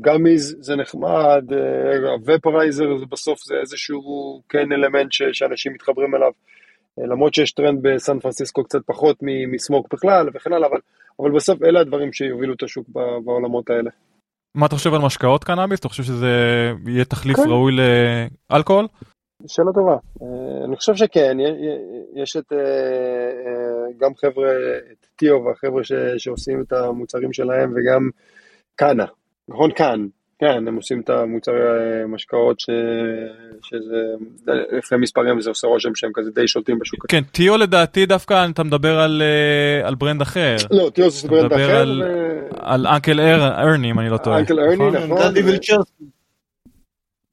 גאמיז 0.00 0.56
זה 0.60 0.76
נחמד, 0.76 1.44
ופרייזר 2.24 2.96
זה 2.96 3.06
בסוף 3.06 3.44
זה 3.44 3.54
איזשהו 3.60 4.42
כן 4.48 4.72
אלמנט 4.72 5.12
ש, 5.12 5.22
שאנשים 5.32 5.72
מתחברים 5.72 6.14
אליו, 6.14 6.30
למרות 6.98 7.34
שיש 7.34 7.52
טרנד 7.52 7.78
בסן 7.82 8.18
פרנסיסקו 8.18 8.64
קצת 8.64 8.80
פחות 8.86 9.16
מסמוק 9.22 9.94
בכלל 9.94 10.28
וכן 10.34 10.52
הלאה, 10.52 10.68
אבל, 10.68 10.78
אבל 11.20 11.30
בסוף 11.30 11.62
אלה 11.62 11.80
הדברים 11.80 12.12
שיובילו 12.12 12.54
את 12.54 12.62
השוק 12.62 12.88
בעולמות 13.24 13.70
האלה. 13.70 13.90
מה 14.56 14.66
אתה 14.66 14.76
חושב 14.76 14.94
על 14.94 15.00
משקאות 15.00 15.44
קנאביס? 15.44 15.80
אתה 15.80 15.88
חושב 15.88 16.02
שזה 16.02 16.30
יהיה 16.86 17.04
תחליף 17.04 17.36
כן. 17.36 17.48
ראוי 17.48 17.72
לאלכוהול? 18.50 18.86
שאלה 19.46 19.72
טובה. 19.74 19.96
אני 20.64 20.76
חושב 20.76 20.94
שכן, 20.94 21.36
יש 22.14 22.36
את 22.36 22.52
גם 23.98 24.14
חבר'ה, 24.14 24.50
את 24.92 25.06
טיו 25.16 25.44
והחבר'ה 25.44 25.82
שעושים 26.18 26.62
את 26.62 26.72
המוצרים 26.72 27.32
שלהם 27.32 27.70
וגם 27.70 28.10
קאנה, 28.76 29.04
נכון? 29.48 29.70
כאן, 29.76 30.06
כן, 30.38 30.68
הם 30.68 30.76
עושים 30.76 31.00
את 31.00 31.10
המוצרי 31.10 32.04
משקאות 32.08 32.60
ש... 32.60 32.70
שזה, 33.62 33.96
לפני 34.78 34.98
מספר 34.98 35.26
ימים 35.26 35.40
זה 35.40 35.50
עושה 35.50 35.66
רושם 35.66 35.94
שהם 35.94 36.10
כזה 36.14 36.30
די 36.30 36.48
שולטים 36.48 36.78
בשוק. 36.78 37.06
כן, 37.08 37.22
טיו 37.22 37.56
לדעתי 37.56 38.06
דווקא 38.06 38.46
אתה 38.50 38.62
מדבר 38.62 38.98
על, 39.00 39.22
אה, 39.22 39.88
על 39.88 39.94
brand 39.94 40.20
אחר. 40.20 40.56
לא, 40.70 40.90
טיו 40.94 41.10
זה 41.10 41.28
brand 41.28 41.52
אחר. 41.52 41.76
על, 41.76 42.02
ו... 42.02 42.48
על 42.58 42.86
אנקל 42.86 43.20
ארני 43.20 43.90
אם 43.90 43.98
אני 43.98 44.08
לא 44.08 44.16
טועה. 44.16 44.38
אנקל 44.38 44.60
ארני, 44.60 44.90
נכון. 44.90 45.82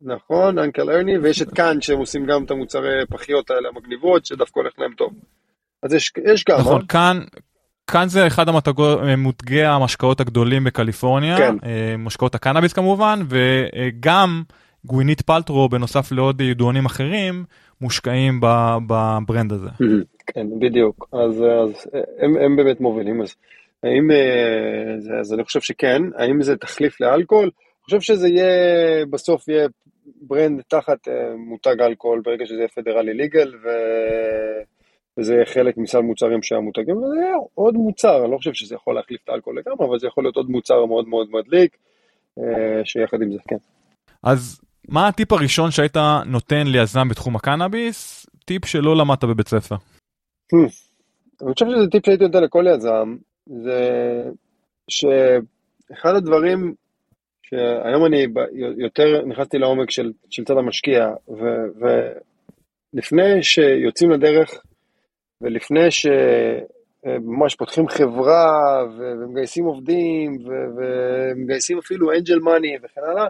נכון, 0.04 0.60
אנקל 0.60 0.90
ארני, 0.90 1.18
ויש 1.18 1.42
את 1.42 1.54
כאן 1.54 1.82
שהם 1.82 1.98
עושים 1.98 2.26
גם 2.26 2.44
את 2.44 2.52
המוצרי 2.52 3.06
פחיות 3.10 3.52
האלה 3.52 3.70
המגניבות, 3.70 4.26
שדווקא 4.26 4.60
הולך 4.60 4.74
להם 4.78 4.94
טוב. 4.94 5.14
אז 5.84 5.94
יש, 5.94 6.12
יש 6.34 6.44
גם. 6.50 6.60
נכון, 6.60 6.86
כאן, 6.86 7.20
כאן 7.92 8.08
זה 8.08 8.28
אחד 8.28 8.46
המותגי 9.02 9.64
המשקאות 9.64 10.20
הגדולים 10.20 10.64
בקליפורניה, 10.64 11.38
כן. 11.38 11.56
אה, 11.66 11.96
משקאות 11.98 12.36
הקנאביס 12.36 12.74
כמובן, 12.74 13.20
וגם 13.30 14.44
גווינית 14.86 15.22
פלטרו 15.22 15.70
בנוסף 15.70 16.12
לעוד 16.12 16.42
ידוענים 16.42 16.86
אחרים 16.86 17.44
מושקעים 17.82 18.40
בברנד 18.88 19.52
הזה. 19.52 19.70
כן, 20.28 20.48
בדיוק, 20.60 21.08
אז, 21.12 21.44
אז 21.64 21.88
הם, 22.20 22.38
הם 22.38 22.56
באמת 22.56 22.82
מובילים, 22.82 23.22
אז 23.22 23.36
האם, 23.84 24.12
אה, 24.12 25.20
אז 25.20 25.34
אני 25.34 25.44
חושב 25.44 25.62
שכן, 25.62 26.02
האם 26.18 26.42
זה 26.42 26.56
תחליף 26.56 27.02
לאלכוהול? 27.02 27.44
אני 27.44 27.86
חושב 27.86 28.02
שזה 28.02 28.28
יהיה, 28.28 29.06
בסוף 29.10 29.48
יהיה 29.48 29.68
ברנד 30.22 30.62
תחת 30.68 31.08
אה, 31.08 31.36
מותג 31.38 31.82
אלכוהול 31.82 32.22
ברגע 32.26 32.46
שזה 32.46 32.58
יהיה 32.58 32.68
פדרלי 32.68 33.14
ליגל, 33.14 33.54
ו... 33.64 33.68
וזה 35.20 35.36
חלק 35.46 35.78
מסל 35.78 36.00
מוצרים 36.00 36.44
שהמותגים, 36.44 36.98
וזה 36.98 37.32
עוד 37.54 37.74
מוצר, 37.74 38.24
אני 38.24 38.32
לא 38.32 38.38
חושב 38.38 38.54
שזה 38.54 38.76
יכול 38.76 38.96
להחליף 38.96 39.22
את 39.24 39.30
האלכוהול 39.30 39.60
לגמרי, 39.60 39.88
אבל 39.88 40.00
זה 40.00 40.08
יכול 40.08 40.24
להיות 40.24 40.36
עוד 40.36 40.50
מוצר 40.50 40.86
מאוד 40.86 41.08
מאוד 41.08 41.28
מדליק, 41.32 41.78
אה, 42.40 42.86
שיחד 42.86 43.22
עם 43.22 43.32
זה, 43.32 43.40
כן. 43.48 43.58
אז 44.24 44.62
מה 44.90 45.08
הטיפ 45.08 45.32
הראשון 45.32 45.72
שהיית 45.72 45.98
נותן 46.26 46.68
ליזם 46.68 47.10
בתחום 47.10 47.36
הקנאביס? 47.36 48.26
טיפ 48.46 48.66
שלא 48.66 48.98
למדת 48.98 49.24
בבית 49.24 49.48
ספר. 49.48 49.76
Hmm. 49.76 50.58
אני 51.42 51.54
חושב 51.54 51.66
שזה 51.66 51.88
טיפ 51.92 52.06
שהייתי 52.06 52.24
נותן 52.24 52.44
לכל 52.44 52.66
יזם, 52.76 53.16
זה 53.64 53.82
שאחד 54.90 56.16
הדברים 56.16 56.74
שהיום 57.44 58.06
אני 58.06 58.28
יותר 58.78 59.26
נכנסתי 59.26 59.58
לעומק 59.58 59.92
של, 59.92 60.12
של 60.30 60.44
צד 60.44 60.58
המשקיע, 60.58 61.08
ו, 61.30 61.44
ולפני 62.94 63.44
שיוצאים 63.44 64.12
לדרך 64.12 64.62
ולפני 65.44 65.88
שממש 65.92 67.56
פותחים 67.56 67.88
חברה 67.88 68.84
ומגייסים 68.98 69.66
עובדים 69.66 70.38
ומגייסים 70.76 71.78
אפילו 71.78 72.12
אנג'ל 72.12 72.40
מאני 72.40 72.78
וכן 72.84 73.02
הלאה, 73.12 73.28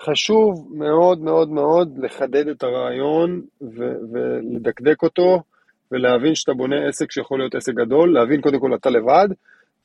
חשוב 0.00 0.68
מאוד 0.78 1.20
מאוד 1.20 1.50
מאוד 1.50 1.98
לחדד 1.98 2.48
את 2.48 2.62
הרעיון 2.62 3.42
ולדקדק 3.60 5.02
אותו 5.02 5.42
ולהבין 5.92 6.34
שאתה 6.34 6.52
בונה 6.52 6.88
עסק 6.88 7.12
שיכול 7.12 7.38
להיות 7.38 7.54
עסק 7.54 7.72
גדול, 7.74 8.14
להבין 8.14 8.40
קודם 8.40 8.60
כל 8.60 8.74
אתה 8.74 8.90
לבד, 8.90 9.28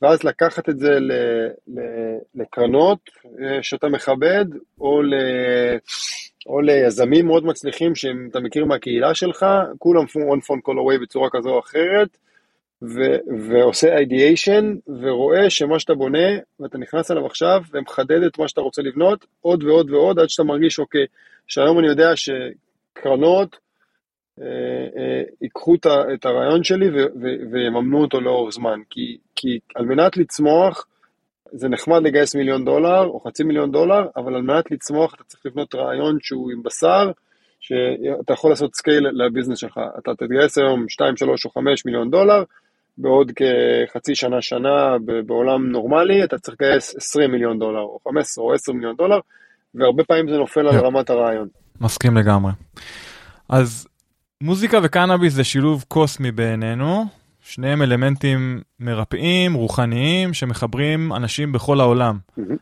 ואז 0.02 0.24
לקחת 0.24 0.68
את 0.68 0.78
זה 0.78 0.98
לקרנות 2.34 2.98
אה, 3.42 3.62
שאתה 3.62 3.88
מכבד, 3.88 4.44
או, 4.80 5.02
ל, 5.02 5.14
או 6.48 6.60
ליזמים 6.60 7.26
מאוד 7.26 7.44
מצליחים 7.46 7.94
שאתה 7.94 8.40
מכיר 8.40 8.64
מהקהילה 8.64 9.14
שלך, 9.14 9.46
כולם 9.78 10.04
one 10.04 10.42
phone 10.44 10.60
call 10.68 10.74
away 10.74 11.02
בצורה 11.02 11.28
כזו 11.32 11.50
או 11.50 11.60
אחרת, 11.60 12.18
ו, 12.82 13.00
ועושה 13.50 13.98
אידיאשן, 13.98 14.74
ורואה 15.02 15.50
שמה 15.50 15.78
שאתה 15.78 15.94
בונה, 15.94 16.28
ואתה 16.60 16.78
נכנס 16.78 17.10
אליו 17.10 17.26
עכשיו, 17.26 17.62
ומחדד 17.72 18.22
את 18.22 18.38
מה 18.38 18.48
שאתה 18.48 18.60
רוצה 18.60 18.82
לבנות, 18.82 19.26
עוד 19.40 19.64
ועוד 19.64 19.90
ועוד, 19.90 20.18
עד 20.18 20.28
שאתה 20.28 20.42
מרגיש, 20.42 20.78
אוקיי, 20.78 21.06
שהיום 21.46 21.78
אני 21.78 21.86
יודע 21.86 22.10
שקרנות, 22.16 23.56
אה, 24.40 24.46
אה, 24.96 25.22
ייקחו 25.42 25.74
את 26.14 26.26
הרעיון 26.26 26.64
שלי 26.64 26.86
ויממנו 27.52 28.00
אותו 28.02 28.20
לאורך 28.20 28.54
זמן. 28.54 28.80
כי, 28.90 29.18
כי 29.36 29.58
על 29.74 29.84
מנת 29.84 30.16
לצמוח, 30.16 30.86
זה 31.52 31.68
נחמד 31.68 32.02
לגייס 32.02 32.34
מיליון 32.34 32.64
דולר 32.64 33.04
או 33.04 33.20
חצי 33.20 33.44
מיליון 33.44 33.72
דולר, 33.72 34.06
אבל 34.16 34.34
על 34.34 34.42
מנת 34.42 34.70
לצמוח 34.70 35.14
אתה 35.14 35.24
צריך 35.24 35.46
לבנות 35.46 35.74
רעיון 35.74 36.18
שהוא 36.20 36.50
עם 36.50 36.62
בשר, 36.62 37.10
שאתה 37.60 38.32
יכול 38.32 38.50
לעשות 38.50 38.74
scale 38.74 39.06
ל 39.12 39.17
business 39.17 39.58
שלך. 39.58 39.80
אתה 39.98 40.10
תגייס 40.18 40.58
היום 40.58 40.88
2, 40.88 41.16
3 41.16 41.46
או 41.46 41.50
5 41.50 41.86
מיליון 41.86 42.10
דולר, 42.10 42.42
בעוד 42.98 43.32
כחצי 43.36 44.14
שנה, 44.14 44.42
שנה 44.42 44.96
בעולם 45.26 45.70
נורמלי, 45.70 46.24
אתה 46.24 46.38
צריך 46.38 46.56
לגייס 46.60 46.96
20 46.96 47.30
מיליון 47.30 47.58
דולר, 47.58 47.80
או 47.80 47.98
15 48.08 48.44
או 48.44 48.54
10 48.54 48.72
מיליון 48.72 48.96
דולר, 48.96 49.18
והרבה 49.74 50.04
פעמים 50.04 50.28
זה 50.28 50.36
נופל 50.36 50.68
על 50.68 50.76
רמת 50.76 51.10
הרעיון. 51.10 51.48
מסכים 51.80 52.16
לגמרי. 52.16 52.52
אז 53.48 53.88
מוזיקה 54.40 54.78
וקנאביס 54.82 55.32
זה 55.32 55.44
שילוב 55.44 55.84
קוסמי 55.88 56.32
בעינינו, 56.32 57.04
שניהם 57.48 57.82
אלמנטים 57.82 58.60
מרפאים, 58.80 59.54
רוחניים, 59.54 60.34
שמחברים 60.34 61.12
אנשים 61.12 61.52
בכל 61.52 61.80
העולם. 61.80 62.18
Mm-hmm. 62.38 62.56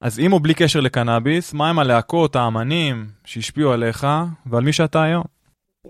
אז 0.00 0.20
אם 0.20 0.32
או 0.32 0.40
בלי 0.40 0.54
קשר 0.54 0.80
לקנאביס, 0.80 1.54
מה 1.54 1.70
הם 1.70 1.78
הלהקות, 1.78 2.36
האמנים, 2.36 3.04
שהשפיעו 3.24 3.72
עליך 3.72 4.06
ועל 4.46 4.64
מי 4.64 4.72
שאתה 4.72 5.02
היום? 5.02 5.24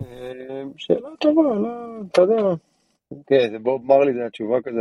אה, 0.01 0.63
שאלה 0.77 1.09
טובה, 1.21 1.43
לא, 1.43 2.01
אתה 2.13 2.23
יודע. 2.23 2.55
כן, 3.27 3.49
זה 3.53 3.59
בוב 3.59 3.87
מרלי, 3.87 4.13
זה 4.15 4.27
התשובה 4.27 4.61
כזה, 4.61 4.81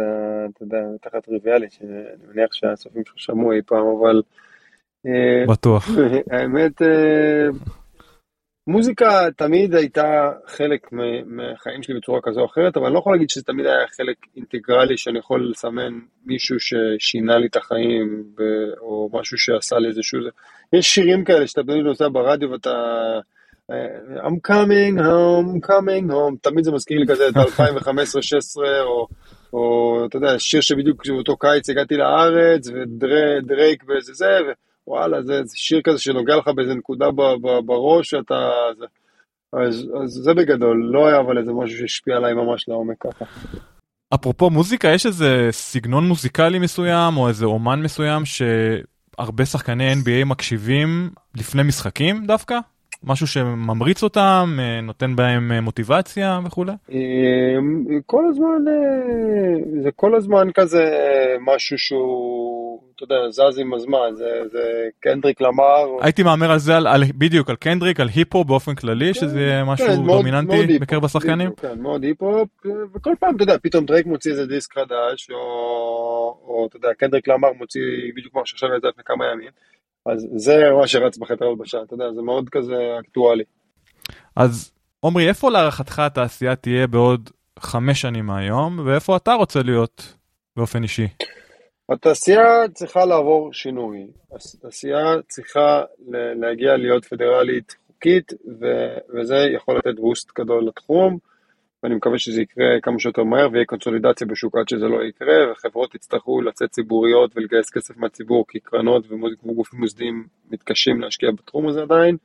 אתה 0.53 0.63
יודע, 0.63 0.77
תחת 1.01 1.25
טריוויאלית, 1.25 1.71
שאני 1.71 1.91
מניח 2.33 2.53
שהסופים 2.53 3.03
שלך 3.05 3.19
שמעו 3.19 3.51
אי 3.51 3.61
פעם, 3.65 3.85
אבל... 3.99 4.21
אה, 5.05 5.45
בטוח. 5.47 5.89
האמת, 6.31 6.81
אה, 6.81 7.47
מוזיקה 8.67 9.27
תמיד 9.37 9.75
הייתה 9.75 10.31
חלק 10.47 10.91
מהחיים 11.25 11.83
שלי 11.83 11.95
בצורה 11.95 12.19
כזו 12.23 12.41
או 12.41 12.45
אחרת, 12.45 12.77
אבל 12.77 12.85
אני 12.85 12.93
לא 12.93 12.99
יכול 12.99 13.13
להגיד 13.13 13.29
שזה 13.29 13.43
תמיד 13.43 13.65
היה 13.65 13.87
חלק 13.97 14.15
אינטגרלי 14.35 14.97
שאני 14.97 15.19
יכול 15.19 15.49
לסמן 15.49 15.99
מישהו 16.25 16.55
ששינה 16.59 17.37
לי 17.37 17.47
את 17.47 17.55
החיים, 17.55 18.23
או 18.79 19.09
משהו 19.13 19.37
שעשה 19.37 19.79
לי 19.79 19.87
איזשהו... 19.87 20.19
יש 20.73 20.93
שירים 20.93 21.23
כאלה 21.23 21.47
שאתה 21.47 21.63
תמיד 21.63 21.85
נוסע 21.85 22.07
ברדיו 22.11 22.51
ואתה... 22.51 22.73
אה, 23.71 24.27
I'm 24.27 24.51
coming 24.51 24.97
home, 24.99 25.67
coming 25.67 26.11
home, 26.11 26.37
תמיד 26.41 26.63
זה 26.63 26.71
מזכיר 26.71 26.99
לי 26.99 27.07
כזה 27.07 27.27
את 27.27 27.35
2015-2016, 27.35 27.39
או, 28.81 29.07
או 29.53 30.05
אתה 30.05 30.17
יודע, 30.17 30.39
שיר 30.39 30.61
שבדיוק 30.61 31.07
באותו 31.07 31.37
קיץ 31.37 31.69
הגעתי 31.69 31.97
לארץ, 31.97 32.67
ודרייק 32.67 33.83
ואיזה 33.87 34.13
זה, 34.13 34.39
ו... 34.47 34.51
וואלה, 34.87 35.21
זה, 35.21 35.43
זה 35.43 35.57
שיר 35.57 35.81
כזה 35.83 35.99
שנוגע 35.99 36.35
לך 36.35 36.47
באיזה 36.55 36.73
נקודה 36.73 37.11
ב, 37.11 37.21
ב, 37.41 37.65
בראש, 37.65 38.09
שאתה... 38.09 38.49
זה, 38.79 38.85
אז, 39.53 39.87
אז 40.03 40.09
זה 40.09 40.33
בגדול, 40.33 40.89
לא 40.93 41.07
היה 41.07 41.19
אבל 41.19 41.37
איזה 41.37 41.51
משהו 41.53 41.77
שהשפיע 41.77 42.15
עליי 42.15 42.33
ממש 42.33 42.69
לעומק 42.69 42.97
ככה. 42.99 43.25
אפרופו 44.15 44.49
מוזיקה, 44.49 44.87
יש 44.87 45.05
איזה 45.05 45.47
סגנון 45.51 46.07
מוזיקלי 46.07 46.59
מסוים, 46.59 47.17
או 47.17 47.27
איזה 47.27 47.45
אומן 47.45 47.81
מסוים 47.81 48.23
שהרבה 48.25 49.45
שחקני 49.45 49.93
NBA 49.93 50.25
מקשיבים 50.25 51.09
לפני 51.35 51.63
משחקים 51.63 52.25
דווקא? 52.25 52.59
משהו 53.03 53.27
שממריץ 53.27 54.03
אותם, 54.03 54.57
אה, 54.59 54.81
נותן 54.81 55.15
בהם 55.15 55.51
אה, 55.51 55.61
מוטיבציה 55.61 56.39
וכולי? 56.45 56.71
אמ, 56.91 57.99
כל 58.05 58.25
הזמן, 58.29 58.67
אה, 58.67 59.81
זה 59.83 59.89
כל 59.95 60.15
הזמן 60.15 60.47
כזה 60.53 60.83
משהו 61.41 61.77
שהוא, 61.77 62.62
אתה 63.03 63.13
יודע, 63.13 63.31
זז 63.31 63.59
עם 63.59 63.73
הזמן, 63.73 64.15
זה, 64.15 64.41
זה 64.51 64.89
קנדריק 64.99 65.41
למר. 65.41 65.85
הייתי 66.01 66.23
מהמר 66.23 66.51
על 66.51 66.59
זה, 66.59 66.77
על, 66.77 66.87
על, 66.87 67.03
בדיוק, 67.17 67.49
על 67.49 67.55
קנדריק, 67.55 67.99
על 67.99 68.07
היפו 68.15 68.43
באופן 68.43 68.75
כללי, 68.75 69.13
כן, 69.13 69.13
שזה 69.13 69.61
משהו 69.65 69.87
כן, 69.87 69.95
דומיננטי 69.95 70.55
מאוד, 70.55 70.65
מאוד 70.67 70.81
בקרב 70.81 71.05
השחקנים? 71.05 71.51
כן, 71.61 71.79
מאוד 71.79 72.03
היפו, 72.03 72.45
וכל 72.95 73.13
פעם, 73.19 73.35
אתה 73.35 73.43
יודע, 73.43 73.55
פתאום 73.63 73.85
דרייק 73.85 74.05
מוציא 74.05 74.31
איזה 74.31 74.45
דיסק 74.45 74.73
חדש, 74.73 75.29
או, 75.31 75.37
או 76.47 76.67
אתה 76.69 76.77
יודע, 76.77 76.89
קנדריק 76.97 77.27
למר 77.27 77.53
מוציא 77.57 77.81
בדיוק 78.15 78.33
כמו 78.33 78.45
שעכשיו 78.45 78.69
יצא 78.77 78.87
לפני 78.87 79.03
כמה 79.03 79.25
ימים. 79.33 79.51
אז 80.05 80.27
זה 80.35 80.69
מה 80.79 80.87
שרץ 80.87 81.17
בחדר 81.17 81.45
הלבשה, 81.45 81.77
אתה 81.83 81.93
יודע, 81.93 82.05
זה 82.15 82.21
מאוד 82.21 82.49
כזה 82.49 82.75
אקטואלי. 82.99 83.43
אז 84.35 84.71
עמרי, 85.05 85.27
איפה 85.27 85.49
להערכתך 85.49 85.99
התעשייה 85.99 86.55
תהיה 86.55 86.87
בעוד 86.87 87.29
חמש 87.59 88.01
שנים 88.01 88.25
מהיום, 88.25 88.79
ואיפה 88.85 89.15
אתה 89.15 89.33
רוצה 89.33 89.63
להיות 89.63 90.17
באופן 90.57 90.83
אישי? 90.83 91.07
התעשייה 91.89 92.67
צריכה 92.73 93.05
לעבור 93.05 93.53
שינוי. 93.53 94.07
התעשייה 94.31 95.21
צריכה 95.27 95.83
להגיע 96.35 96.77
להיות 96.77 97.05
פדרלית 97.05 97.75
חוקית, 97.87 98.33
ו- 98.61 98.97
וזה 99.13 99.35
יכול 99.55 99.77
לתת 99.77 99.99
בוסט 99.99 100.39
גדול 100.39 100.67
לתחום. 100.67 101.17
ואני 101.83 101.95
מקווה 101.95 102.19
שזה 102.19 102.41
יקרה 102.41 102.65
כמה 102.81 102.99
שיותר 102.99 103.23
מהר 103.23 103.49
ויהיה 103.51 103.65
קונסולידציה 103.65 104.27
בשוק 104.27 104.57
עד 104.57 104.69
שזה 104.69 104.87
לא 104.87 105.03
יקרה, 105.03 105.51
וחברות 105.51 105.95
יצטרכו 105.95 106.41
לצאת 106.41 106.69
ציבוריות 106.69 107.31
ולגייס 107.35 107.69
כסף 107.69 107.97
מהציבור, 107.97 108.45
כי 108.47 108.59
קרנות 108.59 109.11
וגופים 109.11 109.79
מוסדיים 109.79 110.25
מתקשים 110.51 111.01
להשקיע 111.01 111.31
בתחום 111.31 111.67
הזה 111.67 111.81
עדיין, 111.81 112.17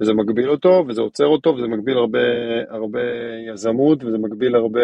וזה 0.00 0.12
מגביל 0.12 0.50
אותו, 0.50 0.84
וזה 0.88 1.00
עוצר 1.00 1.26
אותו, 1.26 1.54
וזה 1.56 1.66
מגביל 1.66 1.96
הרבה, 1.96 2.18
הרבה 2.68 3.00
יזמות, 3.52 4.04
וזה 4.04 4.18
מגביל 4.18 4.54
הרבה 4.56 4.80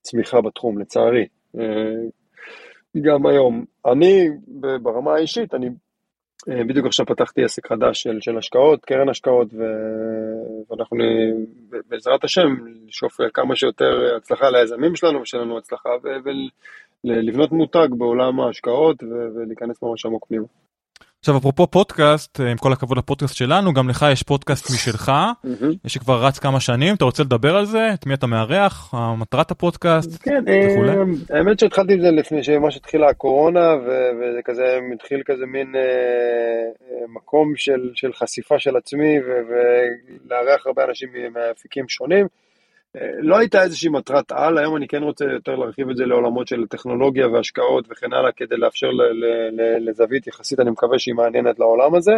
צמיחה 0.00 0.40
בתחום, 0.40 0.78
לצערי. 0.78 1.26
גם 3.00 3.26
היום. 3.26 3.64
אני, 3.86 4.28
ברמה 4.82 5.14
האישית, 5.14 5.54
אני 5.54 5.68
אה, 6.48 6.64
בדיוק 6.64 6.86
עכשיו 6.86 7.06
פתחתי 7.06 7.44
עסק 7.44 7.66
חדש 7.66 8.02
של, 8.02 8.18
של 8.20 8.38
השקעות, 8.38 8.84
קרן 8.84 9.08
השקעות, 9.08 9.48
ו... 9.54 9.62
ואנחנו 10.70 10.96
בעזרת 11.88 12.24
השם 12.24 12.48
נשאוף 12.86 13.16
כמה 13.34 13.56
שיותר 13.56 14.16
הצלחה 14.16 14.50
ליזמים 14.50 14.96
שלנו 14.96 15.20
ושיהיה 15.20 15.44
לנו 15.44 15.58
הצלחה 15.58 15.90
ולבנות 17.04 17.52
מותג 17.52 17.88
בעולם 17.98 18.40
ההשקעות 18.40 19.02
ולהיכנס 19.02 19.82
ממש 19.82 20.06
עמוק 20.06 20.26
פנימה. 20.26 20.46
עכשיו 21.24 21.36
אפרופו 21.38 21.66
פודקאסט, 21.66 22.40
עם 22.40 22.56
כל 22.56 22.72
הכבוד 22.72 22.98
לפודקאסט 22.98 23.36
שלנו, 23.36 23.72
גם 23.72 23.88
לך 23.88 24.06
יש 24.12 24.22
פודקאסט 24.22 24.70
משלך, 24.70 25.12
שכבר 25.86 26.24
רץ 26.24 26.38
כמה 26.38 26.60
שנים, 26.60 26.94
אתה 26.94 27.04
רוצה 27.04 27.22
לדבר 27.22 27.56
על 27.56 27.64
זה? 27.64 27.90
את 27.94 28.06
מי 28.06 28.14
אתה 28.14 28.26
מארח? 28.26 28.94
מטרת 29.18 29.50
הפודקאסט? 29.50 30.22
כן, 30.22 30.44
אה, 30.48 31.36
האמת 31.36 31.58
שהתחלתי 31.58 31.92
עם 31.92 32.00
זה 32.00 32.10
לפני 32.10 32.44
שממש 32.44 32.76
התחילה 32.76 33.08
הקורונה, 33.08 33.74
וזה 34.16 34.40
כזה, 34.44 34.78
התחיל 34.94 35.22
כזה 35.24 35.46
מין 35.46 35.76
אה, 35.76 35.80
אה, 35.80 37.06
מקום 37.08 37.52
של 37.94 38.12
חשיפה 38.12 38.58
של 38.58 38.76
עצמי, 38.76 39.18
ולארח 39.48 40.66
הרבה 40.66 40.84
אנשים 40.84 41.08
מאפיקים 41.34 41.88
שונים. 41.88 42.26
לא 43.18 43.38
הייתה 43.38 43.62
איזושהי 43.62 43.88
מטרת 43.88 44.32
על, 44.32 44.58
היום 44.58 44.76
אני 44.76 44.88
כן 44.88 45.02
רוצה 45.02 45.24
יותר 45.24 45.56
להרחיב 45.56 45.90
את 45.90 45.96
זה 45.96 46.04
לעולמות 46.04 46.48
של 46.48 46.66
טכנולוגיה 46.66 47.28
והשקעות 47.28 47.86
וכן 47.90 48.12
הלאה, 48.12 48.32
כדי 48.32 48.56
לאפשר 48.56 48.90
לזווית 49.80 50.26
יחסית, 50.26 50.60
אני 50.60 50.70
מקווה 50.70 50.98
שהיא 50.98 51.14
מעניינת 51.14 51.58
לעולם 51.58 51.94
הזה. 51.94 52.12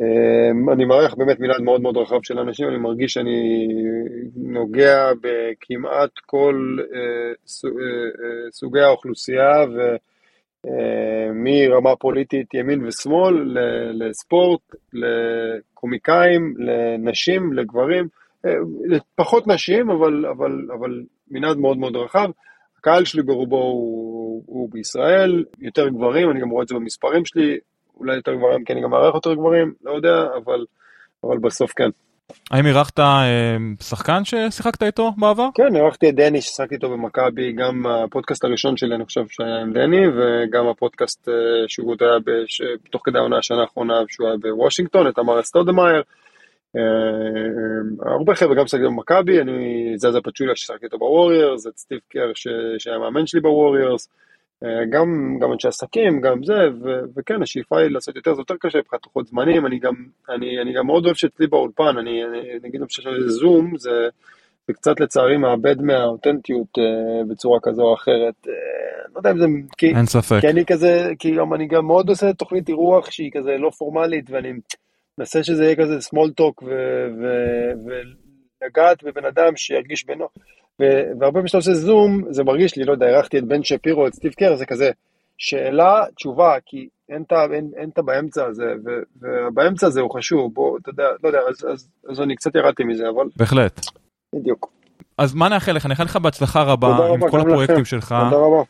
אמ, 0.00 0.70
אני 0.70 0.84
מערך 0.84 1.14
באמת 1.14 1.40
מנעד 1.40 1.60
מאוד 1.60 1.80
מאוד 1.80 1.96
רחב 1.96 2.22
של 2.22 2.38
אנשים, 2.38 2.68
אני 2.68 2.76
מרגיש 2.76 3.12
שאני 3.12 3.68
נוגע 4.36 5.12
בכמעט 5.20 6.10
כל 6.26 6.76
אה, 6.80 6.98
אה, 6.98 7.70
אה, 8.24 8.50
סוגי 8.52 8.80
האוכלוסייה, 8.80 9.64
ומרמה 10.64 11.96
פוליטית 11.96 12.54
ימין 12.54 12.86
ושמאל, 12.86 13.58
לספורט, 13.92 14.60
לקומיקאים, 14.92 16.54
לנשים, 16.58 17.52
לגברים. 17.52 18.08
פחות 19.14 19.46
נשים, 19.46 19.90
אבל, 19.90 20.26
אבל, 20.26 20.52
אבל 20.78 21.02
מנעד 21.30 21.56
מאוד 21.56 21.78
מאוד 21.78 21.96
רחב. 21.96 22.28
הקהל 22.78 23.04
שלי 23.04 23.22
ברובו 23.22 23.56
הוא, 23.56 24.42
הוא 24.46 24.68
בישראל, 24.72 25.44
יותר 25.60 25.88
גברים, 25.88 26.30
אני 26.30 26.40
גם 26.40 26.50
רואה 26.50 26.62
את 26.62 26.68
זה 26.68 26.74
במספרים 26.74 27.24
שלי, 27.24 27.58
אולי 27.96 28.16
יותר 28.16 28.34
גברים 28.34 28.64
כי 28.64 28.72
אני 28.72 28.82
גם 28.82 28.90
מארח 28.90 29.14
יותר 29.14 29.34
גברים, 29.34 29.72
לא 29.84 29.92
יודע, 29.92 30.22
אבל, 30.44 30.64
אבל 31.24 31.38
בסוף 31.38 31.72
כן. 31.76 31.90
האם 32.50 32.66
אירחת 32.66 33.00
אה, 33.00 33.56
שחקן 33.80 34.24
ששיחקת 34.24 34.82
איתו 34.82 35.12
בעבר? 35.18 35.48
כן, 35.54 35.76
אירחתי 35.76 36.08
את 36.08 36.14
דני 36.14 36.40
ששיחקתי 36.40 36.74
איתו 36.74 36.90
במכבי, 36.90 37.52
גם 37.52 37.86
הפודקאסט 37.86 38.44
הראשון 38.44 38.76
שלי 38.76 38.94
אני 38.94 39.04
חושב 39.04 39.24
שהיה 39.28 39.60
עם 39.60 39.72
דני, 39.72 40.06
וגם 40.08 40.68
הפודקאסט 40.68 41.28
אה, 41.28 41.34
שהוא 41.68 41.96
היה 42.00 42.18
בש... 42.18 42.62
תוך 42.90 43.02
כדי 43.04 43.18
העונה 43.18 43.38
השנה 43.38 43.60
האחרונה 43.60 43.94
שהוא 44.08 44.28
היה 44.28 44.36
בוושינגטון, 44.36 45.08
את 45.08 45.18
אמר 45.18 45.40
אסטודמאייר. 45.40 46.02
אה, 46.76 48.12
הרבה 48.12 48.34
חבר'ה 48.34 48.54
גם 48.54 48.66
שחקתי 48.66 48.86
במכבי, 48.86 49.40
אני 49.40 49.92
זזה 49.96 50.20
פצ'וליה 50.20 50.56
ששחקתי 50.56 50.84
איתו 50.86 50.98
בווריירס, 50.98 51.66
את 51.66 51.78
סטיב 51.78 51.98
קר 52.08 52.32
שהיה 52.78 52.98
מאמן 52.98 53.26
שלי 53.26 53.40
בווריירס, 53.40 54.08
אה, 54.64 54.84
גם, 54.90 55.38
גם 55.40 55.52
אנשי 55.52 55.68
עסקים, 55.68 56.20
גם 56.20 56.44
זה, 56.44 56.68
ו, 56.82 56.88
וכן, 57.16 57.42
השאיפה 57.42 57.78
היא 57.78 57.90
לעשות 57.90 58.16
יותר, 58.16 58.34
זה 58.34 58.40
יותר 58.40 58.54
קשה 58.60 58.78
מבחינת 58.78 59.06
לוחות 59.06 59.26
זמנים, 59.26 59.66
אני 59.66 59.78
גם, 59.78 59.94
אני, 60.28 60.60
אני 60.62 60.72
גם 60.72 60.86
מאוד 60.86 61.04
אוהב 61.04 61.16
שאצלי 61.16 61.46
באולפן, 61.46 61.98
אני, 61.98 62.24
אני 62.24 62.40
נגיד 62.62 62.80
לי 62.80 62.86
זום, 63.28 63.78
זה, 63.78 64.08
זה 64.66 64.72
קצת 64.72 65.00
לצערי 65.00 65.36
מאבד 65.36 65.82
מהאותנטיות 65.82 66.78
uh, 66.78 67.28
בצורה 67.30 67.58
כזו 67.62 67.82
או 67.82 67.94
אחרת, 67.94 68.34
uh, 68.46 68.50
לא 69.14 69.18
יודע 69.18 69.30
אם 69.30 69.38
זה, 69.38 69.46
כי, 69.78 69.86
אין 69.86 70.06
ספק, 70.06 70.40
כי 70.40 70.48
אני 70.48 70.64
כזה, 70.66 71.12
כי 71.18 71.34
גם, 71.36 71.54
אני 71.54 71.66
גם 71.66 71.86
מאוד 71.86 72.08
עושה 72.08 72.32
תוכנית 72.32 72.68
אירוח 72.68 73.10
שהיא 73.10 73.30
כזה 73.32 73.56
לא 73.58 73.70
פורמלית, 73.70 74.30
ואני 74.30 74.52
מנסה 75.18 75.44
שזה 75.44 75.64
יהיה 75.64 75.76
כזה 75.76 75.98
small 75.98 76.30
talk, 76.40 76.64
ולגעת 77.84 79.02
בבן 79.04 79.24
אדם 79.24 79.56
שירגיש 79.56 80.06
בנוח. 80.06 80.30
והרבה 80.78 81.32
פעמים 81.32 81.44
כשאתה 81.44 81.58
עושה 81.58 81.74
זום, 81.74 82.22
זה 82.30 82.44
מרגיש 82.44 82.76
לי, 82.76 82.84
לא 82.84 82.92
יודע, 82.92 83.06
אירחתי 83.06 83.38
את 83.38 83.44
בן 83.44 83.62
שפירו, 83.62 84.06
את 84.06 84.14
סטיב 84.14 84.32
קר, 84.32 84.56
זה 84.56 84.66
כזה, 84.66 84.90
שאלה, 85.38 86.04
תשובה, 86.16 86.54
כי 86.66 86.88
אין 87.08 87.24
את 87.92 87.98
הבאמצע 87.98 88.46
הזה, 88.46 88.64
ובאמצע 89.20 89.86
הזה 89.86 90.00
הוא 90.00 90.10
חשוב, 90.10 90.54
בוא, 90.54 90.78
אתה 90.78 90.90
יודע, 90.90 91.04
לא 91.22 91.28
יודע, 91.28 91.38
אז, 91.48 91.66
אז, 91.72 91.88
אז 92.10 92.20
אני 92.20 92.36
קצת 92.36 92.54
ירדתי 92.54 92.84
מזה, 92.84 93.04
אבל... 93.08 93.24
בהחלט. 93.36 93.80
בדיוק. 94.34 94.72
אז 95.18 95.34
מה 95.34 95.48
נאחל 95.48 95.72
לך? 95.72 95.86
נאחל 95.86 96.04
לך 96.04 96.16
בהצלחה 96.16 96.62
רבה 96.62 96.88
עם 96.88 97.02
רבה, 97.02 97.30
כל 97.30 97.40
הפרויקטים 97.40 97.76
לכם. 97.76 97.84
שלך. 97.84 98.14
תודה 98.30 98.42
רבה. 98.42 98.62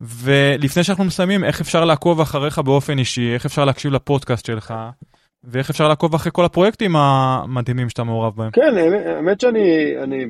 ולפני 0.00 0.84
שאנחנו 0.84 1.04
מסיימים, 1.04 1.44
איך 1.44 1.60
אפשר 1.60 1.84
לעקוב 1.84 2.20
אחריך 2.20 2.58
באופן 2.58 2.98
אישי? 2.98 3.34
איך 3.34 3.46
אפשר 3.46 3.64
להקשיב 3.64 3.92
לפודקאסט 3.92 4.46
שלך? 4.46 4.74
ואיך 5.44 5.70
אפשר 5.70 5.88
לעקוב 5.88 6.14
אחרי 6.14 6.32
כל 6.34 6.44
הפרויקטים 6.44 6.96
המדהימים 6.96 7.88
שאתה 7.88 8.04
מעורב 8.04 8.36
בהם? 8.36 8.50
כן, 8.50 8.76
האמת 9.06 9.40
שאני, 9.40 9.94
אני 10.02 10.26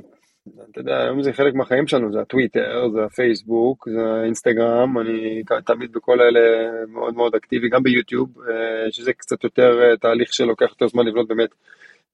אתה 0.71 0.81
יודע, 0.81 0.99
היום 0.99 1.23
זה 1.23 1.33
חלק 1.33 1.55
מהחיים 1.55 1.87
שלנו, 1.87 2.13
זה 2.13 2.21
הטוויטר, 2.21 2.89
זה 2.93 3.05
הפייסבוק, 3.05 3.89
זה 3.89 4.01
האינסטגרם, 4.21 4.99
אני 4.99 5.43
תמיד 5.67 5.93
בכל 5.93 6.21
אלה 6.21 6.41
מאוד 6.89 7.15
מאוד 7.15 7.35
אקטיבי, 7.35 7.69
גם 7.69 7.83
ביוטיוב, 7.83 8.29
אה, 8.41 8.91
שזה 8.91 9.13
קצת 9.13 9.45
יותר 9.45 9.83
אה, 9.83 9.97
תהליך 9.97 10.35
שלוקח 10.35 10.67
יותר 10.71 10.89
זמן 10.89 11.07
לבנות 11.07 11.29
באמת 11.29 11.51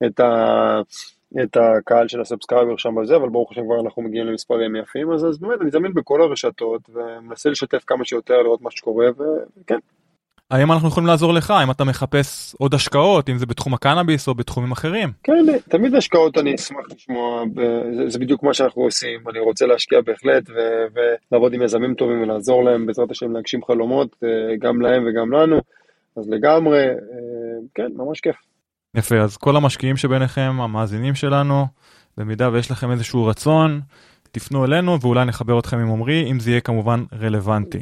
את, 0.07 0.21
ה, 0.21 0.81
את 1.43 1.57
הקהל 1.57 2.09
של 2.09 2.21
ה 2.21 2.26
subscribers 2.26 2.77
שם 2.77 2.95
בזה, 3.03 3.17
אבל 3.17 3.29
ברוך 3.29 3.53
השם 3.53 3.63
כבר 3.65 3.81
אנחנו 3.85 4.03
מגיעים 4.03 4.27
למספרים 4.27 4.77
יפים, 4.77 5.13
אז, 5.13 5.25
אז 5.27 5.39
באמת 5.39 5.61
אני 5.61 5.71
זמין 5.71 5.95
בכל 5.95 6.23
הרשתות, 6.23 6.91
ומנסה 6.95 7.51
לשתף 7.51 7.85
כמה 7.87 8.05
שיותר, 8.05 8.43
לראות 8.43 8.63
מה 8.63 8.71
שקורה, 8.71 9.07
וכן, 9.17 9.79
האם 10.51 10.73
אנחנו 10.73 10.89
יכולים 10.89 11.07
לעזור 11.07 11.35
לך 11.35 11.55
אם 11.65 11.71
אתה 11.71 11.85
מחפש 11.85 12.55
עוד 12.59 12.75
השקעות 12.75 13.29
אם 13.29 13.39
זה 13.39 13.47
בתחום 13.47 13.75
הקנאביס 13.75 14.29
או 14.29 14.35
בתחומים 14.35 14.73
אחרים. 14.73 15.13
כן 15.23 15.45
תמיד 15.69 15.95
השקעות 15.95 16.39
אני 16.39 16.55
אשמח 16.55 16.85
לשמוע 16.91 17.45
זה, 17.97 18.09
זה 18.09 18.19
בדיוק 18.19 18.43
מה 18.43 18.55
שאנחנו 18.55 18.83
עושים 18.83 19.21
אני 19.29 19.39
רוצה 19.39 19.67
להשקיע 19.67 20.01
בהחלט 20.01 20.51
ו- 20.51 21.01
ולעבוד 21.31 21.55
עם 21.55 21.63
יזמים 21.63 21.95
טובים 21.95 22.23
ולעזור 22.23 22.65
להם 22.65 22.87
בעזרת 22.87 23.11
השם 23.11 23.33
להגשים 23.33 23.65
חלומות 23.65 24.17
אה, 24.25 24.29
גם 24.61 24.81
להם 24.81 25.05
וגם 25.09 25.33
לנו 25.33 25.61
אז 26.17 26.29
לגמרי 26.29 26.85
אה, 26.87 26.95
כן 27.75 27.89
ממש 27.95 28.21
כיף. 28.21 28.37
יפה 28.95 29.17
אז 29.17 29.37
כל 29.37 29.57
המשקיעים 29.57 29.97
שביניכם 29.97 30.61
המאזינים 30.61 31.15
שלנו 31.15 31.67
במידה 32.17 32.51
ויש 32.53 32.71
לכם 32.71 32.91
איזשהו 32.91 33.27
רצון 33.27 33.81
תפנו 34.33 34.65
אלינו 34.65 35.01
ואולי 35.01 35.25
נחבר 35.25 35.59
אתכם 35.59 35.79
עם 35.79 35.91
עמרי 35.91 36.31
אם 36.31 36.41
זה 36.41 36.51
יהיה 36.51 36.61
כמובן 36.61 37.05
רלוונטי. 37.21 37.79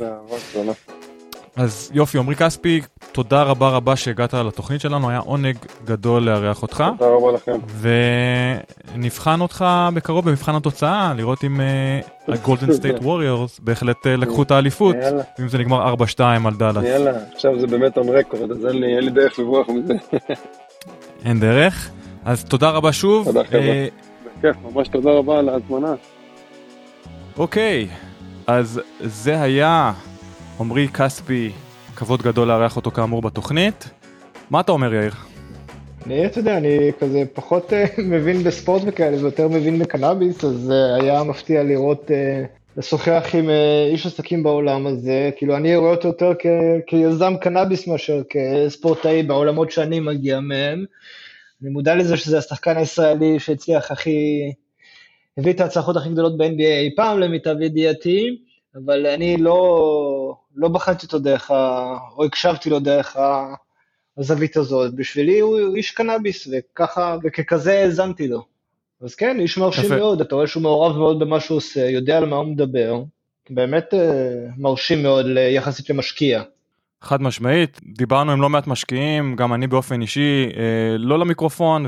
אז 1.57 1.91
יופי, 1.95 2.19
עמרי 2.19 2.37
כספי, 2.37 2.81
תודה 3.13 3.43
רבה 3.43 3.69
רבה 3.69 3.97
שהגעת 3.97 4.35
לתוכנית 4.35 4.81
שלנו, 4.81 5.11
היה 5.11 5.19
עונג 5.19 5.57
גדול 5.85 6.23
לארח 6.23 6.63
אותך. 6.63 6.85
תודה 6.99 7.11
רבה 7.11 7.33
לכם. 7.33 7.59
ונבחן 8.95 9.41
אותך 9.41 9.65
בקרוב 9.95 10.25
במבחן 10.25 10.55
התוצאה, 10.55 11.13
לראות 11.17 11.45
אם 11.45 11.61
הגולדן 12.29 12.73
סטייט 12.77 12.97
ווריורס 13.03 13.61
בהחלט 13.61 14.07
אה, 14.07 14.09
לקחו 14.09 14.43
את 14.43 14.51
האליפות, 14.51 14.97
אם 15.41 15.49
זה 15.49 15.59
נגמר 15.59 15.95
4-2 15.95 16.21
על 16.47 16.55
דאלאס. 16.59 16.85
יאללה, 16.85 17.13
עכשיו 17.35 17.61
זה 17.61 17.67
באמת 17.67 17.99
on 17.99 18.01
record, 18.01 18.53
אז 18.53 18.67
אין 18.67 18.81
לי, 18.81 18.97
אין 18.97 19.05
לי 19.05 19.11
דרך 19.11 19.39
לברוח 19.39 19.69
מזה. 19.69 19.95
אין 21.27 21.41
דרך. 21.41 21.91
אז 22.25 22.45
תודה 22.45 22.71
רבה 22.71 22.93
שוב. 22.93 23.27
תודה 23.27 23.45
חבר'ה. 23.45 23.61
אה, 23.61 23.87
בכיף, 24.39 24.57
ממש 24.73 24.89
תודה 24.89 25.11
רבה 25.11 25.39
על 25.39 25.49
ההזמנה. 25.49 25.95
אוקיי, 27.39 27.89
אז 28.47 28.81
זה 29.01 29.43
היה... 29.43 29.93
עמרי 30.61 30.89
כספי, 30.89 31.53
כבוד 31.97 32.23
גדול 32.23 32.49
לארח 32.49 32.77
אותו 32.77 32.91
כאמור 32.91 33.23
בתוכנית. 33.23 33.91
מה 34.51 34.61
אתה 34.61 34.73
אומר 34.73 34.95
יאיר? 34.95 35.13
אני, 36.07 36.27
אתה 36.27 36.39
יודע, 36.39 36.57
אני 36.57 36.93
כזה 37.01 37.23
פחות 37.33 37.73
uh, 37.73 38.01
מבין 38.13 38.43
בספורט 38.43 38.83
וכאלה 38.87 39.17
ויותר 39.17 39.49
מבין 39.49 39.79
בקנאביס, 39.79 40.45
אז 40.45 40.73
uh, 40.73 41.03
היה 41.03 41.23
מפתיע 41.23 41.63
לראות, 41.63 42.11
uh, 42.11 42.47
לשוחח 42.77 43.25
עם 43.35 43.51
איש 43.93 44.07
עסקים 44.07 44.43
בעולם 44.43 44.87
הזה, 44.87 45.31
כאילו 45.37 45.57
אני 45.57 45.77
רואה 45.77 45.91
אותו 45.91 46.09
יותר 46.09 46.33
כיזם 46.87 47.35
קנאביס 47.41 47.87
מאשר 47.87 48.23
כספורטאי 48.31 49.23
בעולמות 49.23 49.71
שאני 49.71 50.01
מגיע 50.01 50.41
מהם. 50.41 50.85
אני 51.63 51.71
מודע 51.71 51.95
לזה 51.95 52.17
שזה 52.17 52.39
השחקן 52.39 52.77
הישראלי 52.77 53.39
שהצליח 53.39 53.91
הכי, 53.91 54.53
הביא 55.39 55.53
את 55.53 55.61
ההצלחות 55.61 55.97
הכי 55.97 56.09
גדולות 56.09 56.37
ב-NBA 56.39 56.81
אי 56.81 56.91
פעם 56.97 57.21
למיטב 57.21 57.61
ידיעתי, 57.61 58.37
אבל 58.77 59.07
אני 59.07 59.37
לא, 59.37 60.37
לא 60.55 60.69
בחנתי 60.69 61.07
אותו 61.07 61.19
דרך 61.19 61.51
ה... 61.51 61.95
או 62.17 62.25
הקשבתי 62.25 62.71
לו 62.71 62.81
דרך 62.81 63.17
הזווית 64.19 64.57
הזאת. 64.57 64.95
בשבילי 64.95 65.41
הוא 65.41 65.77
איש 65.77 65.91
קנאביס, 65.91 66.49
וככה, 66.53 67.17
וככזה 67.25 67.79
האזנתי 67.79 68.29
לו. 68.29 68.45
אז 69.01 69.15
כן, 69.15 69.41
איש 69.41 69.59
מרשים 69.59 69.85
יפה. 69.85 69.97
מאוד, 69.97 70.21
אתה 70.21 70.35
רואה 70.35 70.47
שהוא 70.47 70.63
מעורב 70.63 70.97
מאוד 70.97 71.19
במה 71.19 71.41
שהוא 71.41 71.57
עושה, 71.57 71.91
יודע 71.91 72.19
על 72.19 72.27
מה 72.27 72.37
הוא 72.37 72.47
מדבר. 72.47 73.03
באמת 73.51 73.95
אה, 73.95 74.47
מרשים 74.57 75.03
מאוד 75.03 75.27
יחסית 75.51 75.91
למשקיע. 75.91 76.43
חד 77.03 77.23
משמעית, 77.23 77.81
דיברנו 77.85 78.33
עם 78.33 78.43
לא 78.43 78.49
מעט 78.49 78.67
משקיעים, 78.67 79.37
גם 79.37 79.55
אני 79.55 79.67
באופן 79.67 80.01
אישי, 80.03 80.49
אה, 80.57 80.99
לא 80.99 81.19
למיקרופון, 81.19 81.87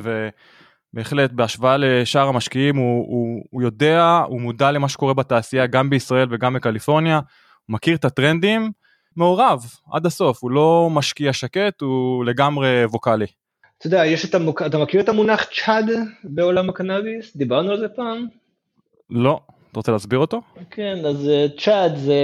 ובהחלט 0.96 1.32
בהשוואה 1.32 1.76
לשאר 1.76 2.28
המשקיעים 2.28 2.76
הוא, 2.76 3.06
הוא, 3.08 3.42
הוא 3.50 3.62
יודע, 3.62 4.22
הוא 4.28 4.40
מודע 4.40 4.70
למה 4.70 4.88
שקורה 4.88 5.14
בתעשייה 5.14 5.66
גם 5.66 5.90
בישראל 5.90 6.28
וגם 6.30 6.54
בקליפורניה. 6.54 7.20
מכיר 7.68 7.96
את 7.96 8.04
הטרנדים 8.04 8.70
מעורב 9.16 9.64
עד 9.92 10.06
הסוף, 10.06 10.42
הוא 10.42 10.50
לא 10.50 10.88
משקיע 10.92 11.32
שקט, 11.32 11.80
הוא 11.80 12.24
לגמרי 12.24 12.84
ווקאלי. 12.84 13.26
אתה 13.78 13.86
יודע, 13.86 14.06
יש 14.06 14.24
את 14.24 14.34
המוק... 14.34 14.62
אתה 14.62 14.78
מכיר 14.78 15.00
את 15.00 15.08
המונח 15.08 15.44
צ'אד 15.44 15.90
בעולם 16.24 16.68
הקנאביס? 16.68 17.36
דיברנו 17.36 17.70
על 17.70 17.78
זה 17.78 17.88
פעם? 17.88 18.26
לא, 19.10 19.40
אתה 19.76 19.80
רוצה 19.80 19.92
להסביר 19.92 20.18
אותו? 20.18 20.40
כן, 20.70 21.04
אז 21.04 21.28
אה, 21.28 21.46
צ'אד 21.58 21.96
זה 21.96 22.14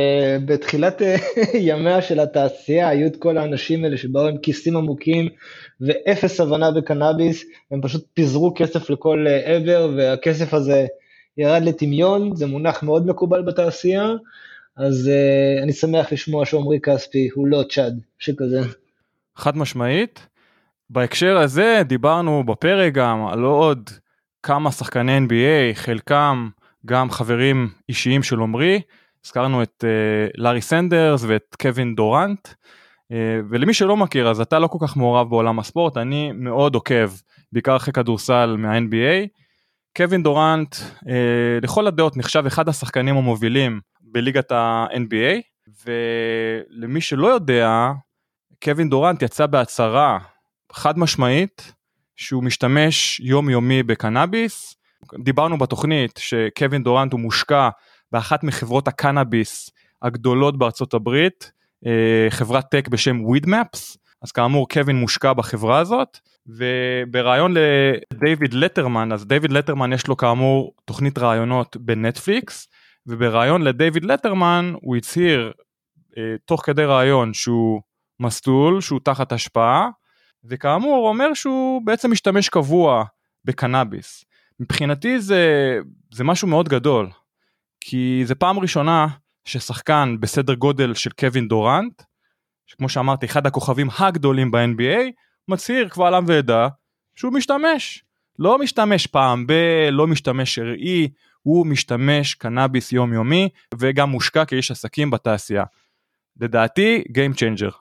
בתחילת 0.45 1.03
אה, 1.03 1.17
ימיה 1.69 2.03
של 2.03 2.21
התעשייה, 2.21 2.89
היו 2.89 3.07
את 3.07 3.17
כל 3.17 3.39
האנשים 3.39 3.85
האלה 3.85 3.97
שבאו 3.97 4.29
עם 4.29 4.39
כיסים 4.39 4.77
עמוקים 4.77 5.29
ואפס 5.81 6.41
הבנה 6.41 6.71
בקנאביס, 6.71 7.45
הם 7.71 7.81
פשוט 7.83 8.05
פיזרו 8.15 8.53
כסף 8.57 8.91
לכל 8.91 9.27
אה, 9.29 9.57
עבר, 9.57 9.91
והכסף 9.97 10.55
הזה 10.55 10.87
ירד 11.39 11.63
לטמיון, 11.63 12.37
זה 12.37 12.47
מונח 12.47 12.83
מאוד 12.83 13.07
מקובל 13.07 13.43
בתעשייה, 13.43 14.13
אז 14.77 15.11
uh, 15.11 15.63
אני 15.63 15.73
שמח 15.73 16.13
לשמוע 16.13 16.47
שעמרי 16.47 16.81
כספי 16.81 17.29
הוא 17.35 17.47
לא 17.47 17.63
צ'אד, 17.71 18.01
שכזה. 18.19 18.61
חד 19.37 19.57
משמעית. 19.57 20.27
בהקשר 20.91 21.37
הזה 21.37 21.83
דיברנו 21.85 22.45
בפרק 22.45 22.93
גם 22.93 23.27
על 23.27 23.43
עוד 23.43 23.91
כמה 24.43 24.73
שחקני 24.73 25.19
NBA, 25.19 25.75
חלקם 25.75 26.49
גם 26.87 27.11
חברים 27.11 27.69
אישיים 27.89 28.23
של 28.23 28.41
עמרי, 28.41 28.81
הזכרנו 29.25 29.63
את 29.63 29.85
uh, 29.85 30.31
לארי 30.37 30.61
סנדרס 30.61 31.25
ואת 31.27 31.57
קווין 31.63 31.95
דורנט, 31.95 32.49
uh, 32.49 33.15
ולמי 33.51 33.75
שלא 33.75 33.97
מכיר 33.97 34.31
אז 34.31 34.41
אתה 34.41 34.59
לא 34.59 34.67
כל 34.67 34.79
כך 34.81 34.97
מעורב 34.97 35.31
בעולם 35.31 35.59
הספורט, 35.59 35.97
אני 35.97 36.33
מאוד 36.35 36.75
עוקב, 36.75 37.11
בעיקר 37.53 37.77
אחרי 37.77 37.93
כדורסל 37.93 38.57
מה-NBA. 38.59 39.29
קווין 39.97 40.23
דורנט 40.23 40.75
uh, 40.75 41.09
לכל 41.63 41.87
הדעות 41.87 42.17
נחשב 42.17 42.47
אחד 42.47 42.69
השחקנים 42.69 43.17
המובילים 43.17 43.81
בליגת 44.01 44.53
ה-NBA, 44.53 45.41
ולמי 45.87 47.01
שלא 47.01 47.27
יודע, 47.27 47.91
קווין 48.65 48.89
דורנט 48.91 49.23
יצא 49.23 49.47
בהצהרה 49.47 50.19
חד 50.73 50.99
משמעית 50.99 51.73
שהוא 52.17 52.45
משתמש 52.45 53.21
יומיומי 53.21 53.83
בקנאביס. 53.83 54.82
דיברנו 55.19 55.59
בתוכנית 55.59 56.21
שקווין 56.23 56.83
דורנט 56.83 57.13
הוא 57.13 57.21
מושקע 57.21 57.69
באחת 58.13 58.45
מחברות 58.45 58.89
הקנאביס 58.89 59.71
הגדולות 60.03 60.59
בארצות 60.59 60.95
הברית, 60.95 61.53
אה, 61.87 62.27
חברת 62.31 62.71
tech 62.71 62.89
בשם 62.89 63.25
Weedmaps, 63.25 63.97
אז 64.23 64.33
כאמור 64.33 64.69
קווין 64.69 64.97
מושקע 64.97 65.33
בחברה 65.33 65.79
הזאת, 65.79 66.19
ובריאיון 66.47 67.55
לדייוויד 68.13 68.55
לטרמן, 68.55 69.13
אז 69.13 69.27
דייוויד 69.27 69.53
לטרמן 69.53 69.93
יש 69.93 70.07
לו 70.07 70.17
כאמור 70.17 70.73
תוכנית 70.85 71.19
ראיונות 71.19 71.77
בנטפליקס, 71.77 72.69
ובריאיון 73.07 73.63
לדייוויד 73.63 74.05
לטרמן 74.05 74.73
הוא 74.83 74.97
הצהיר 74.97 75.53
אה, 76.19 76.23
תוך 76.45 76.67
כדי 76.67 76.85
ראיון 76.85 77.35
שהוא 77.35 77.81
מסטול, 78.21 78.81
שהוא 78.81 79.01
תחת 79.05 79.33
השפעה, 79.33 79.89
וכאמור 80.45 81.09
אומר 81.09 81.35
שהוא 81.35 81.83
בעצם 81.85 82.11
משתמש 82.11 82.49
קבוע 82.49 83.05
בקנאביס. 83.45 84.25
מבחינתי 84.63 85.21
זה, 85.21 85.79
זה 86.13 86.25
משהו 86.25 86.49
מאוד 86.49 86.69
גדול, 86.69 87.09
כי 87.81 88.23
זה 88.25 88.35
פעם 88.35 88.59
ראשונה 88.59 89.07
ששחקן 89.45 90.17
בסדר 90.21 90.55
גודל 90.55 90.95
של 90.95 91.11
קווין 91.11 91.49
דורנט, 91.49 92.03
שכמו 92.67 92.89
שאמרתי 92.89 93.27
אחד 93.27 93.47
הכוכבים 93.47 93.89
הגדולים 93.99 94.51
ב-NBA, 94.51 95.11
מצהיר 95.49 95.89
קבל 95.89 96.15
עם 96.15 96.25
ועדה 96.29 96.69
שהוא 97.15 97.33
משתמש. 97.33 98.05
לא 98.39 98.59
משתמש 98.59 99.07
פעם 99.07 99.47
ב... 99.47 99.53
לא 99.91 100.07
משתמש 100.07 100.59
ראי, 100.59 101.09
הוא 101.43 101.67
משתמש 101.67 102.35
קנאביס 102.35 102.93
יומיומי 102.93 103.49
וגם 103.75 104.11
מושקע 104.11 104.45
כאיש 104.45 104.71
עסקים 104.71 105.11
בתעשייה. 105.11 105.65
לדעתי 106.41 107.05
Game 107.09 107.37
Changer. 107.37 107.73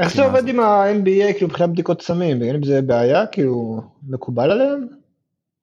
איך 0.00 0.14
זה 0.14 0.24
עובד 0.24 0.48
עם 0.48 0.60
ה-NBA 0.60 1.32
כאילו 1.32 1.48
מבחינת 1.48 1.70
בדיקות 1.70 2.02
סמים? 2.02 2.42
אין 2.42 2.60
בזה 2.60 2.82
בעיה? 2.82 3.26
כאילו 3.26 3.82
מקובל 4.08 4.50
עליהם? 4.50 4.86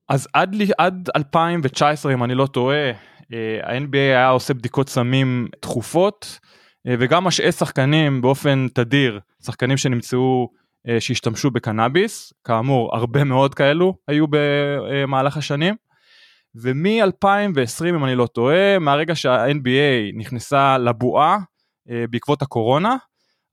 אז 0.09 0.27
עד, 0.33 0.55
עד 0.77 1.09
2019 1.15 2.13
אם 2.13 2.23
אני 2.23 2.35
לא 2.35 2.45
טועה 2.45 2.91
אה, 3.33 3.59
ה-NBA 3.63 3.97
היה 3.97 4.29
עושה 4.29 4.53
בדיקות 4.53 4.89
סמים 4.89 5.47
תכופות 5.59 6.39
אה, 6.87 6.95
וגם 6.99 7.23
משאי 7.23 7.51
שחקנים 7.51 8.21
באופן 8.21 8.67
תדיר 8.73 9.19
שחקנים 9.45 9.77
שנמצאו 9.77 10.49
אה, 10.87 11.01
שהשתמשו 11.01 11.51
בקנאביס 11.51 12.33
כאמור 12.43 12.95
הרבה 12.95 13.23
מאוד 13.23 13.55
כאלו 13.55 13.93
היו 14.07 14.25
במהלך 14.29 15.37
השנים. 15.37 15.75
ומ-2020 16.55 17.89
אם 17.89 18.05
אני 18.05 18.15
לא 18.15 18.27
טועה 18.27 18.79
מהרגע 18.79 19.15
שה-NBA 19.15 20.17
נכנסה 20.17 20.77
לבועה 20.77 21.37
בעקבות 22.09 22.41
הקורונה 22.41 22.95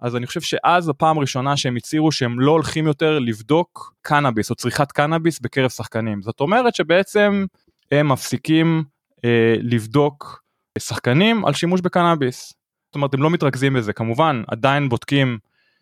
אז 0.01 0.17
אני 0.17 0.27
חושב 0.27 0.41
שאז 0.41 0.89
הפעם 0.89 1.19
הראשונה 1.19 1.57
שהם 1.57 1.77
הצהירו 1.77 2.13
שהם 2.13 2.41
לא 2.41 2.51
הולכים 2.51 2.87
יותר 2.87 3.19
לבדוק 3.19 3.95
קנאביס 4.03 4.51
או 4.51 4.55
צריכת 4.55 4.93
קנאביס 4.93 5.41
בקרב 5.41 5.71
שחקנים. 5.71 6.23
זאת 6.23 6.41
אומרת 6.41 6.75
שבעצם 6.75 7.47
הם 7.93 8.09
מפסיקים 8.09 8.85
אה, 9.25 9.55
לבדוק 9.59 10.43
שחקנים 10.79 11.45
על 11.45 11.53
שימוש 11.53 11.81
בקנאביס. 11.81 12.53
זאת 12.89 12.95
אומרת 12.95 13.15
הם 13.15 13.23
לא 13.23 13.31
מתרכזים 13.31 13.75
בזה 13.75 13.93
כמובן 13.93 14.43
עדיין 14.49 14.89
בודקים 14.89 15.39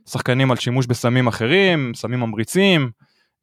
שחקנים 0.09 0.51
על 0.51 0.57
שימוש 0.57 0.87
בסמים 0.87 1.27
אחרים 1.27 1.93
סמים 1.95 2.21
ממריצים 2.21 2.91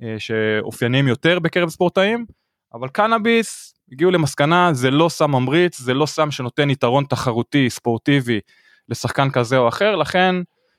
אה, 0.03 0.15
שאופיינים 0.17 1.07
יותר 1.07 1.39
בקרב 1.39 1.69
ספורטאים 1.69 2.25
אבל 2.73 2.87
קנאביס 2.87 3.73
הגיעו 3.91 4.11
למסקנה 4.11 4.73
זה 4.73 4.91
לא 4.91 5.09
סם 5.09 5.31
ממריץ 5.31 5.79
זה 5.79 5.93
לא 5.93 6.05
סם 6.05 6.31
שנותן 6.31 6.69
יתרון 6.69 7.05
תחרותי 7.05 7.69
ספורטיבי 7.69 8.39
לשחקן 8.89 9.29
כזה 9.29 9.57
או 9.57 9.67
אחר 9.67 9.95
לכן 9.95 10.35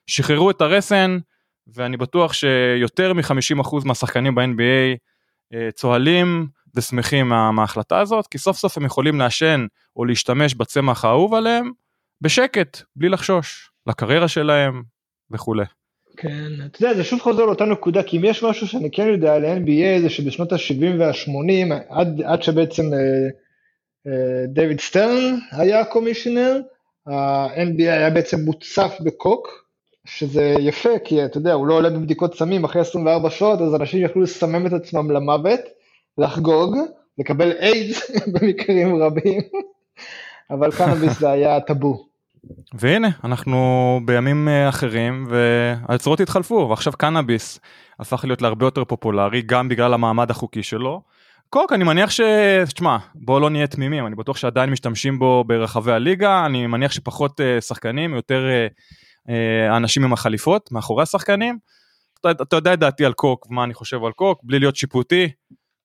שחררו 0.06 0.50
את 0.50 0.60
הרסן 0.60 1.18
ואני 1.74 1.96
בטוח 1.96 2.32
שיותר 2.32 3.12
מ-50% 3.12 3.76
מהשחקנים 3.84 4.34
ב-NBA 4.34 4.96
אה, 5.54 5.70
צוהלים 5.72 6.46
ושמחים 6.74 7.28
מה, 7.28 7.52
מההחלטה 7.52 8.00
הזאת 8.00 8.26
כי 8.26 8.38
סוף 8.38 8.56
סוף 8.56 8.78
הם 8.78 8.84
יכולים 8.84 9.18
לעשן 9.18 9.66
או 9.96 10.04
להשתמש 10.04 10.54
בצמח 10.54 11.04
האהוב 11.04 11.34
עליהם 11.34 11.70
בשקט 12.20 12.80
בלי 12.96 13.08
לחשוש 13.08 13.70
לקריירה 13.86 14.28
שלהם 14.28 14.82
וכולי. 15.30 15.64
כן, 16.16 16.52
אתה 16.66 16.84
יודע, 16.84 16.96
זה 16.96 17.04
שוב 17.04 17.20
חוזר 17.20 17.46
לאותה 17.46 17.64
נקודה, 17.64 18.02
כי 18.02 18.16
אם 18.16 18.24
יש 18.24 18.42
משהו 18.42 18.66
שאני 18.66 18.90
כן 18.90 19.06
יודע 19.06 19.34
על 19.34 19.44
NBA 19.44 20.02
זה 20.02 20.10
שבשנות 20.10 20.52
ה-70 20.52 20.98
וה-80, 20.98 21.74
עד, 21.88 22.22
עד 22.24 22.42
שבעצם 22.42 22.82
אה, 22.92 23.28
אה, 24.66 24.78
סטרן 24.78 25.38
היה 25.50 25.84
קומישיונר, 25.84 26.60
ה-NBA 27.06 27.82
היה 27.82 28.10
בעצם 28.10 28.40
מוצף 28.40 28.92
בקוק, 29.00 29.65
שזה 30.06 30.54
יפה, 30.58 30.98
כי 31.04 31.24
אתה 31.24 31.38
יודע, 31.38 31.52
הוא 31.52 31.66
לא 31.66 31.74
עולה 31.74 31.90
בבדיקות 31.90 32.34
סמים 32.34 32.64
אחרי 32.64 32.80
24 32.80 33.30
שעות, 33.30 33.60
אז 33.60 33.74
אנשים 33.74 34.04
יכלו 34.04 34.22
לסמם 34.22 34.66
את 34.66 34.72
עצמם 34.72 35.10
למוות, 35.10 35.60
לחגוג, 36.18 36.76
לקבל 37.18 37.52
איידס 37.52 38.10
במקרים 38.32 39.02
רבים, 39.02 39.40
אבל 40.50 40.70
קנאביס 40.72 41.18
זה 41.18 41.30
היה 41.30 41.60
טאבו. 41.60 42.06
והנה 42.74 43.08
אנחנו 43.24 44.00
בימים 44.04 44.48
אה, 44.48 44.68
אחרים 44.68 45.26
והיוצרות 45.28 46.20
התחלפו 46.20 46.66
ועכשיו 46.70 46.92
קנאביס 46.92 47.60
הפך 48.00 48.24
להיות 48.24 48.42
להרבה 48.42 48.66
יותר 48.66 48.84
פופולרי 48.84 49.42
גם 49.42 49.68
בגלל 49.68 49.94
המעמד 49.94 50.30
החוקי 50.30 50.62
שלו. 50.62 51.02
קוק 51.50 51.72
אני 51.72 51.84
מניח 51.84 52.10
ש... 52.10 52.20
תשמע 52.74 52.96
בוא 53.14 53.40
לא 53.40 53.50
נהיה 53.50 53.66
תמימים 53.66 54.06
אני 54.06 54.14
בטוח 54.14 54.36
שעדיין 54.36 54.70
משתמשים 54.70 55.18
בו 55.18 55.44
ברחבי 55.46 55.92
הליגה 55.92 56.46
אני 56.46 56.66
מניח 56.66 56.92
שפחות 56.92 57.40
uh, 57.40 57.60
שחקנים 57.60 58.14
יותר 58.14 58.42
uh, 58.46 58.82
אנשים 59.76 60.04
עם 60.04 60.12
החליפות 60.12 60.72
מאחורי 60.72 61.02
השחקנים. 61.02 61.58
אתה, 62.20 62.30
אתה 62.30 62.56
יודע 62.56 62.74
את 62.74 62.78
דעתי 62.78 63.04
על 63.04 63.12
קוק 63.12 63.46
ומה 63.50 63.64
אני 63.64 63.74
חושב 63.74 64.04
על 64.04 64.12
קוק 64.12 64.40
בלי 64.42 64.58
להיות 64.58 64.76
שיפוטי. 64.76 65.28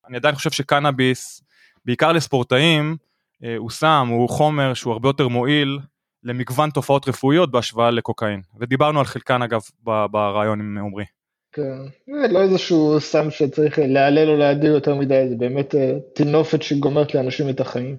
אני 0.08 0.18
עדיין 0.18 0.36
חושב 0.36 0.52
שקנאביס 0.52 1.44
בעיקר 1.86 2.12
לספורטאים 2.12 2.98
uh, 3.44 3.48
הוא 3.58 3.70
סם 3.70 4.08
הוא 4.12 4.30
חומר 4.30 4.74
שהוא 4.74 4.94
הרבה 4.94 5.10
יותר 5.10 5.28
מועיל 5.28 5.80
למגוון 6.24 6.70
תופעות 6.70 7.08
רפואיות 7.08 7.52
בהשוואה 7.52 7.92
לקוקאין 7.92 8.42
ודיברנו 8.60 9.00
על 9.00 9.06
חלקן 9.06 9.42
אגב 9.42 9.62
ברעיון 9.84 10.60
עם 10.60 10.78
עמרי. 10.78 11.06
כן, 11.52 11.78
לא 12.08 12.42
איזשהו 12.42 13.00
סם 13.00 13.32
שצריך 13.32 13.80
להלל 13.80 14.30
או 14.30 14.36
להדיר 14.36 14.74
יותר 14.74 14.96
מדי 14.96 15.30
זה 15.30 15.36
באמת 15.36 15.76
אה, 15.76 15.92
טינופת 16.14 16.62
שגומרת 16.62 17.16
לאנשים 17.16 17.50
את 17.50 17.60
החיים. 17.60 17.98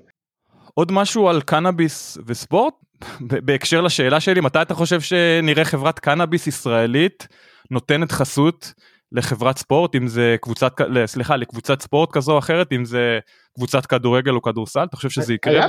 עוד 0.74 0.92
משהו 0.92 1.28
על 1.28 1.40
קנאביס 1.40 2.18
וספורט 2.26 2.74
בהקשר 3.20 3.80
לשאלה 3.80 4.20
שלי 4.20 4.40
מתי 4.40 4.62
אתה 4.62 4.74
חושב 4.74 5.00
שנראה 5.00 5.64
חברת 5.64 5.98
קנאביס 5.98 6.46
ישראלית 6.46 7.28
נותנת 7.70 8.12
חסות 8.12 8.72
לחברת 9.12 9.58
ספורט? 9.58 9.94
אם 9.94 10.06
זה 10.06 10.36
קבוצת 10.40 10.72
סליחה 11.06 11.36
לקבוצת 11.36 11.82
ספורט 11.82 12.08
כזו 12.12 12.32
או 12.32 12.38
אחרת 12.38 12.72
אם 12.72 12.84
זה 12.84 13.18
קבוצת 13.56 13.86
כדורגל 13.86 14.32
או 14.32 14.42
כדורסל? 14.42 14.84
אתה 14.84 14.96
חושב 14.96 15.10
שזה 15.10 15.34
יקרה 15.34 15.66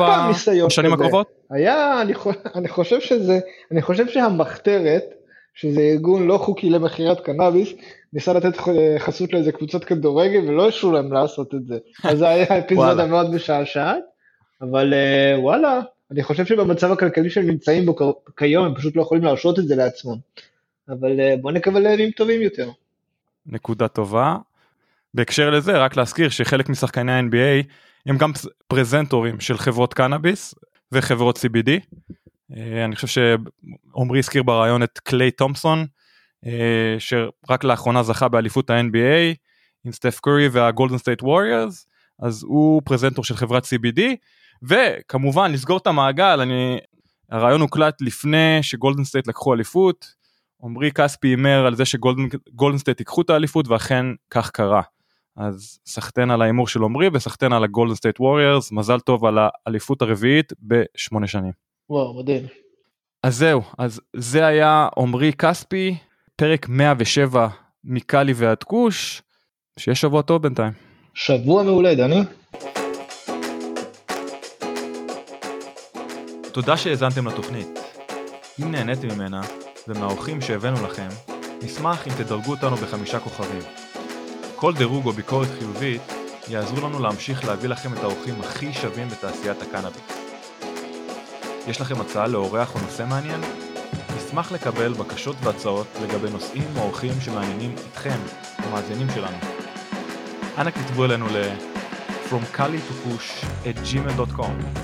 בשנים 0.65 0.93
הקרובות? 0.93 1.27
היה 1.51 2.01
אני, 2.01 2.13
אני 2.55 2.67
חושב 2.67 2.99
שזה 2.99 3.39
אני 3.71 3.81
חושב 3.81 4.07
שהמחתרת 4.07 5.03
שזה 5.55 5.81
ארגון 5.81 6.27
לא 6.27 6.37
חוקי 6.37 6.69
למכירת 6.69 7.19
קנאביס 7.19 7.73
ניסה 8.13 8.33
לתת 8.33 8.57
חסות 8.99 9.33
לאיזה 9.33 9.51
קבוצת 9.51 9.83
כדורגל 9.83 10.49
ולא 10.49 10.63
הרשו 10.63 10.91
להם 10.91 11.13
לעשות 11.13 11.53
את 11.55 11.65
זה. 11.65 11.77
אז 12.03 12.17
זה 12.17 12.29
היה 12.29 12.45
אפיזודה 12.59 13.05
מאוד 13.05 13.35
משעשעת 13.35 14.03
אבל 14.61 14.93
אה, 14.93 15.39
וואלה 15.39 15.81
אני 16.13 16.23
חושב 16.23 16.45
שבמצב 16.45 16.91
הכלכלי 16.91 17.29
שהם 17.29 17.47
נמצאים 17.47 17.85
בו 17.85 17.95
כיום, 18.37 18.65
הם 18.65 18.75
פשוט 18.75 18.95
לא 18.95 19.01
יכולים 19.01 19.23
להרשות 19.23 19.59
את 19.59 19.67
זה 19.67 19.75
לעצמם. 19.75 20.15
אבל 20.89 21.19
אה, 21.19 21.35
בוא 21.41 21.51
נקווה 21.51 21.79
לימים 21.79 22.11
טובים 22.11 22.41
יותר. 22.41 22.69
נקודה 23.45 23.87
טובה. 23.87 24.37
בהקשר 25.13 25.49
לזה, 25.49 25.77
רק 25.77 25.97
להזכיר 25.97 26.29
שחלק 26.29 26.69
משחקני 26.69 27.11
ה-NBA 27.11 27.63
הם 28.05 28.17
גם 28.17 28.31
פרזנטורים 28.67 29.39
של 29.39 29.57
חברות 29.57 29.93
קנאביס 29.93 30.55
וחברות 30.91 31.37
CBD. 31.37 31.69
אה, 32.57 32.85
אני 32.85 32.95
חושב 32.95 33.07
שעמרי 33.07 34.19
הזכיר 34.19 34.43
בריאיון 34.43 34.83
את 34.83 34.99
קליי 34.99 35.31
תומפסון, 35.31 35.85
אה, 36.45 36.95
שרק 36.99 37.63
לאחרונה 37.63 38.03
זכה 38.03 38.27
באליפות 38.27 38.69
ה-NBA 38.69 39.35
עם 39.85 39.91
סטף 39.91 40.19
קורי 40.19 40.47
והגולדן 40.47 40.97
סטייט 40.97 41.23
ווריורס, 41.23 41.87
אז 42.19 42.43
הוא 42.43 42.81
פרזנטור 42.85 43.23
של 43.23 43.35
חברת 43.35 43.65
CBD, 43.65 44.01
וכמובן 44.69 45.51
לסגור 45.51 45.77
את 45.77 45.87
המעגל, 45.87 46.41
אני, 46.41 46.77
הריאיון 47.31 47.61
הוקלט 47.61 48.01
לפני 48.01 48.59
שגולדן 48.61 49.03
סטייט 49.03 49.27
לקחו 49.27 49.53
אליפות, 49.53 50.05
עמרי 50.63 50.91
כספי 50.91 51.27
הימר 51.27 51.65
על 51.65 51.75
זה 51.75 51.85
שגולדן 51.85 52.77
סטייט 52.77 52.99
ייקחו 52.99 53.21
את 53.21 53.29
האליפות 53.29 53.67
ואכן 53.67 54.05
כך 54.29 54.51
קרה. 54.51 54.81
אז 55.37 55.79
סחטיין 55.85 56.31
על 56.31 56.41
ההימור 56.41 56.67
של 56.67 56.83
עמרי 56.83 57.07
וסחטיין 57.13 57.53
על 57.53 57.63
הגולדן 57.63 57.95
סטייט 57.95 58.19
ווריורס, 58.19 58.71
מזל 58.71 58.99
טוב 58.99 59.25
על 59.25 59.37
האליפות 59.65 60.01
הרביעית 60.01 60.53
בשמונה 60.61 61.27
שנים. 61.27 61.51
וואו, 61.89 62.19
מדהים. 62.19 62.43
אז 63.23 63.37
זהו, 63.37 63.61
אז 63.77 64.01
זה 64.15 64.45
היה 64.45 64.87
עמרי 64.97 65.33
כספי, 65.33 65.95
פרק 66.35 66.69
107 66.69 67.47
מקאלי 67.83 68.33
ועד 68.35 68.63
כוש, 68.63 69.21
שיהיה 69.79 69.95
שבוע 69.95 70.21
טוב 70.21 70.41
בינתיים. 70.41 70.73
שבוע 71.13 71.63
מעולה, 71.63 71.95
דני. 71.95 72.21
תודה 76.53 76.77
שהאזנתם 76.77 77.27
לתוכנית. 77.27 77.79
אם 78.61 78.71
נהניתם 78.71 79.07
ממנה, 79.07 79.41
ומהאורחים 79.87 80.41
שהבאנו 80.41 80.85
לכם, 80.87 81.07
נשמח 81.63 82.07
אם 82.07 82.11
תדרגו 82.17 82.51
אותנו 82.51 82.75
בחמישה 82.75 83.19
כוכבים. 83.19 83.61
כל 84.55 84.73
דירוג 84.73 85.05
או 85.05 85.11
ביקורת 85.11 85.47
חיובית 85.59 86.01
יעזרו 86.47 86.87
לנו 86.87 86.99
להמשיך 86.99 87.45
להביא 87.45 87.69
לכם 87.69 87.93
את 87.93 88.03
האורחים 88.03 88.35
הכי 88.41 88.73
שווים 88.73 89.07
בתעשיית 89.09 89.61
הקנאביס. 89.61 90.01
יש 91.67 91.81
לכם 91.81 92.01
הצעה 92.01 92.27
לאורח 92.27 92.75
או 92.75 92.79
נושא 92.81 93.03
מעניין? 93.09 93.41
נשמח 94.17 94.51
לקבל 94.51 94.93
בקשות 94.93 95.35
והצעות 95.43 95.87
לגבי 96.03 96.29
נושאים 96.29 96.67
או 96.77 96.81
אורחים 96.81 97.21
שמעניינים 97.21 97.75
אתכם, 97.91 98.17
המאזינים 98.57 99.07
שלנו. 99.15 99.37
אנא 100.57 100.71
כתבו 100.71 101.05
אלינו 101.05 101.27
ל- 101.27 101.53
From 102.29 102.57
Kali 102.57 102.79
to 102.89 102.93
Push 103.07 103.45
at 103.65 103.77
gmail.com 103.87 104.83